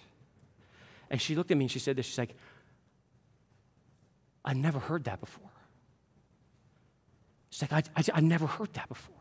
And 1.11 1.21
she 1.21 1.35
looked 1.35 1.51
at 1.51 1.57
me 1.57 1.65
and 1.65 1.71
she 1.71 1.79
said 1.79 1.97
this. 1.97 2.07
She's 2.07 2.19
like, 2.19 2.35
I 4.45 4.53
never 4.53 4.79
heard 4.79 5.05
that 5.05 5.21
before. 5.21 5.51
She's 7.51 7.63
like, 7.63 7.73
I, 7.73 8.01
I, 8.01 8.19
I 8.19 8.21
never 8.21 8.47
heard 8.47 8.73
that 8.75 8.89
before. 8.89 9.15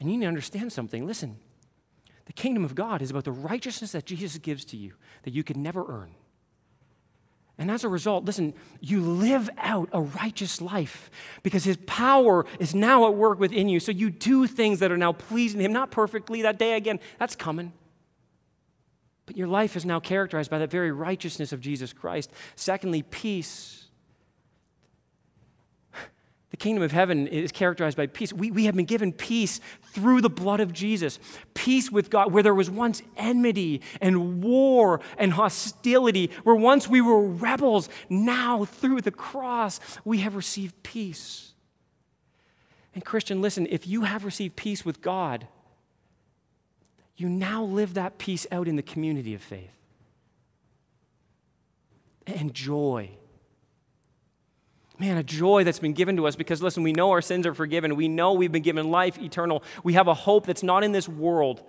And 0.00 0.10
you 0.10 0.16
need 0.16 0.24
to 0.24 0.28
understand 0.28 0.72
something. 0.72 1.06
Listen, 1.06 1.36
the 2.26 2.32
kingdom 2.32 2.64
of 2.64 2.74
God 2.74 3.02
is 3.02 3.10
about 3.10 3.24
the 3.24 3.32
righteousness 3.32 3.92
that 3.92 4.06
Jesus 4.06 4.38
gives 4.38 4.64
to 4.66 4.76
you 4.76 4.94
that 5.22 5.32
you 5.32 5.44
can 5.44 5.62
never 5.62 5.84
earn. 5.86 6.14
And 7.62 7.70
as 7.70 7.84
a 7.84 7.88
result, 7.88 8.24
listen, 8.24 8.54
you 8.80 9.00
live 9.00 9.48
out 9.56 9.88
a 9.92 10.00
righteous 10.02 10.60
life 10.60 11.12
because 11.44 11.62
his 11.62 11.76
power 11.86 12.44
is 12.58 12.74
now 12.74 13.06
at 13.06 13.14
work 13.14 13.38
within 13.38 13.68
you. 13.68 13.78
So 13.78 13.92
you 13.92 14.10
do 14.10 14.48
things 14.48 14.80
that 14.80 14.90
are 14.90 14.96
now 14.96 15.12
pleasing 15.12 15.60
him, 15.60 15.72
not 15.72 15.92
perfectly. 15.92 16.42
That 16.42 16.58
day 16.58 16.72
again, 16.72 16.98
that's 17.20 17.36
coming. 17.36 17.72
But 19.26 19.36
your 19.36 19.46
life 19.46 19.76
is 19.76 19.84
now 19.84 20.00
characterized 20.00 20.50
by 20.50 20.58
that 20.58 20.72
very 20.72 20.90
righteousness 20.90 21.52
of 21.52 21.60
Jesus 21.60 21.92
Christ. 21.92 22.32
Secondly, 22.56 23.02
peace. 23.02 23.81
The 26.52 26.58
kingdom 26.58 26.84
of 26.84 26.92
heaven 26.92 27.26
is 27.26 27.50
characterized 27.50 27.96
by 27.96 28.06
peace. 28.06 28.30
We, 28.30 28.50
we 28.50 28.66
have 28.66 28.76
been 28.76 28.84
given 28.84 29.12
peace 29.14 29.58
through 29.92 30.20
the 30.20 30.30
blood 30.30 30.60
of 30.60 30.70
Jesus. 30.72 31.18
Peace 31.54 31.90
with 31.90 32.10
God, 32.10 32.30
where 32.30 32.42
there 32.42 32.54
was 32.54 32.68
once 32.68 33.02
enmity 33.16 33.80
and 34.02 34.44
war 34.44 35.00
and 35.16 35.32
hostility, 35.32 36.30
where 36.44 36.54
once 36.54 36.86
we 36.86 37.00
were 37.00 37.22
rebels, 37.22 37.88
now 38.10 38.66
through 38.66 39.00
the 39.00 39.10
cross 39.10 39.80
we 40.04 40.18
have 40.18 40.36
received 40.36 40.82
peace. 40.82 41.54
And, 42.94 43.02
Christian, 43.02 43.40
listen, 43.40 43.66
if 43.70 43.86
you 43.86 44.02
have 44.02 44.26
received 44.26 44.54
peace 44.54 44.84
with 44.84 45.00
God, 45.00 45.48
you 47.16 47.30
now 47.30 47.62
live 47.62 47.94
that 47.94 48.18
peace 48.18 48.46
out 48.52 48.68
in 48.68 48.76
the 48.76 48.82
community 48.82 49.32
of 49.34 49.40
faith. 49.40 49.74
And 52.26 52.52
joy 52.52 53.16
Man, 55.02 55.18
a 55.18 55.24
joy 55.24 55.64
that's 55.64 55.80
been 55.80 55.94
given 55.94 56.14
to 56.18 56.28
us 56.28 56.36
because, 56.36 56.62
listen, 56.62 56.84
we 56.84 56.92
know 56.92 57.10
our 57.10 57.20
sins 57.20 57.44
are 57.44 57.54
forgiven. 57.54 57.96
We 57.96 58.06
know 58.06 58.34
we've 58.34 58.52
been 58.52 58.62
given 58.62 58.92
life 58.92 59.18
eternal. 59.18 59.64
We 59.82 59.94
have 59.94 60.06
a 60.06 60.14
hope 60.14 60.46
that's 60.46 60.62
not 60.62 60.84
in 60.84 60.92
this 60.92 61.08
world. 61.08 61.60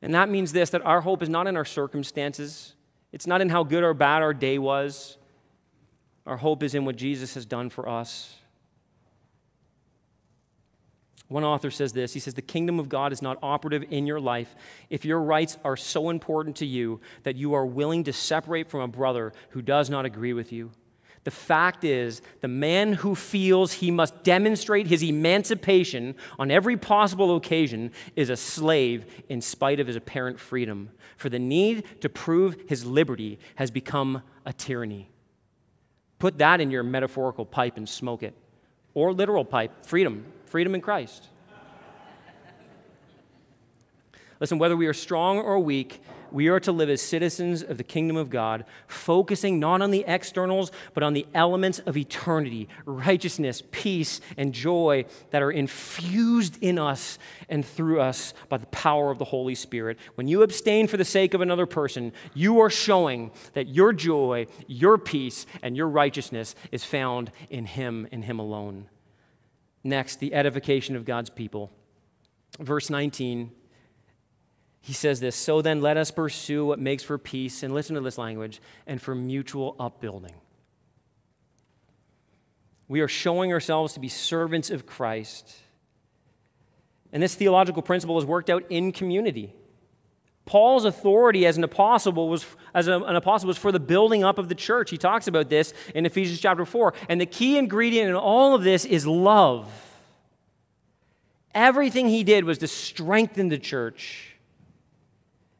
And 0.00 0.14
that 0.14 0.30
means 0.30 0.52
this 0.52 0.70
that 0.70 0.80
our 0.80 1.02
hope 1.02 1.22
is 1.22 1.28
not 1.28 1.46
in 1.46 1.58
our 1.58 1.66
circumstances, 1.66 2.72
it's 3.12 3.26
not 3.26 3.42
in 3.42 3.50
how 3.50 3.64
good 3.64 3.84
or 3.84 3.92
bad 3.92 4.22
our 4.22 4.32
day 4.32 4.58
was. 4.58 5.18
Our 6.24 6.38
hope 6.38 6.62
is 6.62 6.74
in 6.74 6.86
what 6.86 6.96
Jesus 6.96 7.34
has 7.34 7.44
done 7.44 7.68
for 7.68 7.86
us. 7.86 8.34
One 11.28 11.44
author 11.44 11.70
says 11.70 11.92
this 11.92 12.14
He 12.14 12.20
says, 12.20 12.32
The 12.32 12.40
kingdom 12.40 12.78
of 12.78 12.88
God 12.88 13.12
is 13.12 13.20
not 13.20 13.36
operative 13.42 13.84
in 13.90 14.06
your 14.06 14.20
life 14.20 14.56
if 14.88 15.04
your 15.04 15.20
rights 15.20 15.58
are 15.66 15.76
so 15.76 16.08
important 16.08 16.56
to 16.56 16.66
you 16.66 17.02
that 17.24 17.36
you 17.36 17.52
are 17.52 17.66
willing 17.66 18.04
to 18.04 18.12
separate 18.14 18.70
from 18.70 18.80
a 18.80 18.88
brother 18.88 19.34
who 19.50 19.60
does 19.60 19.90
not 19.90 20.06
agree 20.06 20.32
with 20.32 20.50
you. 20.50 20.70
The 21.24 21.30
fact 21.30 21.84
is, 21.84 22.20
the 22.40 22.48
man 22.48 22.94
who 22.94 23.14
feels 23.14 23.74
he 23.74 23.92
must 23.92 24.24
demonstrate 24.24 24.88
his 24.88 25.04
emancipation 25.04 26.16
on 26.38 26.50
every 26.50 26.76
possible 26.76 27.36
occasion 27.36 27.92
is 28.16 28.28
a 28.28 28.36
slave 28.36 29.06
in 29.28 29.40
spite 29.40 29.78
of 29.78 29.86
his 29.86 29.94
apparent 29.94 30.40
freedom. 30.40 30.90
For 31.16 31.28
the 31.28 31.38
need 31.38 32.00
to 32.00 32.08
prove 32.08 32.56
his 32.68 32.84
liberty 32.84 33.38
has 33.54 33.70
become 33.70 34.22
a 34.44 34.52
tyranny. 34.52 35.10
Put 36.18 36.38
that 36.38 36.60
in 36.60 36.72
your 36.72 36.82
metaphorical 36.82 37.46
pipe 37.46 37.76
and 37.76 37.88
smoke 37.88 38.24
it. 38.24 38.34
Or 38.94 39.12
literal 39.12 39.44
pipe 39.44 39.86
freedom, 39.86 40.24
freedom 40.46 40.74
in 40.74 40.80
Christ. 40.80 41.28
Listen, 44.40 44.58
whether 44.58 44.76
we 44.76 44.88
are 44.88 44.92
strong 44.92 45.38
or 45.38 45.60
weak, 45.60 46.02
we 46.32 46.48
are 46.48 46.60
to 46.60 46.72
live 46.72 46.90
as 46.90 47.02
citizens 47.02 47.62
of 47.62 47.78
the 47.78 47.84
kingdom 47.84 48.16
of 48.16 48.30
God, 48.30 48.64
focusing 48.86 49.58
not 49.58 49.82
on 49.82 49.90
the 49.90 50.04
externals, 50.06 50.70
but 50.94 51.02
on 51.02 51.12
the 51.12 51.26
elements 51.34 51.78
of 51.80 51.96
eternity, 51.96 52.68
righteousness, 52.84 53.62
peace, 53.70 54.20
and 54.36 54.52
joy 54.52 55.04
that 55.30 55.42
are 55.42 55.50
infused 55.50 56.58
in 56.62 56.78
us 56.78 57.18
and 57.48 57.64
through 57.64 58.00
us 58.00 58.34
by 58.48 58.56
the 58.56 58.66
power 58.66 59.10
of 59.10 59.18
the 59.18 59.24
Holy 59.24 59.54
Spirit. 59.54 59.98
When 60.14 60.28
you 60.28 60.42
abstain 60.42 60.86
for 60.86 60.96
the 60.96 61.04
sake 61.04 61.34
of 61.34 61.40
another 61.40 61.66
person, 61.66 62.12
you 62.34 62.60
are 62.60 62.70
showing 62.70 63.30
that 63.52 63.68
your 63.68 63.92
joy, 63.92 64.46
your 64.66 64.98
peace, 64.98 65.46
and 65.62 65.76
your 65.76 65.88
righteousness 65.88 66.54
is 66.70 66.84
found 66.84 67.30
in 67.50 67.66
Him 67.66 68.08
and 68.12 68.24
Him 68.24 68.38
alone. 68.38 68.88
Next, 69.84 70.20
the 70.20 70.34
edification 70.34 70.96
of 70.96 71.04
God's 71.04 71.30
people. 71.30 71.72
Verse 72.58 72.90
19 72.90 73.50
he 74.82 74.92
says 74.92 75.20
this 75.20 75.36
So 75.36 75.62
then, 75.62 75.80
let 75.80 75.96
us 75.96 76.10
pursue 76.10 76.66
what 76.66 76.78
makes 76.78 77.02
for 77.02 77.16
peace, 77.16 77.62
and 77.62 77.72
listen 77.72 77.94
to 77.94 78.02
this 78.02 78.18
language, 78.18 78.60
and 78.86 79.00
for 79.00 79.14
mutual 79.14 79.74
upbuilding. 79.80 80.34
We 82.88 83.00
are 83.00 83.08
showing 83.08 83.52
ourselves 83.52 83.94
to 83.94 84.00
be 84.00 84.08
servants 84.08 84.68
of 84.68 84.84
Christ. 84.84 85.50
And 87.12 87.22
this 87.22 87.34
theological 87.34 87.82
principle 87.82 88.18
is 88.18 88.24
worked 88.24 88.50
out 88.50 88.64
in 88.68 88.92
community. 88.92 89.54
Paul's 90.44 90.84
authority 90.84 91.46
as 91.46 91.56
an 91.56 91.62
apostle 91.62 92.28
was 92.28 92.44
as 92.74 92.88
an 92.88 93.02
apostle 93.02 93.46
was 93.46 93.58
for 93.58 93.70
the 93.70 93.78
building 93.78 94.24
up 94.24 94.38
of 94.38 94.48
the 94.48 94.54
church. 94.54 94.90
He 94.90 94.98
talks 94.98 95.28
about 95.28 95.48
this 95.48 95.72
in 95.94 96.04
Ephesians 96.04 96.40
chapter 96.40 96.64
4. 96.64 96.94
And 97.08 97.20
the 97.20 97.26
key 97.26 97.56
ingredient 97.56 98.10
in 98.10 98.16
all 98.16 98.54
of 98.54 98.64
this 98.64 98.84
is 98.84 99.06
love. 99.06 99.70
Everything 101.54 102.08
he 102.08 102.24
did 102.24 102.44
was 102.44 102.58
to 102.58 102.66
strengthen 102.66 103.48
the 103.48 103.58
church. 103.58 104.31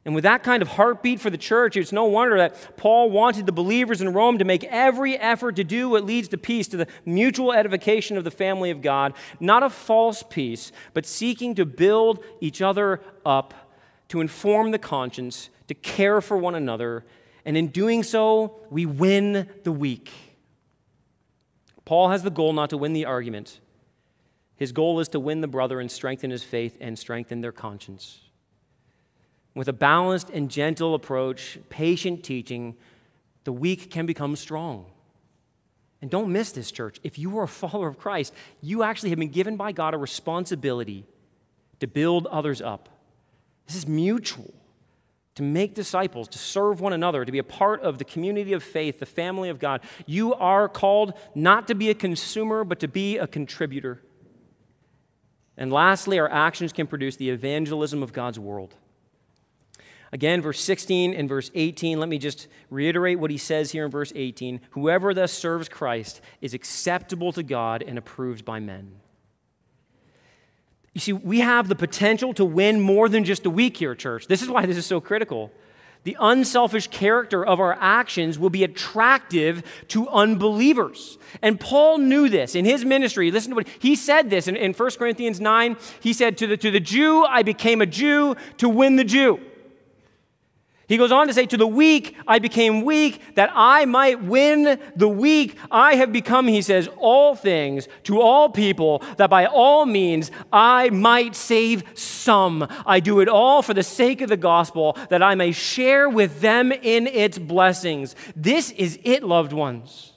And 0.05 0.13
with 0.13 0.25
that 0.25 0.43
kind 0.43 0.61
of 0.61 0.67
heartbeat 0.69 1.21
for 1.21 1.29
the 1.29 1.37
church, 1.37 1.77
it's 1.77 1.93
no 1.93 2.03
wonder 2.05 2.37
that 2.37 2.75
Paul 2.75 3.09
wanted 3.09 3.45
the 3.45 3.53
believers 3.53 4.01
in 4.01 4.11
Rome 4.11 4.37
to 4.37 4.45
make 4.45 4.65
every 4.65 5.17
effort 5.17 5.55
to 5.55 5.63
do 5.63 5.89
what 5.89 6.05
leads 6.05 6.27
to 6.29 6.37
peace, 6.37 6.67
to 6.69 6.77
the 6.77 6.87
mutual 7.05 7.53
edification 7.53 8.17
of 8.17 8.25
the 8.25 8.31
family 8.31 8.69
of 8.69 8.81
God. 8.81 9.13
Not 9.39 9.63
a 9.63 9.69
false 9.69 10.21
peace, 10.21 10.73
but 10.93 11.05
seeking 11.05 11.55
to 11.55 11.65
build 11.65 12.21
each 12.41 12.61
other 12.61 12.99
up, 13.25 13.53
to 14.09 14.19
inform 14.19 14.71
the 14.71 14.79
conscience, 14.79 15.49
to 15.67 15.73
care 15.73 16.19
for 16.19 16.37
one 16.37 16.55
another. 16.55 17.05
And 17.45 17.55
in 17.55 17.67
doing 17.67 18.03
so, 18.03 18.59
we 18.69 18.85
win 18.85 19.47
the 19.63 19.71
weak. 19.71 20.11
Paul 21.85 22.09
has 22.09 22.23
the 22.23 22.29
goal 22.29 22.51
not 22.51 22.69
to 22.71 22.77
win 22.77 22.91
the 22.91 23.05
argument, 23.05 23.59
his 24.55 24.71
goal 24.71 24.99
is 24.99 25.07
to 25.09 25.19
win 25.19 25.41
the 25.41 25.47
brother 25.47 25.79
and 25.79 25.89
strengthen 25.89 26.29
his 26.29 26.43
faith 26.43 26.77
and 26.79 26.97
strengthen 26.97 27.41
their 27.41 27.51
conscience. 27.51 28.19
With 29.55 29.67
a 29.67 29.73
balanced 29.73 30.29
and 30.29 30.49
gentle 30.49 30.95
approach, 30.95 31.59
patient 31.69 32.23
teaching, 32.23 32.75
the 33.43 33.53
weak 33.53 33.91
can 33.91 34.05
become 34.05 34.35
strong. 34.35 34.85
And 36.01 36.09
don't 36.09 36.31
miss 36.31 36.51
this, 36.51 36.71
church. 36.71 36.99
If 37.03 37.17
you 37.17 37.37
are 37.37 37.43
a 37.43 37.47
follower 37.47 37.87
of 37.87 37.97
Christ, 37.97 38.33
you 38.61 38.83
actually 38.83 39.11
have 39.11 39.19
been 39.19 39.29
given 39.29 39.55
by 39.55 39.71
God 39.71 39.93
a 39.93 39.97
responsibility 39.97 41.05
to 41.79 41.87
build 41.87 42.27
others 42.27 42.61
up. 42.61 42.89
This 43.67 43.75
is 43.75 43.87
mutual 43.87 44.53
to 45.35 45.43
make 45.43 45.73
disciples, 45.73 46.27
to 46.27 46.37
serve 46.37 46.79
one 46.79 46.93
another, 46.93 47.25
to 47.25 47.31
be 47.31 47.39
a 47.39 47.43
part 47.43 47.81
of 47.81 47.97
the 47.97 48.03
community 48.03 48.53
of 48.53 48.61
faith, 48.63 48.99
the 48.99 49.05
family 49.05 49.49
of 49.49 49.59
God. 49.59 49.81
You 50.05 50.33
are 50.35 50.69
called 50.69 51.13
not 51.33 51.67
to 51.69 51.75
be 51.75 51.89
a 51.89 51.95
consumer, 51.95 52.63
but 52.63 52.79
to 52.81 52.87
be 52.87 53.17
a 53.17 53.25
contributor. 53.25 54.01
And 55.57 55.71
lastly, 55.71 56.19
our 56.19 56.29
actions 56.29 56.73
can 56.73 56.85
produce 56.85 57.15
the 57.15 57.29
evangelism 57.29 58.03
of 58.03 58.13
God's 58.13 58.39
world. 58.39 58.75
Again, 60.13 60.41
verse 60.41 60.61
16 60.61 61.15
and 61.15 61.27
verse 61.27 61.49
18, 61.55 61.99
let 61.99 62.07
me 62.07 62.19
just 62.19 62.47
reiterate 62.69 63.17
what 63.17 63.31
he 63.31 63.37
says 63.39 63.71
here 63.71 63.83
in 63.83 63.89
verse 63.89 64.13
18. 64.15 64.61
Whoever 64.69 65.11
thus 65.11 65.31
serves 65.31 65.67
Christ 65.67 66.21
is 66.39 66.53
acceptable 66.53 67.31
to 67.31 67.41
God 67.41 67.81
and 67.81 67.97
approved 67.97 68.45
by 68.45 68.59
men. 68.59 68.91
You 70.93 71.01
see, 71.01 71.13
we 71.13 71.39
have 71.39 71.67
the 71.67 71.73
potential 71.73 72.31
to 72.35 72.45
win 72.45 72.79
more 72.79 73.09
than 73.09 73.23
just 73.23 73.47
a 73.47 73.49
weak 73.49 73.77
here, 73.77 73.95
church. 73.95 74.27
This 74.27 74.43
is 74.43 74.49
why 74.49 74.67
this 74.67 74.77
is 74.77 74.85
so 74.85 75.01
critical. 75.01 75.51
The 76.03 76.15
unselfish 76.19 76.89
character 76.89 77.43
of 77.43 77.59
our 77.59 77.75
actions 77.79 78.37
will 78.37 78.51
be 78.51 78.63
attractive 78.63 79.63
to 79.87 80.07
unbelievers. 80.09 81.17
And 81.41 81.59
Paul 81.59 81.97
knew 81.97 82.29
this 82.29 82.53
in 82.53 82.65
his 82.65 82.85
ministry. 82.85 83.31
Listen 83.31 83.49
to 83.49 83.55
what 83.55 83.67
he 83.79 83.95
said 83.95 84.29
this 84.29 84.47
in, 84.47 84.55
in 84.57 84.73
1 84.73 84.91
Corinthians 84.91 85.41
9. 85.41 85.75
He 86.01 86.13
said, 86.13 86.37
to 86.37 86.45
the, 86.45 86.57
to 86.57 86.69
the 86.69 86.79
Jew, 86.79 87.25
I 87.25 87.41
became 87.41 87.81
a 87.81 87.87
Jew 87.87 88.35
to 88.57 88.69
win 88.69 88.97
the 88.97 89.03
Jew. 89.03 89.39
He 90.87 90.97
goes 90.97 91.11
on 91.11 91.27
to 91.27 91.33
say, 91.33 91.45
To 91.45 91.57
the 91.57 91.67
weak 91.67 92.15
I 92.27 92.39
became 92.39 92.83
weak, 92.83 93.35
that 93.35 93.51
I 93.53 93.85
might 93.85 94.21
win 94.21 94.79
the 94.95 95.07
weak. 95.07 95.57
I 95.71 95.95
have 95.95 96.11
become, 96.11 96.47
he 96.47 96.61
says, 96.61 96.89
all 96.97 97.35
things 97.35 97.87
to 98.03 98.19
all 98.19 98.49
people, 98.49 99.01
that 99.17 99.29
by 99.29 99.45
all 99.45 99.85
means 99.85 100.29
I 100.51 100.89
might 100.89 101.35
save 101.35 101.83
some. 101.93 102.67
I 102.85 102.99
do 102.99 103.21
it 103.21 103.29
all 103.29 103.61
for 103.61 103.73
the 103.73 103.83
sake 103.83 104.21
of 104.21 104.29
the 104.29 104.37
gospel, 104.37 104.97
that 105.09 105.23
I 105.23 105.35
may 105.35 105.51
share 105.51 106.09
with 106.09 106.41
them 106.41 106.71
in 106.71 107.07
its 107.07 107.37
blessings. 107.37 108.15
This 108.35 108.71
is 108.71 108.99
it, 109.03 109.23
loved 109.23 109.53
ones. 109.53 110.12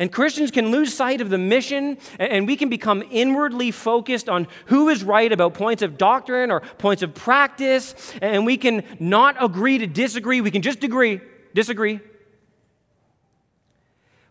And 0.00 0.12
Christians 0.12 0.52
can 0.52 0.70
lose 0.70 0.94
sight 0.94 1.20
of 1.20 1.28
the 1.28 1.38
mission, 1.38 1.98
and 2.20 2.46
we 2.46 2.56
can 2.56 2.68
become 2.68 3.02
inwardly 3.10 3.72
focused 3.72 4.28
on 4.28 4.46
who 4.66 4.88
is 4.88 5.02
right 5.02 5.32
about 5.32 5.54
points 5.54 5.82
of 5.82 5.98
doctrine 5.98 6.52
or 6.52 6.60
points 6.60 7.02
of 7.02 7.14
practice, 7.14 8.14
and 8.22 8.46
we 8.46 8.56
can 8.56 8.84
not 9.00 9.42
agree 9.42 9.78
to 9.78 9.86
disagree. 9.86 10.40
We 10.40 10.52
can 10.52 10.62
just 10.62 10.84
agree, 10.84 11.20
disagree. 11.52 11.98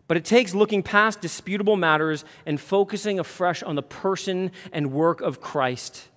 But 0.06 0.16
it 0.16 0.24
takes 0.24 0.54
looking 0.54 0.82
past 0.82 1.20
disputable 1.20 1.76
matters 1.76 2.24
and 2.46 2.58
focusing 2.58 3.18
afresh 3.18 3.62
on 3.62 3.74
the 3.74 3.82
person 3.82 4.52
and 4.72 4.90
work 4.90 5.20
of 5.20 5.42
Christ 5.42 6.08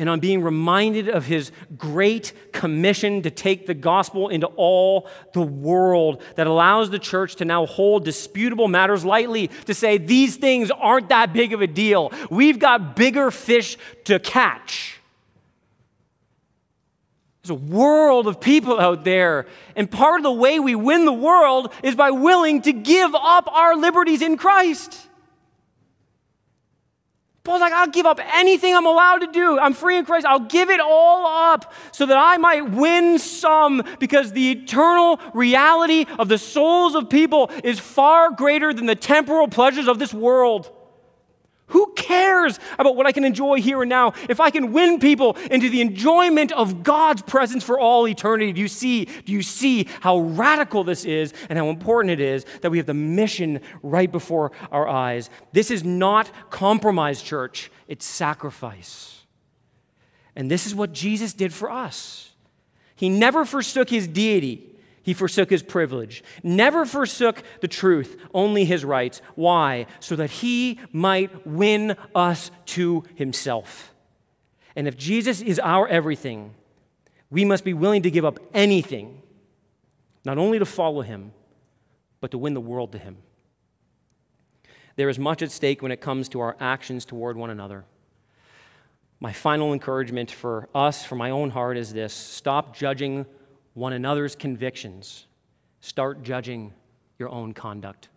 and 0.00 0.08
on 0.08 0.18
being 0.18 0.40
reminded 0.42 1.10
of 1.10 1.26
his 1.26 1.52
great 1.76 2.32
commission 2.52 3.20
to 3.20 3.30
take 3.30 3.66
the 3.66 3.74
gospel 3.74 4.30
into 4.30 4.46
all 4.56 5.06
the 5.34 5.42
world 5.42 6.22
that 6.36 6.46
allows 6.46 6.88
the 6.88 6.98
church 6.98 7.36
to 7.36 7.44
now 7.44 7.66
hold 7.66 8.02
disputable 8.02 8.66
matters 8.66 9.04
lightly, 9.04 9.48
to 9.66 9.74
say 9.74 9.98
these 9.98 10.36
things 10.36 10.70
aren't 10.70 11.10
that 11.10 11.34
big 11.34 11.52
of 11.52 11.60
a 11.60 11.66
deal. 11.66 12.10
We've 12.30 12.58
got 12.58 12.96
bigger 12.96 13.30
fish 13.30 13.76
to 14.04 14.18
catch. 14.18 14.98
There's 17.42 17.50
a 17.50 17.54
world 17.54 18.26
of 18.26 18.40
people 18.40 18.80
out 18.80 19.04
there, 19.04 19.46
and 19.76 19.90
part 19.90 20.20
of 20.20 20.22
the 20.22 20.32
way 20.32 20.58
we 20.60 20.74
win 20.74 21.04
the 21.04 21.12
world 21.12 21.74
is 21.82 21.94
by 21.94 22.10
willing 22.10 22.62
to 22.62 22.72
give 22.72 23.14
up 23.14 23.52
our 23.52 23.76
liberties 23.76 24.22
in 24.22 24.38
Christ. 24.38 25.09
Paul's 27.42 27.60
like, 27.60 27.72
I'll 27.72 27.88
give 27.88 28.04
up 28.04 28.20
anything 28.34 28.74
I'm 28.74 28.86
allowed 28.86 29.18
to 29.18 29.32
do. 29.32 29.58
I'm 29.58 29.72
free 29.72 29.96
in 29.96 30.04
Christ. 30.04 30.26
I'll 30.26 30.40
give 30.40 30.68
it 30.68 30.78
all 30.78 31.26
up 31.26 31.72
so 31.90 32.04
that 32.04 32.16
I 32.16 32.36
might 32.36 32.70
win 32.70 33.18
some 33.18 33.82
because 33.98 34.32
the 34.32 34.50
eternal 34.50 35.18
reality 35.32 36.04
of 36.18 36.28
the 36.28 36.36
souls 36.36 36.94
of 36.94 37.08
people 37.08 37.50
is 37.64 37.80
far 37.80 38.30
greater 38.30 38.74
than 38.74 38.84
the 38.84 38.94
temporal 38.94 39.48
pleasures 39.48 39.88
of 39.88 39.98
this 39.98 40.12
world. 40.12 40.70
Who 41.70 41.92
cares 41.96 42.58
about 42.78 42.96
what 42.96 43.06
I 43.06 43.12
can 43.12 43.24
enjoy 43.24 43.60
here 43.60 43.82
and 43.82 43.88
now 43.88 44.12
if 44.28 44.40
I 44.40 44.50
can 44.50 44.72
win 44.72 44.98
people 44.98 45.36
into 45.50 45.68
the 45.68 45.80
enjoyment 45.80 46.52
of 46.52 46.82
God's 46.82 47.22
presence 47.22 47.64
for 47.64 47.78
all 47.78 48.06
eternity? 48.06 48.52
Do 48.52 48.60
you 48.60 48.68
see? 48.68 49.04
Do 49.04 49.32
you 49.32 49.42
see 49.42 49.88
how 50.00 50.18
radical 50.18 50.84
this 50.84 51.04
is 51.04 51.32
and 51.48 51.58
how 51.58 51.68
important 51.68 52.12
it 52.12 52.20
is 52.20 52.44
that 52.62 52.70
we 52.70 52.78
have 52.78 52.86
the 52.86 52.94
mission 52.94 53.60
right 53.82 54.10
before 54.10 54.52
our 54.70 54.88
eyes? 54.88 55.30
This 55.52 55.70
is 55.70 55.84
not 55.84 56.30
compromise, 56.50 57.22
church, 57.22 57.70
it's 57.88 58.04
sacrifice. 58.04 59.22
And 60.36 60.50
this 60.50 60.66
is 60.66 60.74
what 60.74 60.92
Jesus 60.92 61.32
did 61.32 61.52
for 61.52 61.70
us. 61.70 62.32
He 62.96 63.08
never 63.08 63.44
forsook 63.44 63.90
his 63.90 64.06
deity. 64.06 64.69
He 65.02 65.14
forsook 65.14 65.48
his 65.48 65.62
privilege, 65.62 66.22
never 66.42 66.84
forsook 66.84 67.42
the 67.60 67.68
truth, 67.68 68.20
only 68.34 68.64
his 68.64 68.84
rights. 68.84 69.22
Why? 69.34 69.86
So 70.00 70.16
that 70.16 70.30
he 70.30 70.78
might 70.92 71.46
win 71.46 71.96
us 72.14 72.50
to 72.66 73.04
himself. 73.14 73.94
And 74.76 74.86
if 74.86 74.96
Jesus 74.96 75.40
is 75.40 75.58
our 75.58 75.88
everything, 75.88 76.54
we 77.30 77.44
must 77.44 77.64
be 77.64 77.72
willing 77.72 78.02
to 78.02 78.10
give 78.10 78.24
up 78.24 78.38
anything, 78.52 79.22
not 80.24 80.36
only 80.36 80.58
to 80.58 80.66
follow 80.66 81.00
him, 81.00 81.32
but 82.20 82.30
to 82.32 82.38
win 82.38 82.54
the 82.54 82.60
world 82.60 82.92
to 82.92 82.98
him. 82.98 83.18
There 84.96 85.08
is 85.08 85.18
much 85.18 85.40
at 85.40 85.50
stake 85.50 85.80
when 85.80 85.92
it 85.92 86.00
comes 86.00 86.28
to 86.30 86.40
our 86.40 86.56
actions 86.60 87.06
toward 87.06 87.36
one 87.36 87.48
another. 87.48 87.84
My 89.18 89.32
final 89.32 89.72
encouragement 89.72 90.30
for 90.30 90.68
us, 90.74 91.04
for 91.04 91.14
my 91.14 91.30
own 91.30 91.50
heart, 91.50 91.76
is 91.76 91.92
this 91.92 92.12
stop 92.12 92.76
judging 92.76 93.26
one 93.74 93.92
another's 93.92 94.34
convictions, 94.34 95.26
start 95.80 96.22
judging 96.22 96.72
your 97.18 97.28
own 97.28 97.52
conduct. 97.52 98.08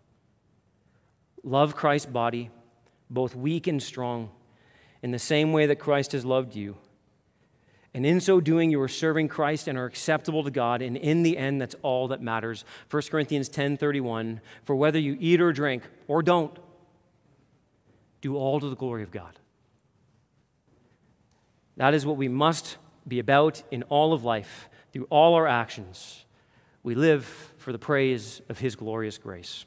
Love 1.42 1.76
Christ's 1.76 2.06
body, 2.06 2.50
both 3.10 3.36
weak 3.36 3.66
and 3.66 3.82
strong, 3.82 4.30
in 5.02 5.10
the 5.10 5.18
same 5.18 5.52
way 5.52 5.66
that 5.66 5.76
Christ 5.76 6.12
has 6.12 6.24
loved 6.24 6.56
you. 6.56 6.76
And 7.92 8.04
in 8.04 8.20
so 8.20 8.40
doing, 8.40 8.70
you 8.70 8.80
are 8.80 8.88
serving 8.88 9.28
Christ 9.28 9.68
and 9.68 9.78
are 9.78 9.84
acceptable 9.84 10.42
to 10.42 10.50
God. 10.50 10.82
And 10.82 10.96
in 10.96 11.22
the 11.22 11.38
end, 11.38 11.60
that's 11.60 11.76
all 11.82 12.08
that 12.08 12.20
matters. 12.20 12.64
1 12.90 13.02
Corinthians 13.10 13.48
10 13.48 13.76
31. 13.76 14.40
For 14.64 14.74
whether 14.74 14.98
you 14.98 15.16
eat 15.20 15.40
or 15.40 15.52
drink 15.52 15.84
or 16.08 16.20
don't, 16.20 16.58
do 18.20 18.36
all 18.36 18.58
to 18.58 18.68
the 18.68 18.74
glory 18.74 19.04
of 19.04 19.12
God. 19.12 19.38
That 21.76 21.94
is 21.94 22.04
what 22.04 22.16
we 22.16 22.26
must 22.26 22.78
be 23.06 23.18
about 23.18 23.62
in 23.70 23.84
all 23.84 24.12
of 24.12 24.24
life 24.24 24.68
through 24.94 25.08
all 25.10 25.34
our 25.34 25.48
actions, 25.48 26.24
we 26.84 26.94
live 26.94 27.24
for 27.58 27.72
the 27.72 27.80
praise 27.80 28.40
of 28.48 28.60
His 28.60 28.76
glorious 28.76 29.18
grace. 29.18 29.64